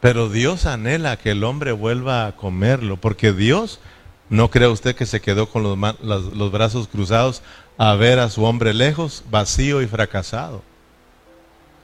Pero 0.00 0.28
Dios 0.28 0.66
anhela 0.66 1.16
que 1.16 1.30
el 1.32 1.42
hombre 1.42 1.72
vuelva 1.72 2.26
a 2.26 2.36
comerlo, 2.36 2.98
porque 2.98 3.32
Dios, 3.32 3.80
no 4.28 4.50
cree 4.50 4.68
usted 4.68 4.94
que 4.94 5.06
se 5.06 5.20
quedó 5.20 5.48
con 5.48 5.62
los, 5.62 5.78
los, 6.00 6.52
brazos 6.52 6.88
cruzados 6.88 7.42
a 7.78 7.94
ver 7.94 8.18
a 8.18 8.30
su 8.30 8.44
hombre 8.44 8.74
lejos, 8.74 9.24
vacío 9.30 9.82
y 9.82 9.86
fracasado. 9.86 10.62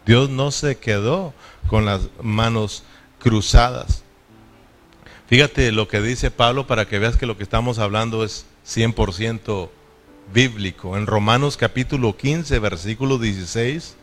Dios 0.05 0.31
no 0.31 0.51
se 0.51 0.77
quedó 0.77 1.35
con 1.67 1.85
las 1.85 2.03
manos 2.23 2.85
cruzadas. 3.19 4.06
Fíjate 5.29 5.73
lo 5.73 5.89
que 5.89 6.01
dice 6.01 6.31
Pablo 6.31 6.69
para 6.69 6.87
que 6.87 7.01
veas 7.01 7.17
que 7.17 7.27
lo 7.27 7.37
que 7.37 7.43
estamos 7.43 7.81
hablando 7.81 8.23
es 8.23 8.47
100% 8.65 9.71
bíblico. 10.33 10.97
En 10.97 11.07
Romanos 11.07 11.57
capítulo 11.57 12.17
15, 12.17 12.59
versículo 12.61 13.19
16, 13.19 13.97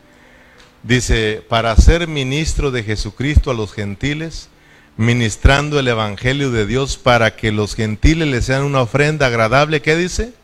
dice, 0.82 1.42
para 1.48 1.74
ser 1.76 2.08
ministro 2.08 2.70
de 2.70 2.82
Jesucristo 2.82 3.50
a 3.50 3.54
los 3.54 3.72
gentiles, 3.72 4.50
ministrando 4.98 5.78
el 5.78 5.88
Evangelio 5.88 6.50
de 6.50 6.66
Dios 6.66 6.98
para 6.98 7.36
que 7.36 7.52
los 7.52 7.74
gentiles 7.74 8.28
le 8.28 8.42
sean 8.42 8.62
una 8.62 8.82
ofrenda 8.82 9.26
agradable, 9.26 9.80
¿qué 9.80 9.96
dice? 9.96 10.34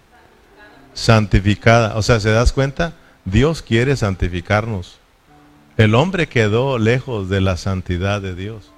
Santificada. 0.94 1.96
O 1.96 2.02
sea, 2.02 2.20
¿se 2.20 2.30
das 2.30 2.54
cuenta? 2.54 2.94
Dios 3.26 3.60
quiere 3.60 3.96
santificarnos. 3.96 4.98
El 5.76 5.94
hombre 5.94 6.26
quedó 6.26 6.78
lejos 6.78 7.28
de 7.28 7.42
la 7.42 7.58
santidad 7.58 8.22
de 8.22 8.34
Dios. 8.34 8.72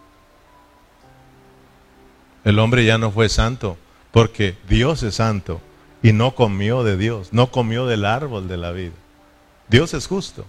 El 2.44 2.58
hombre 2.58 2.84
ya 2.84 2.98
no 2.98 3.10
fue 3.10 3.28
santo, 3.28 3.76
porque 4.10 4.56
Dios 4.68 5.02
es 5.02 5.16
santo 5.16 5.60
y 6.02 6.12
no 6.12 6.34
comió 6.34 6.82
de 6.82 6.96
Dios, 6.96 7.28
no 7.32 7.50
comió 7.50 7.86
del 7.86 8.04
árbol 8.04 8.48
de 8.48 8.56
la 8.56 8.72
vida. 8.72 8.94
Dios 9.68 9.94
es 9.94 10.06
justo, 10.06 10.44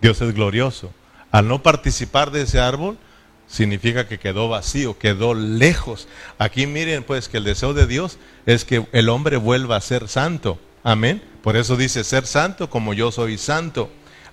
Dios 0.00 0.20
es 0.20 0.34
glorioso. 0.34 0.92
Al 1.30 1.48
no 1.48 1.62
participar 1.62 2.30
de 2.30 2.42
ese 2.42 2.60
árbol, 2.60 2.98
significa 3.46 4.06
que 4.06 4.18
quedó 4.18 4.48
vacío, 4.48 4.98
quedó 4.98 5.34
lejos. 5.34 6.08
Aquí 6.38 6.66
miren 6.66 7.02
pues 7.02 7.28
que 7.28 7.38
el 7.38 7.44
deseo 7.44 7.74
de 7.74 7.86
Dios 7.86 8.18
es 8.46 8.64
que 8.64 8.86
el 8.92 9.08
hombre 9.08 9.36
vuelva 9.36 9.76
a 9.76 9.80
ser 9.80 10.08
santo. 10.08 10.58
Amén. 10.82 11.22
Por 11.42 11.56
eso 11.56 11.76
dice 11.76 12.04
ser 12.04 12.26
santo 12.26 12.70
como 12.70 12.94
yo 12.94 13.10
soy 13.10 13.38
santo. 13.38 13.90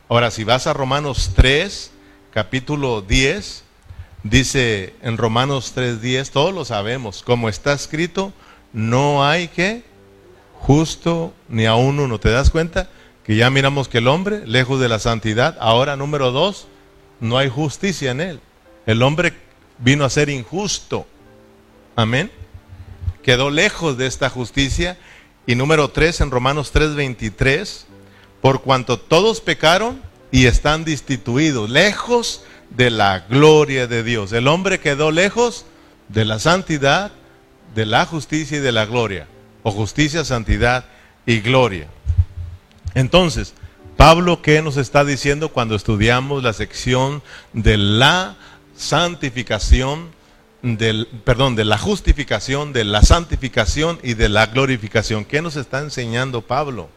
Ahora, 0.10 0.30
si 0.30 0.44
vas 0.44 0.68
a 0.68 0.74
Romanos 0.74 1.32
3, 1.36 1.92
capítulo 2.32 3.02
10, 3.02 3.64
dice 4.24 4.94
en 5.02 5.18
Romanos 5.18 5.74
3.10, 5.76 6.30
todos 6.30 6.54
lo 6.54 6.66
sabemos, 6.66 7.24
como 7.24 7.50
está 7.50 7.74
escrito, 7.74 8.34
no 8.74 9.26
hay 9.26 9.48
que 9.48 9.84
justo 10.60 11.34
ni 11.50 11.66
a 11.66 11.76
uno. 11.76 12.20
¿te 12.20 12.30
das 12.30 12.50
cuenta? 12.50 12.90
Que 13.24 13.36
ya 13.36 13.50
miramos 13.50 13.88
que 13.88 14.00
el 14.00 14.08
hombre, 14.08 14.46
lejos 14.46 14.80
de 14.80 14.90
la 14.90 15.00
santidad, 15.00 15.58
ahora 15.60 15.96
número 15.96 16.32
dos, 16.32 16.68
no 17.20 17.38
hay 17.38 17.50
justicia 17.50 18.12
en 18.12 18.22
él. 18.22 18.40
El 18.86 19.04
hombre 19.04 19.34
vino 19.78 20.06
a 20.06 20.10
ser 20.10 20.30
injusto. 20.30 21.06
Amén. 21.96 22.32
Quedó 23.24 23.50
lejos 23.50 23.98
de 23.98 24.08
esta 24.08 24.30
justicia. 24.30 24.98
Y 25.46 25.56
número 25.56 25.90
tres, 25.90 26.22
en 26.22 26.32
Romanos 26.32 26.72
3:23, 26.74 27.86
por 28.42 28.62
cuanto 28.62 29.00
todos 29.00 29.42
pecaron 29.42 30.02
y 30.32 30.46
están 30.46 30.86
destituidos, 30.86 31.70
lejos 31.70 32.44
de 32.76 32.90
la 32.90 33.20
gloria 33.30 33.88
de 33.88 34.04
Dios. 34.04 34.32
El 34.34 34.48
hombre 34.48 34.80
quedó 34.80 35.12
lejos 35.12 35.66
de 36.08 36.26
la 36.26 36.40
santidad, 36.40 37.12
de 37.76 37.86
la 37.86 38.06
justicia 38.06 38.58
y 38.58 38.62
de 38.62 38.72
la 38.72 38.86
gloria 38.86 39.28
o 39.64 39.72
justicia, 39.72 40.26
santidad 40.26 40.86
y 41.26 41.40
gloria. 41.40 41.88
Entonces, 42.94 43.54
Pablo, 43.98 44.42
¿qué 44.42 44.62
nos 44.62 44.78
está 44.78 45.06
diciendo 45.06 45.50
cuando 45.50 45.76
estudiamos 45.76 46.44
la 46.44 46.54
sección 46.54 47.22
de 47.54 47.78
la 47.78 48.36
santificación, 48.76 50.10
del, 50.64 51.08
perdón, 51.24 51.56
de 51.56 51.66
la 51.66 51.78
justificación, 51.78 52.74
de 52.74 52.84
la 52.84 53.04
santificación 53.04 54.00
y 54.02 54.16
de 54.16 54.30
la 54.30 54.48
glorificación? 54.48 55.24
¿Qué 55.26 55.42
nos 55.42 55.56
está 55.56 55.80
enseñando 55.80 56.42
Pablo? 56.42 56.90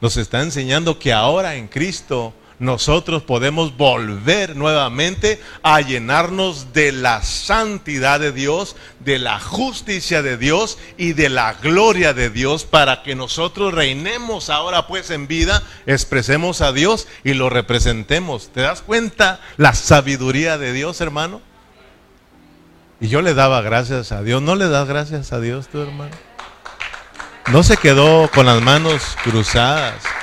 Nos 0.00 0.16
está 0.16 0.42
enseñando 0.42 0.98
que 0.98 1.12
ahora 1.12 1.54
en 1.54 1.68
Cristo 1.68 2.34
nosotros 2.62 3.24
podemos 3.24 3.76
volver 3.76 4.54
nuevamente 4.54 5.42
a 5.64 5.80
llenarnos 5.80 6.72
de 6.72 6.92
la 6.92 7.20
santidad 7.24 8.20
de 8.20 8.30
Dios, 8.30 8.76
de 9.00 9.18
la 9.18 9.40
justicia 9.40 10.22
de 10.22 10.36
Dios 10.36 10.78
y 10.96 11.12
de 11.12 11.28
la 11.28 11.54
gloria 11.54 12.14
de 12.14 12.30
Dios 12.30 12.62
para 12.64 13.02
que 13.02 13.16
nosotros 13.16 13.74
reinemos 13.74 14.48
ahora 14.48 14.86
pues 14.86 15.10
en 15.10 15.26
vida, 15.26 15.60
expresemos 15.86 16.60
a 16.60 16.72
Dios 16.72 17.08
y 17.24 17.34
lo 17.34 17.50
representemos. 17.50 18.50
¿Te 18.52 18.60
das 18.60 18.80
cuenta 18.80 19.40
la 19.56 19.74
sabiduría 19.74 20.56
de 20.56 20.72
Dios, 20.72 21.00
hermano? 21.00 21.40
Y 23.00 23.08
yo 23.08 23.22
le 23.22 23.34
daba 23.34 23.60
gracias 23.62 24.12
a 24.12 24.22
Dios. 24.22 24.40
¿No 24.40 24.54
le 24.54 24.68
das 24.68 24.86
gracias 24.86 25.32
a 25.32 25.40
Dios 25.40 25.66
tu 25.66 25.82
hermano? 25.82 26.14
No 27.50 27.64
se 27.64 27.76
quedó 27.76 28.30
con 28.30 28.46
las 28.46 28.62
manos 28.62 29.02
cruzadas. 29.24 30.21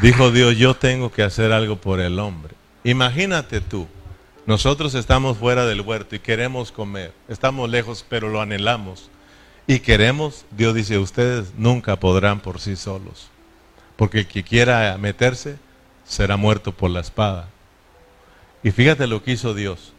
Dijo 0.00 0.30
Dios, 0.30 0.56
yo 0.56 0.74
tengo 0.74 1.10
que 1.10 1.24
hacer 1.24 1.50
algo 1.50 1.74
por 1.74 1.98
el 1.98 2.20
hombre. 2.20 2.54
Imagínate 2.84 3.60
tú, 3.60 3.88
nosotros 4.46 4.94
estamos 4.94 5.38
fuera 5.38 5.66
del 5.66 5.80
huerto 5.80 6.14
y 6.14 6.20
queremos 6.20 6.70
comer. 6.70 7.12
Estamos 7.28 7.68
lejos, 7.68 8.06
pero 8.08 8.28
lo 8.28 8.40
anhelamos. 8.40 9.10
Y 9.66 9.80
queremos, 9.80 10.46
Dios 10.52 10.74
dice, 10.74 10.98
ustedes 10.98 11.52
nunca 11.58 11.96
podrán 11.96 12.38
por 12.38 12.60
sí 12.60 12.76
solos. 12.76 13.28
Porque 13.96 14.20
el 14.20 14.28
que 14.28 14.44
quiera 14.44 14.96
meterse 14.98 15.56
será 16.04 16.36
muerto 16.36 16.70
por 16.70 16.90
la 16.90 17.00
espada. 17.00 17.48
Y 18.62 18.70
fíjate 18.70 19.08
lo 19.08 19.24
que 19.24 19.32
hizo 19.32 19.52
Dios. 19.52 19.92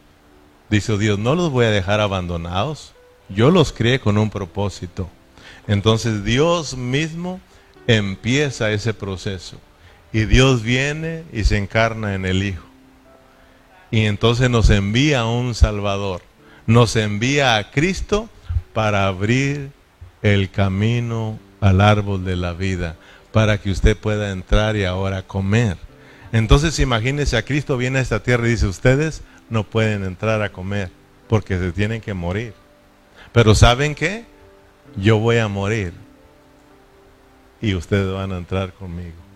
Dice 0.70 0.96
Dios, 0.96 1.18
no 1.18 1.34
los 1.34 1.50
voy 1.50 1.66
a 1.66 1.70
dejar 1.70 2.00
abandonados. 2.00 2.94
Yo 3.28 3.50
los 3.50 3.70
crié 3.70 4.00
con 4.00 4.16
un 4.16 4.30
propósito. 4.30 5.10
Entonces 5.68 6.24
Dios 6.24 6.74
mismo 6.74 7.38
empieza 7.86 8.70
ese 8.70 8.94
proceso. 8.94 9.58
Y 10.12 10.24
Dios 10.24 10.62
viene 10.62 11.24
y 11.32 11.44
se 11.44 11.56
encarna 11.56 12.14
en 12.14 12.24
el 12.24 12.42
Hijo. 12.42 12.64
Y 13.90 14.06
entonces 14.06 14.50
nos 14.50 14.70
envía 14.70 15.24
un 15.24 15.54
Salvador. 15.54 16.22
Nos 16.66 16.96
envía 16.96 17.56
a 17.56 17.70
Cristo 17.70 18.28
para 18.72 19.06
abrir 19.06 19.70
el 20.22 20.50
camino 20.50 21.38
al 21.60 21.80
árbol 21.80 22.24
de 22.24 22.36
la 22.36 22.52
vida, 22.52 22.96
para 23.32 23.58
que 23.58 23.70
usted 23.70 23.96
pueda 23.96 24.30
entrar 24.30 24.76
y 24.76 24.84
ahora 24.84 25.22
comer. 25.22 25.76
Entonces 26.32 26.78
imagínese 26.78 27.36
a 27.36 27.44
Cristo 27.44 27.76
viene 27.76 27.98
a 27.98 28.02
esta 28.02 28.22
tierra 28.22 28.46
y 28.46 28.50
dice, 28.50 28.66
ustedes 28.66 29.22
no 29.48 29.64
pueden 29.64 30.04
entrar 30.04 30.42
a 30.42 30.52
comer 30.52 30.90
porque 31.28 31.58
se 31.58 31.72
tienen 31.72 32.00
que 32.00 32.14
morir. 32.14 32.54
Pero 33.32 33.54
¿saben 33.54 33.94
qué? 33.94 34.24
Yo 34.96 35.18
voy 35.18 35.38
a 35.38 35.48
morir 35.48 35.92
y 37.60 37.74
ustedes 37.74 38.12
van 38.12 38.32
a 38.32 38.38
entrar 38.38 38.72
conmigo 38.72 39.29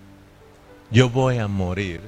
yo 0.95 1.11
voy 1.11 1.38
a 1.38 1.49
morir. 1.49 2.01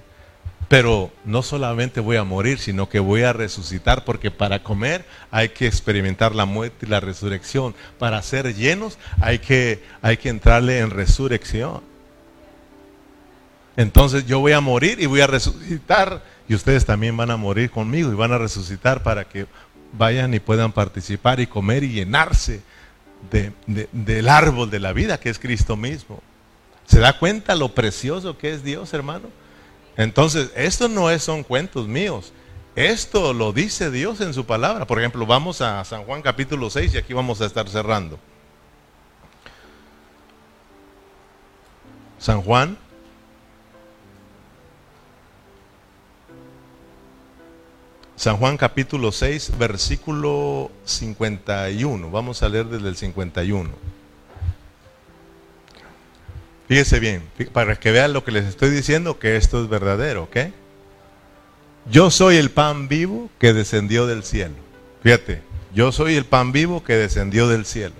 Pero 0.68 1.12
no 1.24 1.42
solamente 1.42 2.00
voy 2.00 2.16
a 2.16 2.24
morir, 2.24 2.58
sino 2.58 2.88
que 2.88 2.98
voy 2.98 3.22
a 3.22 3.32
resucitar, 3.32 4.04
porque 4.04 4.30
para 4.30 4.62
comer 4.62 5.04
hay 5.30 5.50
que 5.50 5.66
experimentar 5.66 6.34
la 6.34 6.44
muerte 6.44 6.86
y 6.86 6.88
la 6.88 6.98
resurrección. 6.98 7.74
Para 7.98 8.20
ser 8.22 8.54
llenos 8.54 8.98
hay 9.20 9.38
que, 9.38 9.82
hay 10.02 10.16
que 10.16 10.28
entrarle 10.28 10.78
en 10.78 10.90
resurrección. 10.90 11.82
Entonces 13.76 14.26
yo 14.26 14.40
voy 14.40 14.52
a 14.52 14.60
morir 14.60 15.00
y 15.00 15.06
voy 15.06 15.20
a 15.20 15.26
resucitar, 15.26 16.22
y 16.48 16.54
ustedes 16.54 16.84
también 16.84 17.16
van 17.16 17.30
a 17.30 17.36
morir 17.36 17.70
conmigo 17.70 18.10
y 18.10 18.16
van 18.16 18.32
a 18.32 18.38
resucitar 18.38 19.02
para 19.02 19.24
que 19.24 19.46
vayan 19.92 20.34
y 20.34 20.40
puedan 20.40 20.72
participar 20.72 21.38
y 21.38 21.46
comer 21.46 21.84
y 21.84 21.90
llenarse 21.90 22.62
del 23.30 24.28
árbol 24.28 24.70
de 24.70 24.80
la 24.80 24.92
vida 24.92 25.20
que 25.20 25.28
es 25.28 25.38
Cristo 25.38 25.76
mismo. 25.76 26.22
¿Se 26.86 27.00
da 27.00 27.18
cuenta 27.18 27.54
lo 27.54 27.74
precioso 27.74 28.38
que 28.38 28.52
es 28.52 28.62
Dios, 28.62 28.94
hermano? 28.94 29.28
Entonces, 29.96 30.50
esto 30.54 30.88
no 30.88 31.10
es, 31.10 31.22
son 31.22 31.42
cuentos 31.42 31.88
míos. 31.88 32.32
Esto 32.76 33.32
lo 33.32 33.52
dice 33.52 33.90
Dios 33.90 34.20
en 34.20 34.34
su 34.34 34.44
palabra. 34.44 34.86
Por 34.86 34.98
ejemplo, 34.98 35.24
vamos 35.26 35.60
a 35.62 35.84
San 35.84 36.04
Juan 36.04 36.22
capítulo 36.22 36.68
6 36.68 36.94
y 36.94 36.98
aquí 36.98 37.14
vamos 37.14 37.40
a 37.40 37.46
estar 37.46 37.68
cerrando. 37.68 38.18
San 42.18 42.42
Juan. 42.42 42.76
San 48.14 48.36
Juan 48.38 48.56
capítulo 48.56 49.12
6, 49.12 49.58
versículo 49.58 50.70
51. 50.84 52.10
Vamos 52.10 52.42
a 52.42 52.48
leer 52.48 52.66
desde 52.66 52.88
el 52.88 52.96
51. 52.96 53.95
Fíjese 56.68 56.98
bien, 56.98 57.22
para 57.52 57.76
que 57.76 57.92
vean 57.92 58.12
lo 58.12 58.24
que 58.24 58.32
les 58.32 58.44
estoy 58.46 58.70
diciendo, 58.70 59.18
que 59.18 59.36
esto 59.36 59.62
es 59.62 59.68
verdadero, 59.68 60.24
¿ok? 60.24 60.36
Yo 61.88 62.10
soy 62.10 62.36
el 62.36 62.50
pan 62.50 62.88
vivo 62.88 63.30
que 63.38 63.52
descendió 63.52 64.06
del 64.06 64.24
cielo. 64.24 64.56
Fíjate, 65.02 65.42
yo 65.72 65.92
soy 65.92 66.16
el 66.16 66.24
pan 66.24 66.50
vivo 66.50 66.82
que 66.82 66.96
descendió 66.96 67.46
del 67.46 67.64
cielo. 67.64 67.94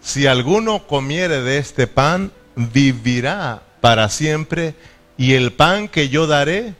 Si 0.00 0.26
alguno 0.26 0.86
comiere 0.86 1.42
de 1.42 1.58
este 1.58 1.86
pan, 1.86 2.32
vivirá 2.54 3.62
para 3.82 4.08
siempre, 4.08 4.74
y 5.18 5.34
el 5.34 5.52
pan 5.52 5.88
que 5.88 6.08
yo 6.08 6.26
daré 6.26 6.74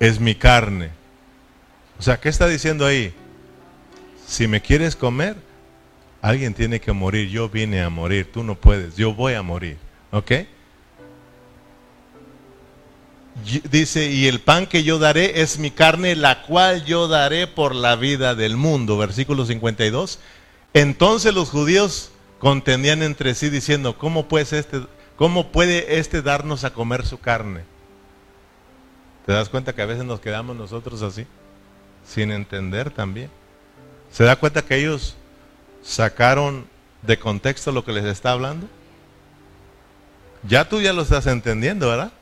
es 0.00 0.20
mi 0.20 0.34
carne. 0.34 0.90
O 1.98 2.02
sea, 2.02 2.20
¿qué 2.20 2.28
está 2.28 2.48
diciendo 2.48 2.84
ahí? 2.84 3.14
Si 4.26 4.48
me 4.48 4.60
quieres 4.60 4.96
comer, 4.96 5.36
alguien 6.22 6.54
tiene 6.54 6.80
que 6.80 6.92
morir. 6.92 7.28
Yo 7.28 7.50
vine 7.50 7.82
a 7.82 7.90
morir, 7.90 8.30
tú 8.32 8.42
no 8.42 8.54
puedes, 8.54 8.96
yo 8.96 9.12
voy 9.12 9.34
a 9.34 9.42
morir. 9.42 9.76
¿Ok? 10.12 10.32
Dice, 13.70 14.10
y 14.10 14.28
el 14.28 14.40
pan 14.40 14.66
que 14.66 14.84
yo 14.84 14.98
daré 14.98 15.40
es 15.42 15.58
mi 15.58 15.70
carne, 15.70 16.14
la 16.16 16.42
cual 16.42 16.84
yo 16.84 17.08
daré 17.08 17.46
por 17.46 17.74
la 17.74 17.96
vida 17.96 18.34
del 18.34 18.56
mundo. 18.56 18.96
Versículo 18.96 19.44
52. 19.44 20.20
Entonces 20.74 21.34
los 21.34 21.50
judíos 21.50 22.12
contendían 22.38 23.02
entre 23.02 23.34
sí 23.34 23.50
diciendo, 23.50 23.98
¿cómo, 23.98 24.28
pues 24.28 24.52
este, 24.52 24.82
¿cómo 25.16 25.50
puede 25.50 25.98
este 25.98 26.22
darnos 26.22 26.64
a 26.64 26.72
comer 26.72 27.04
su 27.04 27.18
carne? 27.18 27.62
¿Te 29.26 29.32
das 29.32 29.48
cuenta 29.48 29.74
que 29.74 29.82
a 29.82 29.86
veces 29.86 30.04
nos 30.04 30.20
quedamos 30.20 30.56
nosotros 30.56 31.02
así? 31.02 31.26
Sin 32.06 32.30
entender 32.30 32.90
también. 32.90 33.30
¿Se 34.10 34.24
da 34.24 34.36
cuenta 34.36 34.62
que 34.62 34.76
ellos 34.76 35.16
sacaron 35.82 36.66
de 37.02 37.18
contexto 37.18 37.72
lo 37.72 37.84
que 37.84 37.92
les 37.92 38.04
está 38.04 38.32
hablando? 38.32 38.68
Ya 40.44 40.68
tú 40.68 40.80
ya 40.80 40.92
lo 40.92 41.02
estás 41.02 41.26
entendiendo, 41.26 41.88
¿verdad? 41.88 42.12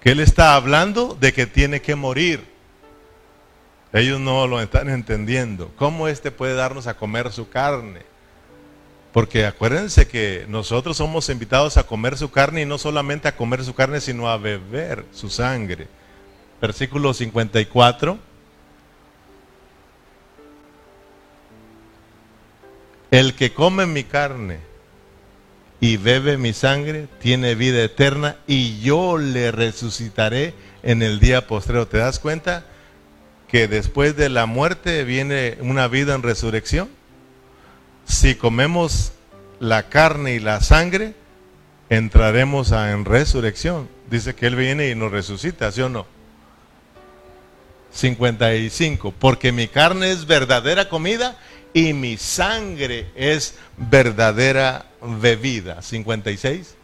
que 0.00 0.12
él 0.12 0.20
está 0.20 0.54
hablando 0.54 1.16
de 1.18 1.32
que 1.32 1.46
tiene 1.46 1.80
que 1.82 1.94
morir. 1.94 2.44
Ellos 3.92 4.20
no 4.20 4.46
lo 4.46 4.60
están 4.60 4.90
entendiendo. 4.90 5.72
¿Cómo 5.76 6.08
éste 6.08 6.30
puede 6.30 6.54
darnos 6.54 6.86
a 6.86 6.96
comer 6.96 7.32
su 7.32 7.48
carne? 7.48 8.02
Porque 9.12 9.46
acuérdense 9.46 10.06
que 10.06 10.44
nosotros 10.48 10.98
somos 10.98 11.28
invitados 11.30 11.78
a 11.78 11.84
comer 11.84 12.16
su 12.16 12.30
carne 12.30 12.62
y 12.62 12.66
no 12.66 12.78
solamente 12.78 13.26
a 13.26 13.36
comer 13.36 13.64
su 13.64 13.74
carne, 13.74 14.00
sino 14.00 14.28
a 14.28 14.36
beber 14.36 15.06
su 15.12 15.30
sangre. 15.30 15.88
Versículo 16.60 17.14
54. 17.14 18.18
El 23.10 23.34
que 23.34 23.54
come 23.54 23.86
mi 23.86 24.04
carne 24.04 24.58
y 25.80 25.96
bebe 25.96 26.36
mi 26.36 26.52
sangre, 26.52 27.08
tiene 27.20 27.54
vida 27.54 27.82
eterna 27.82 28.36
y 28.46 28.80
yo 28.80 29.16
le 29.16 29.52
resucitaré 29.52 30.54
en 30.82 31.02
el 31.02 31.20
día 31.20 31.46
postrero. 31.46 31.86
¿Te 31.86 31.98
das 31.98 32.18
cuenta 32.18 32.64
que 33.48 33.68
después 33.68 34.16
de 34.16 34.28
la 34.28 34.46
muerte 34.46 35.04
viene 35.04 35.56
una 35.60 35.88
vida 35.88 36.14
en 36.14 36.22
resurrección? 36.22 36.88
Si 38.06 38.34
comemos 38.34 39.12
la 39.60 39.88
carne 39.88 40.34
y 40.34 40.40
la 40.40 40.60
sangre, 40.60 41.14
entraremos 41.90 42.72
en 42.72 43.04
resurrección. 43.04 43.88
Dice 44.10 44.34
que 44.34 44.46
Él 44.46 44.56
viene 44.56 44.90
y 44.90 44.94
nos 44.94 45.12
resucita, 45.12 45.70
¿sí 45.70 45.80
o 45.80 45.88
no? 45.88 46.06
55. 47.92 49.14
Porque 49.18 49.52
mi 49.52 49.68
carne 49.68 50.10
es 50.10 50.26
verdadera 50.26 50.88
comida 50.88 51.38
y 51.78 51.92
mi 51.92 52.16
sangre 52.16 53.06
es 53.14 53.54
verdadera 53.76 54.86
bebida. 55.00 55.80
56. 55.80 56.74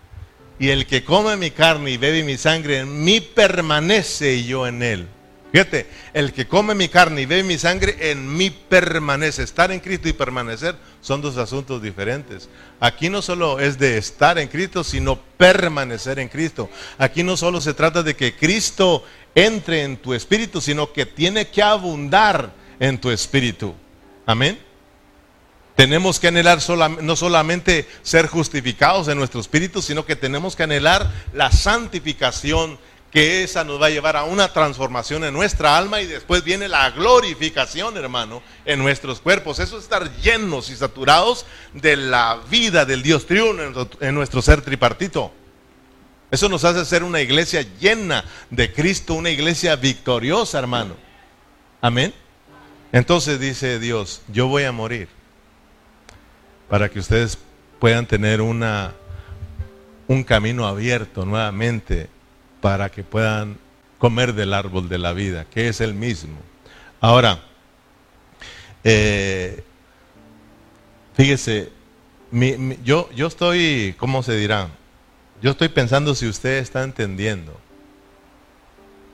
Y 0.61 0.69
el 0.69 0.87
que 0.87 1.03
come 1.03 1.37
mi 1.37 1.51
carne 1.51 1.91
y 1.91 1.97
bebe 1.97 2.23
mi 2.23 2.37
sangre 2.37 2.79
en 2.79 3.03
mí 3.03 3.21
permanece 3.21 4.35
y 4.35 4.45
yo 4.45 4.69
en 4.69 4.85
él. 4.85 5.09
Fíjate, 5.51 5.89
el 6.13 6.33
que 6.33 6.47
come 6.47 6.77
mi 6.77 6.89
carne 6.89 7.23
y 7.23 7.27
bebe 7.27 7.43
mi 7.43 7.59
sangre 7.59 7.97
en 8.13 8.37
mí 8.37 8.51
permanece. 8.51 9.43
Estar 9.43 9.73
en 9.73 9.81
Cristo 9.81 10.09
y 10.09 10.13
permanecer 10.13 10.77
son 11.01 11.21
dos 11.21 11.39
asuntos 11.39 11.83
diferentes. 11.83 12.49
Aquí 12.79 13.09
no 13.09 13.21
solo 13.21 13.59
es 13.59 13.81
de 13.81 13.99
estar 13.99 14.39
en 14.39 14.47
Cristo, 14.47 14.85
sino 14.85 15.19
permanecer 15.37 16.21
en 16.21 16.29
Cristo. 16.29 16.71
Aquí 16.99 17.25
no 17.25 17.37
solo 17.37 17.61
se 17.61 17.75
trata 17.75 18.05
de 18.05 18.15
que 18.15 18.37
Cristo 18.37 19.05
entre 19.35 19.83
en 19.83 19.97
tu 19.97 20.15
espíritu, 20.15 20.61
sino 20.61 20.93
que 20.93 21.05
tiene 21.05 21.49
que 21.49 21.63
abundar 21.63 22.53
en 22.79 22.99
tu 22.99 23.11
espíritu. 23.11 23.75
Amén. 24.25 24.64
Tenemos 25.75 26.21
que 26.21 26.29
anhelar 26.29 26.59
no 27.03 27.17
solamente 27.17 27.89
ser 28.03 28.29
justificados 28.29 29.09
en 29.09 29.19
nuestro 29.19 29.41
espíritu, 29.41 29.83
sino 29.83 30.07
que 30.07 30.15
tenemos 30.15 30.55
que 30.55 30.63
anhelar 30.63 31.11
la 31.33 31.51
santificación, 31.51 32.79
que 33.11 33.43
esa 33.43 33.65
nos 33.65 33.83
va 33.83 33.87
a 33.87 33.91
llevar 33.91 34.17
a 34.17 34.25
una 34.25 34.53
transformación 34.53 35.25
en 35.25 35.35
nuestra 35.35 35.77
alma 35.77 36.01
y 36.01 36.07
después 36.07 36.45
viene 36.45 36.69
la 36.69 36.91
glorificación, 36.91 37.97
hermano, 37.97 38.41
en 38.65 38.79
nuestros 38.79 39.21
cuerpos. 39.21 39.59
Eso 39.59 39.77
es 39.79 39.85
estar 39.85 40.15
llenos 40.19 40.71
y 40.71 40.77
saturados 40.77 41.45
de 41.73 41.97
la 41.97 42.41
vida 42.49 42.85
del 42.85 43.03
Dios 43.03 43.27
triuno 43.27 43.85
en 44.01 44.15
nuestro 44.15 44.43
ser 44.43 44.63
tripartito. 44.63 45.33
Eso 46.31 46.49
nos 46.49 46.65
hace 46.65 46.85
ser 46.85 47.03
una 47.03 47.21
iglesia 47.21 47.67
llena 47.81 48.25
de 48.51 48.73
Cristo, 48.73 49.15
una 49.15 49.31
iglesia 49.31 49.75
victoriosa, 49.75 50.59
hermano. 50.59 50.97
Amén. 51.81 52.15
Entonces 52.93 53.41
dice 53.41 53.81
Dios, 53.81 54.23
yo 54.29 54.47
voy 54.47 54.65
a 54.65 54.73
morir 54.73 55.09
para 56.69 56.89
que 56.89 56.99
ustedes 56.99 57.39
puedan 57.79 58.07
tener 58.07 58.41
una, 58.41 58.93
un 60.09 60.25
camino 60.25 60.67
abierto 60.67 61.25
nuevamente 61.25 62.09
para 62.61 62.89
que 62.89 63.03
puedan 63.05 63.59
comer 63.99 64.35
del 64.35 64.55
árbol 64.55 64.89
de 64.89 64.99
la 64.99 65.13
vida, 65.13 65.45
que 65.45 65.69
es 65.69 65.81
el 65.81 65.95
mismo. 65.95 66.39
Ahora, 67.01 67.43
eh, 68.83 69.63
fíjese, 71.15 71.71
yo, 72.83 73.11
yo 73.15 73.27
estoy, 73.27 73.95
¿cómo 73.99 74.23
se 74.23 74.37
dirá? 74.37 74.69
Yo 75.43 75.51
estoy 75.51 75.69
pensando 75.69 76.15
si 76.15 76.27
usted 76.27 76.59
está 76.59 76.83
entendiendo 76.83 77.59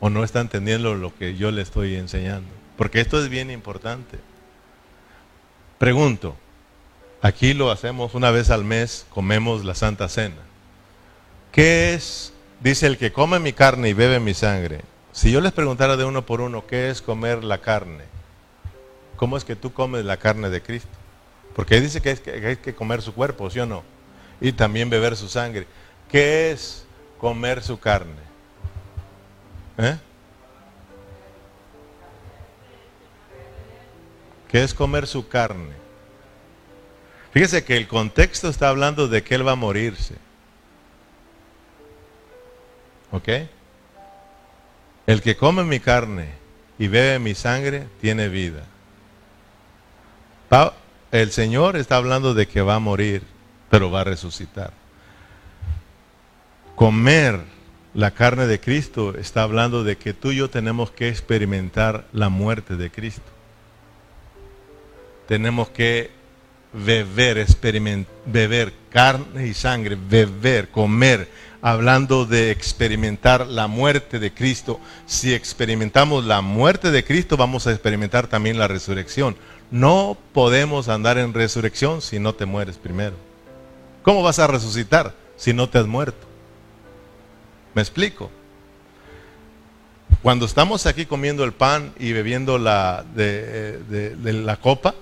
o 0.00 0.08
no 0.10 0.24
está 0.24 0.40
entendiendo 0.40 0.94
lo 0.94 1.14
que 1.14 1.36
yo 1.36 1.50
le 1.50 1.62
estoy 1.62 1.96
enseñando, 1.96 2.48
porque 2.76 3.00
esto 3.00 3.22
es 3.22 3.28
bien 3.28 3.50
importante. 3.50 4.18
Pregunto, 5.78 6.36
Aquí 7.22 7.52
lo 7.52 7.70
hacemos 7.70 8.14
una 8.14 8.30
vez 8.30 8.50
al 8.50 8.64
mes, 8.64 9.06
comemos 9.10 9.64
la 9.64 9.74
Santa 9.74 10.08
Cena. 10.08 10.36
¿Qué 11.52 11.92
es? 11.92 12.32
Dice 12.60 12.86
el 12.86 12.96
que 12.96 13.12
come 13.12 13.38
mi 13.38 13.52
carne 13.52 13.90
y 13.90 13.92
bebe 13.92 14.20
mi 14.20 14.32
sangre. 14.32 14.80
Si 15.12 15.30
yo 15.30 15.40
les 15.40 15.52
preguntara 15.52 15.96
de 15.96 16.04
uno 16.04 16.24
por 16.24 16.40
uno, 16.40 16.66
¿qué 16.66 16.88
es 16.88 17.02
comer 17.02 17.44
la 17.44 17.58
carne? 17.58 18.04
¿Cómo 19.16 19.36
es 19.36 19.44
que 19.44 19.56
tú 19.56 19.72
comes 19.72 20.04
la 20.04 20.16
carne 20.16 20.48
de 20.48 20.62
Cristo? 20.62 20.88
Porque 21.54 21.80
dice 21.80 22.00
que, 22.00 22.10
hay 22.46 22.56
que 22.56 22.74
comer 22.74 23.02
su 23.02 23.12
cuerpo, 23.12 23.50
¿sí 23.50 23.58
o 23.58 23.66
no? 23.66 23.82
Y 24.40 24.52
también 24.52 24.88
beber 24.88 25.14
su 25.16 25.28
sangre. 25.28 25.66
¿Qué 26.10 26.52
es 26.52 26.86
comer 27.18 27.62
su 27.62 27.78
carne? 27.78 28.30
¿Eh? 29.76 29.98
¿Qué 34.48 34.62
es 34.62 34.72
comer 34.72 35.06
su 35.06 35.28
carne? 35.28 35.89
Fíjese 37.32 37.64
que 37.64 37.76
el 37.76 37.86
contexto 37.86 38.48
está 38.48 38.68
hablando 38.68 39.06
de 39.08 39.22
que 39.22 39.34
Él 39.34 39.46
va 39.46 39.52
a 39.52 39.56
morirse. 39.56 40.16
¿Ok? 43.12 43.28
El 45.06 45.22
que 45.22 45.36
come 45.36 45.64
mi 45.64 45.80
carne 45.80 46.30
y 46.78 46.88
bebe 46.88 47.18
mi 47.18 47.34
sangre 47.34 47.86
tiene 48.00 48.28
vida. 48.28 48.64
El 51.12 51.32
Señor 51.32 51.76
está 51.76 51.96
hablando 51.96 52.34
de 52.34 52.46
que 52.46 52.62
va 52.62 52.76
a 52.76 52.80
morir, 52.80 53.22
pero 53.68 53.90
va 53.90 54.02
a 54.02 54.04
resucitar. 54.04 54.72
Comer 56.76 57.40
la 57.94 58.12
carne 58.12 58.46
de 58.46 58.60
Cristo 58.60 59.16
está 59.18 59.42
hablando 59.42 59.82
de 59.82 59.96
que 59.96 60.14
tú 60.14 60.30
y 60.30 60.36
yo 60.36 60.50
tenemos 60.50 60.92
que 60.92 61.08
experimentar 61.08 62.06
la 62.12 62.28
muerte 62.28 62.76
de 62.76 62.90
Cristo. 62.90 63.30
Tenemos 65.26 65.68
que 65.70 66.10
beber, 66.72 67.38
experimentar, 67.38 68.12
beber 68.26 68.72
carne 68.90 69.46
y 69.46 69.54
sangre, 69.54 69.96
beber, 69.96 70.68
comer, 70.70 71.28
hablando 71.62 72.26
de 72.26 72.50
experimentar 72.50 73.46
la 73.46 73.66
muerte 73.66 74.18
de 74.18 74.32
Cristo. 74.32 74.80
Si 75.06 75.32
experimentamos 75.32 76.24
la 76.24 76.40
muerte 76.40 76.90
de 76.90 77.04
Cristo, 77.04 77.36
vamos 77.36 77.66
a 77.66 77.72
experimentar 77.72 78.26
también 78.26 78.58
la 78.58 78.68
resurrección. 78.68 79.36
No 79.70 80.16
podemos 80.32 80.88
andar 80.88 81.18
en 81.18 81.32
resurrección 81.32 82.02
si 82.02 82.18
no 82.18 82.34
te 82.34 82.46
mueres 82.46 82.76
primero. 82.76 83.14
¿Cómo 84.02 84.22
vas 84.22 84.38
a 84.38 84.46
resucitar 84.46 85.14
si 85.36 85.52
no 85.52 85.68
te 85.68 85.78
has 85.78 85.86
muerto? 85.86 86.26
¿Me 87.74 87.82
explico? 87.82 88.30
Cuando 90.22 90.44
estamos 90.44 90.86
aquí 90.86 91.06
comiendo 91.06 91.44
el 91.44 91.52
pan 91.52 91.92
y 91.98 92.12
bebiendo 92.12 92.58
la, 92.58 93.04
de 93.14 94.20
la 94.22 94.56
copa, 94.56 94.94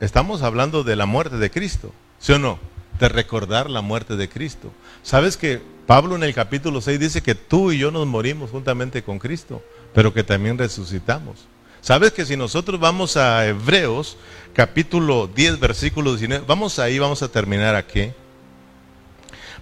Estamos 0.00 0.42
hablando 0.42 0.84
de 0.84 0.96
la 0.96 1.06
muerte 1.06 1.38
de 1.38 1.50
Cristo, 1.50 1.92
¿sí 2.18 2.32
o 2.32 2.38
no? 2.38 2.58
de 2.98 3.08
recordar 3.08 3.70
la 3.70 3.80
muerte 3.80 4.16
de 4.16 4.28
Cristo. 4.28 4.72
¿Sabes 5.02 5.36
que 5.36 5.60
Pablo 5.86 6.16
en 6.16 6.22
el 6.22 6.34
capítulo 6.34 6.80
6 6.80 6.98
dice 6.98 7.22
que 7.22 7.34
tú 7.34 7.72
y 7.72 7.78
yo 7.78 7.90
nos 7.90 8.06
morimos 8.06 8.50
juntamente 8.50 9.02
con 9.02 9.18
Cristo, 9.18 9.62
pero 9.94 10.12
que 10.12 10.24
también 10.24 10.58
resucitamos? 10.58 11.46
¿Sabes 11.80 12.12
que 12.12 12.26
si 12.26 12.36
nosotros 12.36 12.80
vamos 12.80 13.16
a 13.16 13.46
Hebreos 13.46 14.16
capítulo 14.52 15.28
10 15.28 15.60
versículo 15.60 16.10
19, 16.12 16.44
vamos 16.46 16.78
ahí, 16.78 16.98
vamos 16.98 17.22
a 17.22 17.28
terminar 17.28 17.76
aquí, 17.76 18.10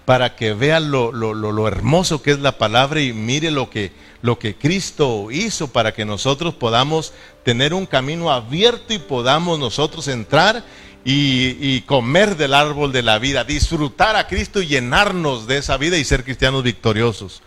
para 0.07 0.37
que 0.37 0.53
vean 0.53 0.89
lo, 0.89 1.11
lo, 1.11 1.67
hermoso 1.67 2.21
que 2.21 2.31
es 2.31 2.39
la 2.39 2.57
palabra 2.57 3.01
y 3.01 3.11
mire 3.11 3.51
lo 3.51 3.69
que, 3.69 3.91
lo 4.21 4.39
que 4.39 4.55
Cristo 4.55 5.27
hizo 5.31 5.67
para 5.73 5.93
que 5.93 6.05
nosotros 6.05 6.53
podamos 6.53 7.11
tener 7.43 7.73
un 7.73 7.85
camino 7.85 8.31
abierto 8.31 8.93
y 8.93 8.99
podamos 8.99 9.59
nosotros 9.59 10.07
entrar 10.07 10.63
y, 11.03 11.81
comer 11.81 12.37
del 12.37 12.53
árbol 12.53 12.93
de 12.93 13.03
la 13.03 13.19
vida, 13.19 13.43
disfrutar 13.43 14.15
a 14.15 14.27
Cristo 14.27 14.61
y 14.61 14.67
llenarnos 14.67 15.45
de 15.45 15.57
esa 15.57 15.75
vida 15.75 15.97
y 15.97 16.05
ser 16.05 16.23
cristianos 16.23 16.63
victoriosos. 16.63 17.41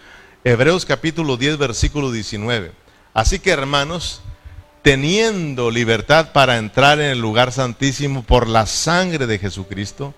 Hebreos 0.44 0.84
capítulo 0.84 1.38
10, 1.38 1.56
versículo 1.56 2.12
19. 2.12 2.72
Así 3.14 3.38
que 3.38 3.52
hermanos, 3.52 4.20
teniendo 4.82 5.70
libertad 5.70 6.32
para 6.32 6.58
entrar 6.58 7.00
en 7.00 7.06
el 7.06 7.20
lugar 7.20 7.52
santísimo 7.52 8.22
por 8.22 8.46
la 8.46 8.66
sangre 8.66 9.26
de 9.26 9.38
Jesucristo, 9.38 10.12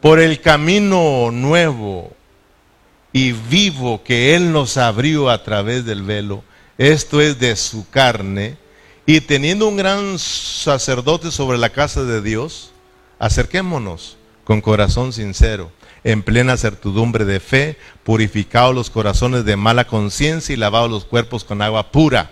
por 0.00 0.20
el 0.20 0.40
camino 0.40 1.30
nuevo 1.32 2.12
y 3.12 3.32
vivo 3.32 4.02
que 4.04 4.34
Él 4.34 4.52
nos 4.52 4.76
abrió 4.76 5.30
a 5.30 5.42
través 5.42 5.84
del 5.84 6.02
velo, 6.02 6.44
esto 6.78 7.20
es 7.20 7.38
de 7.38 7.56
su 7.56 7.88
carne, 7.88 8.56
y 9.06 9.20
teniendo 9.20 9.68
un 9.68 9.76
gran 9.76 10.18
sacerdote 10.18 11.30
sobre 11.30 11.58
la 11.58 11.70
casa 11.70 12.02
de 12.04 12.20
Dios, 12.20 12.72
Acerquémonos 13.18 14.16
con 14.44 14.60
corazón 14.60 15.12
sincero, 15.12 15.72
en 16.04 16.22
plena 16.22 16.56
certidumbre 16.56 17.24
de 17.24 17.40
fe, 17.40 17.78
purificados 18.04 18.74
los 18.74 18.90
corazones 18.90 19.44
de 19.44 19.56
mala 19.56 19.86
conciencia 19.86 20.52
y 20.52 20.56
lavados 20.56 20.90
los 20.90 21.04
cuerpos 21.04 21.42
con 21.42 21.62
agua 21.62 21.90
pura. 21.90 22.30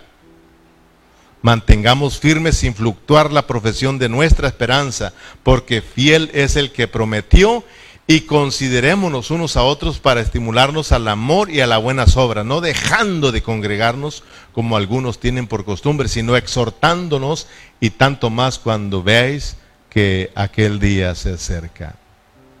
Mantengamos 1.45 2.17
firmes 2.17 2.57
sin 2.57 2.73
fluctuar 2.73 3.31
la 3.31 3.45
profesión 3.45 3.99
de 3.99 4.09
nuestra 4.09 4.47
esperanza, 4.47 5.13
porque 5.43 5.83
fiel 5.83 6.31
es 6.33 6.55
el 6.55 6.71
que 6.71 6.87
prometió 6.87 7.63
y 8.07 8.21
considerémonos 8.21 9.29
unos 9.29 9.55
a 9.55 9.61
otros 9.61 9.99
para 9.99 10.21
estimularnos 10.21 10.91
al 10.91 11.07
amor 11.07 11.51
y 11.51 11.61
a 11.61 11.67
la 11.67 11.77
buena 11.77 12.05
obra, 12.15 12.43
no 12.43 12.61
dejando 12.61 13.31
de 13.31 13.43
congregarnos 13.43 14.23
como 14.53 14.75
algunos 14.75 15.19
tienen 15.19 15.45
por 15.45 15.65
costumbre, 15.65 16.07
sino 16.07 16.35
exhortándonos 16.35 17.47
y 17.79 17.91
tanto 17.91 18.31
más 18.31 18.57
cuando 18.57 19.03
veáis 19.03 19.57
que 19.91 20.31
aquel 20.33 20.79
día 20.79 21.13
se 21.13 21.33
acerca. 21.33 21.93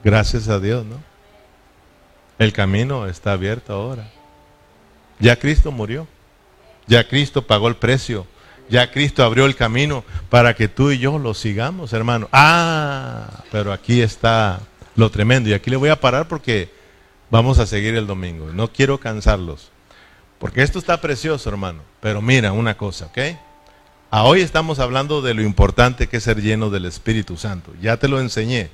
Gracias 0.03 0.47
a 0.47 0.59
Dios, 0.59 0.85
¿no? 0.85 1.01
El 2.37 2.53
camino 2.53 3.07
está 3.07 3.31
abierto 3.31 3.73
ahora. 3.73 4.11
Ya 5.19 5.39
Cristo 5.39 5.71
murió. 5.71 6.07
Ya 6.85 7.07
Cristo 7.07 7.41
pagó 7.41 7.67
el 7.67 7.77
precio. 7.77 8.27
Ya 8.69 8.91
Cristo 8.91 9.23
abrió 9.23 9.45
el 9.45 9.55
camino 9.55 10.03
para 10.29 10.55
que 10.55 10.67
tú 10.67 10.91
y 10.91 10.97
yo 10.97 11.19
lo 11.19 11.33
sigamos, 11.33 11.93
hermano. 11.93 12.27
Ah, 12.31 13.43
pero 13.51 13.71
aquí 13.71 14.01
está 14.01 14.59
lo 14.95 15.11
tremendo. 15.11 15.49
Y 15.49 15.53
aquí 15.53 15.69
le 15.69 15.77
voy 15.77 15.89
a 15.89 15.99
parar 15.99 16.27
porque 16.27 16.69
vamos 17.29 17.59
a 17.59 17.67
seguir 17.67 17.95
el 17.95 18.07
domingo. 18.07 18.51
No 18.53 18.71
quiero 18.71 18.99
cansarlos. 18.99 19.71
Porque 20.39 20.63
esto 20.63 20.79
está 20.79 20.99
precioso, 20.99 21.49
hermano. 21.49 21.81
Pero 22.01 22.21
mira 22.21 22.51
una 22.51 22.75
cosa, 22.75 23.05
¿ok? 23.05 23.19
A 24.11 24.23
hoy 24.23 24.41
estamos 24.41 24.79
hablando 24.79 25.21
de 25.21 25.33
lo 25.33 25.41
importante 25.41 26.07
que 26.07 26.17
es 26.17 26.23
ser 26.23 26.41
lleno 26.41 26.69
del 26.69 26.85
Espíritu 26.85 27.37
Santo. 27.37 27.71
Ya 27.81 27.97
te 27.97 28.07
lo 28.07 28.19
enseñé 28.19 28.69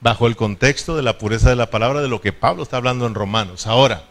bajo 0.00 0.26
el 0.26 0.36
contexto 0.36 0.96
de 0.96 1.02
la 1.02 1.18
pureza 1.18 1.48
de 1.48 1.56
la 1.56 1.70
palabra 1.70 2.02
de 2.02 2.08
lo 2.08 2.20
que 2.20 2.32
Pablo 2.32 2.62
está 2.62 2.76
hablando 2.76 3.06
en 3.06 3.14
Romanos. 3.14 3.66
Ahora, 3.66 4.04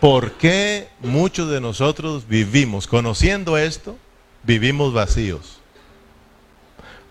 ¿por 0.00 0.32
qué 0.32 0.88
muchos 1.00 1.50
de 1.50 1.60
nosotros 1.60 2.26
vivimos, 2.26 2.86
conociendo 2.86 3.58
esto, 3.58 3.96
vivimos 4.48 4.92
vacíos? 4.92 5.60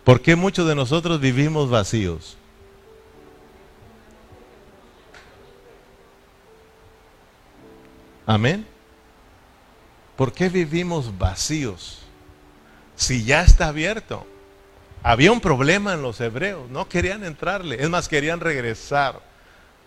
¿Por 0.03 0.21
qué 0.21 0.35
muchos 0.35 0.67
de 0.67 0.75
nosotros 0.75 1.21
vivimos 1.21 1.69
vacíos? 1.69 2.35
Amén. 8.25 8.67
¿Por 10.17 10.33
qué 10.33 10.49
vivimos 10.49 11.17
vacíos? 11.17 11.99
si 12.95 13.23
ya 13.23 13.43
está 13.43 13.67
abierto? 13.67 14.25
Había 15.03 15.31
un 15.31 15.39
problema 15.39 15.93
en 15.93 16.01
los 16.01 16.19
hebreos, 16.19 16.67
no 16.71 16.89
querían 16.89 17.23
entrarle, 17.23 17.81
es 17.81 17.87
más, 17.87 18.09
querían 18.09 18.39
regresar 18.39 19.21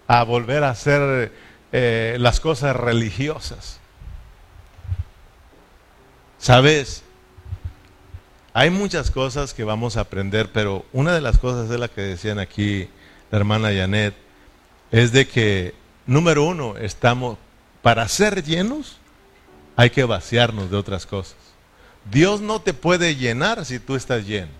a 0.06 0.22
volver 0.22 0.62
a 0.62 0.70
hacer 0.70 1.32
eh, 1.72 2.16
las 2.20 2.38
cosas 2.38 2.76
religiosas. 2.76 3.80
¿Sabes? 6.38 7.02
Hay 8.52 8.70
muchas 8.70 9.10
cosas 9.10 9.54
que 9.54 9.62
vamos 9.62 9.96
a 9.96 10.00
aprender, 10.00 10.50
pero 10.52 10.84
una 10.92 11.12
de 11.12 11.20
las 11.20 11.38
cosas 11.38 11.70
es 11.70 11.78
la 11.78 11.88
que 11.88 12.00
decían 12.00 12.38
aquí 12.38 12.88
la 13.30 13.38
hermana 13.38 13.72
Janet, 13.72 14.14
es 14.90 15.12
de 15.12 15.28
que, 15.28 15.74
número 16.06 16.44
uno, 16.44 16.76
estamos, 16.76 17.38
para 17.80 18.08
ser 18.08 18.42
llenos, 18.42 18.98
hay 19.76 19.90
que 19.90 20.04
vaciarnos 20.04 20.70
de 20.70 20.76
otras 20.76 21.06
cosas. 21.06 21.36
Dios 22.10 22.40
no 22.40 22.60
te 22.60 22.74
puede 22.74 23.14
llenar 23.14 23.64
si 23.64 23.78
tú 23.78 23.94
estás 23.94 24.26
lleno. 24.26 24.50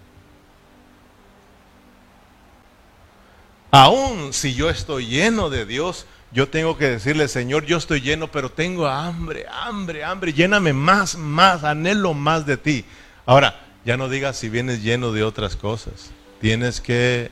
Aún 3.72 4.32
si 4.32 4.54
yo 4.54 4.70
estoy 4.70 5.06
lleno 5.06 5.50
de 5.50 5.66
Dios, 5.66 6.06
yo 6.32 6.48
tengo 6.48 6.76
que 6.76 6.90
decirle, 6.90 7.26
Señor, 7.26 7.66
yo 7.66 7.76
estoy 7.76 8.00
lleno, 8.00 8.28
pero 8.28 8.50
tengo 8.50 8.86
hambre, 8.86 9.46
hambre, 9.50 10.04
hambre, 10.04 10.32
lléname 10.32 10.72
más, 10.72 11.16
más, 11.16 11.64
anhelo 11.64 12.14
más 12.14 12.46
de 12.46 12.56
ti. 12.56 12.84
Ahora, 13.26 13.69
ya 13.84 13.96
no 13.96 14.08
digas 14.08 14.36
si 14.36 14.48
vienes 14.48 14.82
lleno 14.82 15.12
de 15.12 15.22
otras 15.22 15.56
cosas. 15.56 16.10
Tienes 16.40 16.80
que 16.80 17.30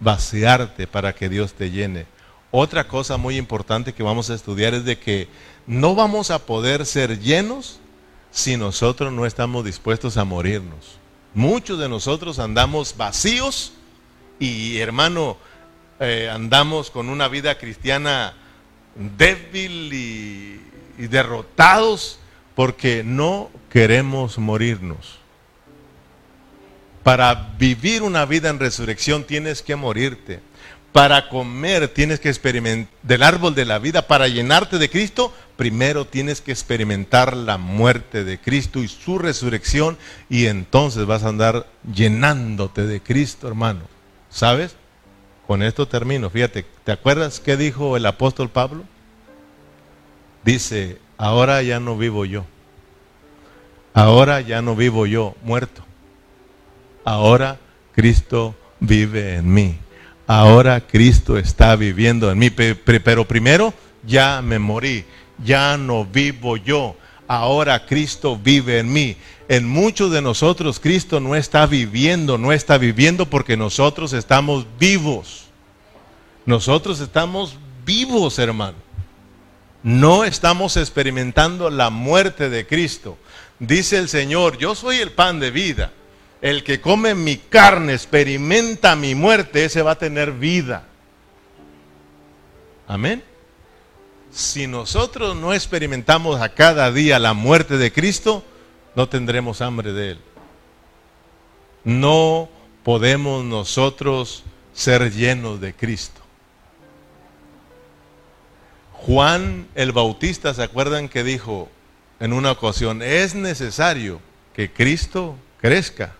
vaciarte 0.00 0.86
para 0.86 1.14
que 1.14 1.28
Dios 1.28 1.54
te 1.54 1.70
llene. 1.70 2.06
Otra 2.50 2.86
cosa 2.86 3.16
muy 3.16 3.36
importante 3.36 3.92
que 3.92 4.02
vamos 4.02 4.30
a 4.30 4.34
estudiar 4.34 4.74
es 4.74 4.84
de 4.84 4.98
que 4.98 5.28
no 5.66 5.94
vamos 5.94 6.30
a 6.30 6.46
poder 6.46 6.86
ser 6.86 7.18
llenos 7.18 7.80
si 8.30 8.56
nosotros 8.56 9.12
no 9.12 9.26
estamos 9.26 9.64
dispuestos 9.64 10.16
a 10.16 10.24
morirnos. 10.24 10.98
Muchos 11.34 11.78
de 11.80 11.88
nosotros 11.88 12.38
andamos 12.38 12.96
vacíos 12.96 13.72
y 14.38 14.78
hermano, 14.78 15.36
eh, 15.98 16.28
andamos 16.32 16.90
con 16.90 17.08
una 17.08 17.26
vida 17.28 17.58
cristiana 17.58 18.34
débil 18.94 19.92
y, 19.92 20.60
y 20.98 21.06
derrotados 21.08 22.20
porque 22.54 23.02
no 23.04 23.50
queremos 23.74 24.38
morirnos. 24.38 25.18
Para 27.02 27.54
vivir 27.58 28.02
una 28.02 28.24
vida 28.24 28.48
en 28.48 28.60
resurrección 28.60 29.24
tienes 29.24 29.62
que 29.62 29.74
morirte. 29.74 30.38
Para 30.92 31.28
comer 31.28 31.88
tienes 31.88 32.20
que 32.20 32.28
experimentar 32.28 32.94
del 33.02 33.24
árbol 33.24 33.56
de 33.56 33.64
la 33.64 33.80
vida. 33.80 34.06
Para 34.06 34.28
llenarte 34.28 34.78
de 34.78 34.88
Cristo 34.88 35.34
primero 35.56 36.04
tienes 36.04 36.40
que 36.40 36.52
experimentar 36.52 37.36
la 37.36 37.58
muerte 37.58 38.22
de 38.22 38.38
Cristo 38.38 38.78
y 38.78 38.86
su 38.86 39.18
resurrección 39.18 39.98
y 40.30 40.46
entonces 40.46 41.04
vas 41.04 41.24
a 41.24 41.30
andar 41.30 41.66
llenándote 41.92 42.86
de 42.86 43.02
Cristo, 43.02 43.48
hermano. 43.48 43.80
¿Sabes? 44.30 44.76
Con 45.48 45.64
esto 45.64 45.88
termino. 45.88 46.30
Fíjate, 46.30 46.64
¿te 46.84 46.92
acuerdas 46.92 47.40
qué 47.40 47.56
dijo 47.56 47.96
el 47.96 48.06
apóstol 48.06 48.50
Pablo? 48.50 48.84
Dice, 50.44 50.98
ahora 51.18 51.60
ya 51.62 51.80
no 51.80 51.98
vivo 51.98 52.24
yo. 52.24 52.46
Ahora 53.94 54.42
ya 54.42 54.60
no 54.60 54.76
vivo 54.76 55.06
yo 55.06 55.34
muerto. 55.42 55.82
Ahora 57.04 57.58
Cristo 57.94 58.54
vive 58.80 59.36
en 59.36 59.54
mí. 59.54 59.78
Ahora 60.26 60.80
Cristo 60.80 61.38
está 61.38 61.74
viviendo 61.76 62.30
en 62.30 62.38
mí. 62.38 62.50
Pero 62.50 63.24
primero 63.24 63.72
ya 64.06 64.42
me 64.42 64.58
morí 64.58 65.06
ya 65.42 65.76
no 65.76 66.04
vivo 66.04 66.56
yo, 66.56 66.96
ahora 67.26 67.86
Cristo 67.86 68.38
vive 68.42 68.78
en 68.78 68.92
mí. 68.92 69.16
En 69.48 69.68
muchos 69.68 70.10
de 70.10 70.22
nosotros 70.22 70.80
Cristo 70.80 71.20
no 71.20 71.34
está 71.34 71.66
viviendo, 71.66 72.38
no 72.38 72.52
está 72.52 72.78
viviendo 72.78 73.26
porque 73.26 73.56
nosotros 73.56 74.12
estamos 74.12 74.66
vivos. 74.78 75.46
Nosotros 76.46 77.00
estamos 77.00 77.56
vivos, 77.84 78.38
hermano. 78.38 78.76
No 79.84 80.24
estamos 80.24 80.76
experimentando 80.76 81.70
la 81.70 81.90
muerte 81.90 82.50
de 82.50 82.66
Cristo. 82.66 83.16
Dice 83.60 83.98
el 83.98 84.08
Señor, 84.08 84.58
yo 84.58 84.74
soy 84.74 84.96
el 84.96 85.12
pan 85.12 85.38
de 85.38 85.52
vida. 85.52 85.92
El 86.42 86.64
que 86.64 86.80
come 86.80 87.14
mi 87.14 87.36
carne, 87.36 87.94
experimenta 87.94 88.96
mi 88.96 89.14
muerte, 89.14 89.64
ese 89.64 89.82
va 89.82 89.92
a 89.92 89.98
tener 89.98 90.32
vida. 90.32 90.88
Amén 92.88 93.22
si 94.34 94.66
nosotros 94.66 95.36
no 95.36 95.54
experimentamos 95.54 96.40
a 96.40 96.48
cada 96.48 96.90
día 96.90 97.20
la 97.20 97.34
muerte 97.34 97.78
de 97.78 97.92
Cristo, 97.92 98.42
no 98.96 99.08
tendremos 99.08 99.60
hambre 99.60 99.92
de 99.92 100.10
Él. 100.12 100.18
No 101.84 102.48
podemos 102.82 103.44
nosotros 103.44 104.42
ser 104.72 105.12
llenos 105.12 105.60
de 105.60 105.72
Cristo. 105.72 106.20
Juan 109.06 109.66
el 109.74 109.92
Bautista, 109.92 110.54
¿se 110.54 110.62
acuerdan 110.62 111.10
que 111.10 111.22
dijo 111.22 111.68
en 112.20 112.32
una 112.32 112.52
ocasión, 112.52 113.02
es 113.02 113.34
necesario 113.34 114.18
que 114.54 114.72
Cristo 114.72 115.36
crezca? 115.60 116.14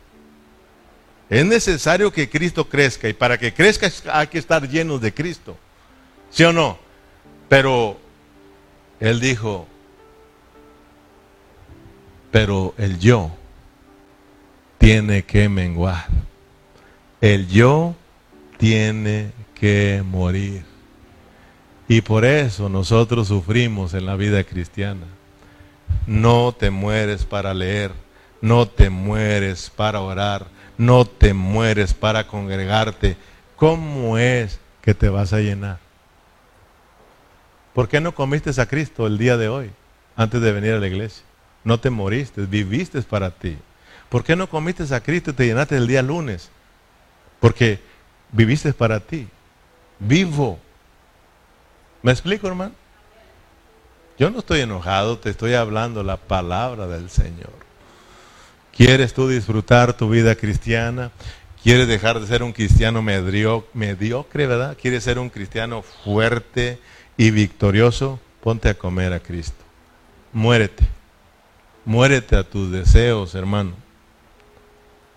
Es 1.31 1.47
necesario 1.47 2.13
que 2.13 2.29
Cristo 2.29 2.69
crezca 2.69 3.09
y 3.09 3.15
para 3.15 3.39
que 3.39 3.55
crezca 3.55 3.91
hay 4.13 4.27
que 4.27 4.39
estar 4.39 4.69
llenos 4.69 5.01
de 5.01 5.15
Cristo. 5.15 5.57
¿Sí 6.31 6.45
o 6.45 6.53
no? 6.53 6.79
Pero 7.49 7.99
él 9.01 9.19
dijo, 9.19 9.67
pero 12.31 12.75
el 12.77 12.99
yo 12.99 13.35
tiene 14.77 15.25
que 15.25 15.49
menguar. 15.49 16.07
El 17.23 17.49
yo 17.49 17.95
tiene 18.59 19.31
que 19.55 20.03
morir. 20.05 20.74
Y 21.95 22.01
por 22.01 22.25
eso 22.25 22.69
nosotros 22.69 23.29
sufrimos 23.29 23.95
en 23.95 24.05
la 24.05 24.17
vida 24.17 24.43
cristiana. 24.43 25.07
No 26.09 26.53
te 26.53 26.71
mueres 26.71 27.25
para 27.25 27.55
leer, 27.55 27.93
no 28.41 28.67
te 28.67 28.91
mueres 28.91 29.71
para 29.71 30.01
orar, 30.01 30.49
no 30.77 31.05
te 31.05 31.35
mueres 31.35 31.95
para 31.95 32.27
congregarte. 32.27 33.17
¿Cómo 33.55 34.19
es 34.19 34.59
que 34.83 34.93
te 34.93 35.09
vas 35.09 35.33
a 35.33 35.39
llenar? 35.39 35.79
¿Por 37.73 37.89
qué 37.89 38.01
no 38.01 38.13
comiste 38.13 38.61
a 38.61 38.67
Cristo 38.67 39.07
el 39.07 39.17
día 39.17 39.37
de 39.37 39.49
hoy, 39.49 39.71
antes 40.17 40.41
de 40.41 40.51
venir 40.51 40.73
a 40.73 40.81
la 40.81 40.89
iglesia? 40.89 41.23
No 41.63 41.79
te 41.79 41.91
moriste, 41.91 42.45
viviste 42.45 43.01
para 43.03 43.31
ti. 43.31 43.57
¿Por 44.09 44.25
qué 44.25 44.35
no 44.35 44.49
comiste 44.49 44.93
a 44.93 45.01
Cristo 45.01 45.31
y 45.31 45.35
te 45.35 45.47
llenaste 45.47 45.77
el 45.77 45.87
día 45.87 46.03
lunes? 46.03 46.51
Porque 47.39 47.79
viviste 48.33 48.73
para 48.73 48.99
ti. 48.99 49.29
Vivo. 50.01 50.59
¿Me 52.05 52.13
explico, 52.13 52.47
hermano? 52.47 52.75
Yo 54.19 54.29
no 54.29 54.41
estoy 54.41 54.61
enojado, 54.61 55.19
te 55.19 55.31
estoy 55.31 55.55
hablando 55.55 56.03
la 56.03 56.19
palabra 56.19 56.87
del 56.87 57.09
Señor. 57.09 57.55
¿Quieres 58.77 59.15
tú 59.15 59.27
disfrutar 59.27 59.97
tu 59.97 60.11
vida 60.11 60.35
cristiana? 60.35 61.13
¿Quieres 61.63 61.89
dejar 61.89 62.21
de 62.21 62.27
ser 62.27 62.43
un 62.43 62.53
cristiano 62.53 63.01
mediocre, 63.01 64.47
verdad? 64.47 64.77
¿Quieres 64.79 65.03
ser 65.03 65.19
un 65.19 65.31
cristiano 65.31 65.81
fuerte 65.81 66.79
y 67.17 67.31
victorioso? 67.31 68.21
Ponte 68.43 68.69
a 68.69 68.75
comer 68.75 69.15
a 69.15 69.21
Cristo. 69.21 69.65
Muérete. 70.31 70.85
Muérete 71.87 72.37
a 72.37 72.45
tus 72.45 72.71
deseos, 72.71 73.35
hermano. 73.35 73.73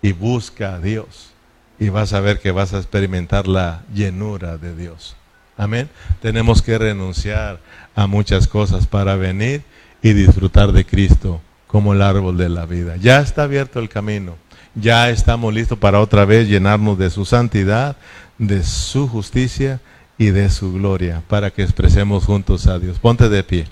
Y 0.00 0.12
busca 0.12 0.76
a 0.76 0.78
Dios. 0.80 1.34
Y 1.78 1.90
vas 1.90 2.14
a 2.14 2.20
ver 2.20 2.40
que 2.40 2.50
vas 2.50 2.72
a 2.72 2.78
experimentar 2.78 3.46
la 3.46 3.82
llenura 3.92 4.56
de 4.56 4.74
Dios. 4.74 5.17
Amén. 5.58 5.90
Tenemos 6.22 6.62
que 6.62 6.78
renunciar 6.78 7.60
a 7.94 8.06
muchas 8.06 8.46
cosas 8.46 8.86
para 8.86 9.16
venir 9.16 9.62
y 10.00 10.12
disfrutar 10.12 10.72
de 10.72 10.86
Cristo 10.86 11.40
como 11.66 11.92
el 11.92 12.00
árbol 12.00 12.38
de 12.38 12.48
la 12.48 12.64
vida. 12.64 12.96
Ya 12.96 13.20
está 13.20 13.42
abierto 13.42 13.80
el 13.80 13.88
camino. 13.88 14.36
Ya 14.74 15.10
estamos 15.10 15.52
listos 15.52 15.76
para 15.76 16.00
otra 16.00 16.24
vez 16.24 16.48
llenarnos 16.48 16.96
de 16.96 17.10
su 17.10 17.24
santidad, 17.24 17.96
de 18.38 18.62
su 18.62 19.08
justicia 19.08 19.80
y 20.16 20.30
de 20.30 20.48
su 20.48 20.72
gloria, 20.72 21.22
para 21.26 21.50
que 21.50 21.62
expresemos 21.64 22.24
juntos 22.24 22.68
a 22.68 22.78
Dios. 22.78 23.00
Ponte 23.00 23.28
de 23.28 23.42
pie. 23.42 23.66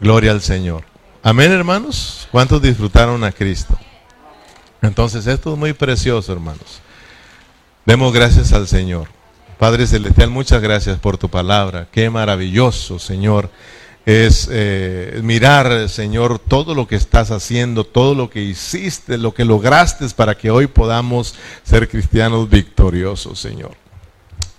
Gloria 0.00 0.30
al 0.30 0.40
Señor. 0.40 0.84
Amén, 1.22 1.52
hermanos. 1.52 2.28
¿Cuántos 2.30 2.62
disfrutaron 2.62 3.22
a 3.24 3.32
Cristo? 3.32 3.78
Entonces, 4.80 5.26
esto 5.26 5.52
es 5.52 5.58
muy 5.58 5.74
precioso, 5.74 6.32
hermanos. 6.32 6.80
Demos 7.84 8.12
gracias 8.12 8.52
al 8.54 8.66
Señor. 8.66 9.08
Padre 9.58 9.86
Celestial, 9.86 10.30
muchas 10.30 10.60
gracias 10.60 10.98
por 10.98 11.16
tu 11.16 11.28
palabra. 11.28 11.86
Qué 11.92 12.10
maravilloso, 12.10 12.98
Señor, 12.98 13.50
es 14.04 14.48
eh, 14.50 15.20
mirar, 15.22 15.88
Señor, 15.88 16.38
todo 16.38 16.74
lo 16.74 16.88
que 16.88 16.96
estás 16.96 17.30
haciendo, 17.30 17.84
todo 17.84 18.14
lo 18.14 18.28
que 18.28 18.42
hiciste, 18.42 19.16
lo 19.16 19.32
que 19.32 19.44
lograste 19.44 20.06
para 20.10 20.36
que 20.36 20.50
hoy 20.50 20.66
podamos 20.66 21.36
ser 21.62 21.88
cristianos 21.88 22.50
victoriosos, 22.50 23.38
Señor. 23.38 23.76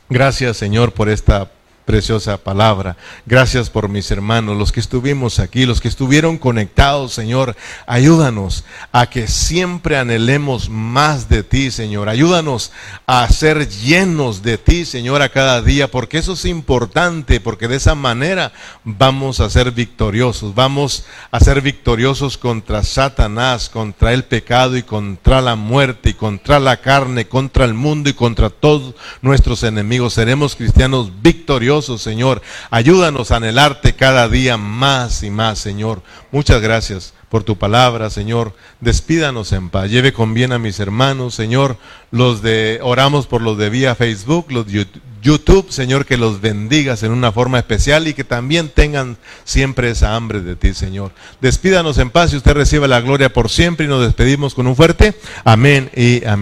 Gracias, 0.10 0.58
Señor, 0.58 0.94
por 0.94 1.10
esta 1.10 1.52
preciosa 1.86 2.38
palabra. 2.38 2.98
Gracias 3.26 3.70
por 3.70 3.88
mis 3.88 4.10
hermanos, 4.10 4.58
los 4.58 4.72
que 4.72 4.80
estuvimos 4.80 5.40
aquí, 5.40 5.66
los 5.66 5.80
que 5.80 5.88
estuvieron 5.88 6.38
conectados, 6.38 7.14
Señor. 7.14 7.56
Ayúdanos 7.86 8.66
a 8.92 9.08
que 9.08 9.28
siempre 9.28 9.98
anhelemos 9.98 10.70
más 10.70 11.30
de 11.30 11.44
ti, 11.44 11.72
Señor. 11.72 12.10
Ayúdanos 12.10 12.72
a 13.06 13.28
ser 13.30 13.70
llenos 13.70 14.42
de 14.42 14.58
ti, 14.58 14.86
Señor, 14.86 15.22
a 15.22 15.30
cada 15.30 15.62
día, 15.62 15.90
porque 15.90 16.18
eso 16.18 16.34
es 16.34 16.46
importante, 16.46 17.40
porque 17.40 17.68
de 17.68 17.78
esa 17.78 17.96
manera 17.96 18.52
vamos 18.84 19.40
a 19.40 19.50
ser 19.50 19.72
victoriosos. 19.72 20.56
Vamos 20.56 21.06
a 21.32 21.40
ser 21.40 21.62
victoriosos 21.62 22.38
contra 22.38 22.84
Satanás, 22.84 23.70
contra 23.70 24.12
el 24.14 24.24
pecado 24.24 24.76
y 24.76 24.84
contra 24.84 25.42
la 25.42 25.56
muerte 25.56 26.10
y 26.10 26.14
contra 26.16 26.60
la 26.60 26.78
carne, 26.78 27.28
contra 27.28 27.66
el 27.66 27.76
mundo 27.76 28.10
y 28.10 28.14
contra 28.14 28.50
todos 28.50 28.96
nuestros 29.22 29.62
enemigos. 29.64 30.14
Seremos 30.14 30.56
cristianos 30.56 31.12
victoriosos 31.22 31.75
Señor. 31.82 32.42
Ayúdanos 32.72 33.32
a 33.32 33.38
anhelarte 33.38 33.96
cada 33.96 34.30
día 34.30 34.58
más 34.58 35.24
y 35.24 35.30
más, 35.30 35.60
Señor. 35.60 36.02
Muchas 36.32 36.62
gracias 36.62 37.14
por 37.30 37.44
tu 37.44 37.58
palabra, 37.58 38.10
Señor. 38.10 38.54
Despídanos 38.80 39.52
en 39.52 39.70
paz. 39.70 39.90
Lleve 39.90 40.14
con 40.14 40.34
bien 40.34 40.54
a 40.54 40.60
mis 40.60 40.80
hermanos, 40.80 41.36
Señor. 41.36 41.78
Los 42.12 42.42
de 42.42 42.80
oramos 42.82 43.28
por 43.28 43.42
los 43.42 43.58
de 43.58 43.70
vía 43.70 43.96
Facebook, 43.96 44.48
los 44.50 44.68
de 44.68 44.88
YouTube, 45.22 45.72
Señor, 45.72 46.06
que 46.06 46.18
los 46.18 46.40
bendigas 46.40 47.02
en 47.02 47.12
una 47.12 47.32
forma 47.32 47.58
especial 47.58 48.08
y 48.08 48.14
que 48.14 48.24
también 48.24 48.70
tengan 48.70 49.18
siempre 49.44 49.90
esa 49.90 50.16
hambre 50.16 50.42
de 50.42 50.56
ti, 50.56 50.74
Señor. 50.76 51.12
Despídanos 51.42 51.98
en 51.98 52.12
paz 52.12 52.32
y 52.32 52.38
usted 52.38 52.54
reciba 52.54 52.88
la 52.88 53.02
gloria 53.02 53.34
por 53.34 53.50
siempre 53.50 53.88
y 53.88 53.90
nos 53.90 54.06
despedimos 54.06 54.54
con 54.54 54.68
un 54.68 54.76
fuerte 54.76 55.16
amén 55.44 55.90
y 55.96 56.24
amén. 56.26 56.34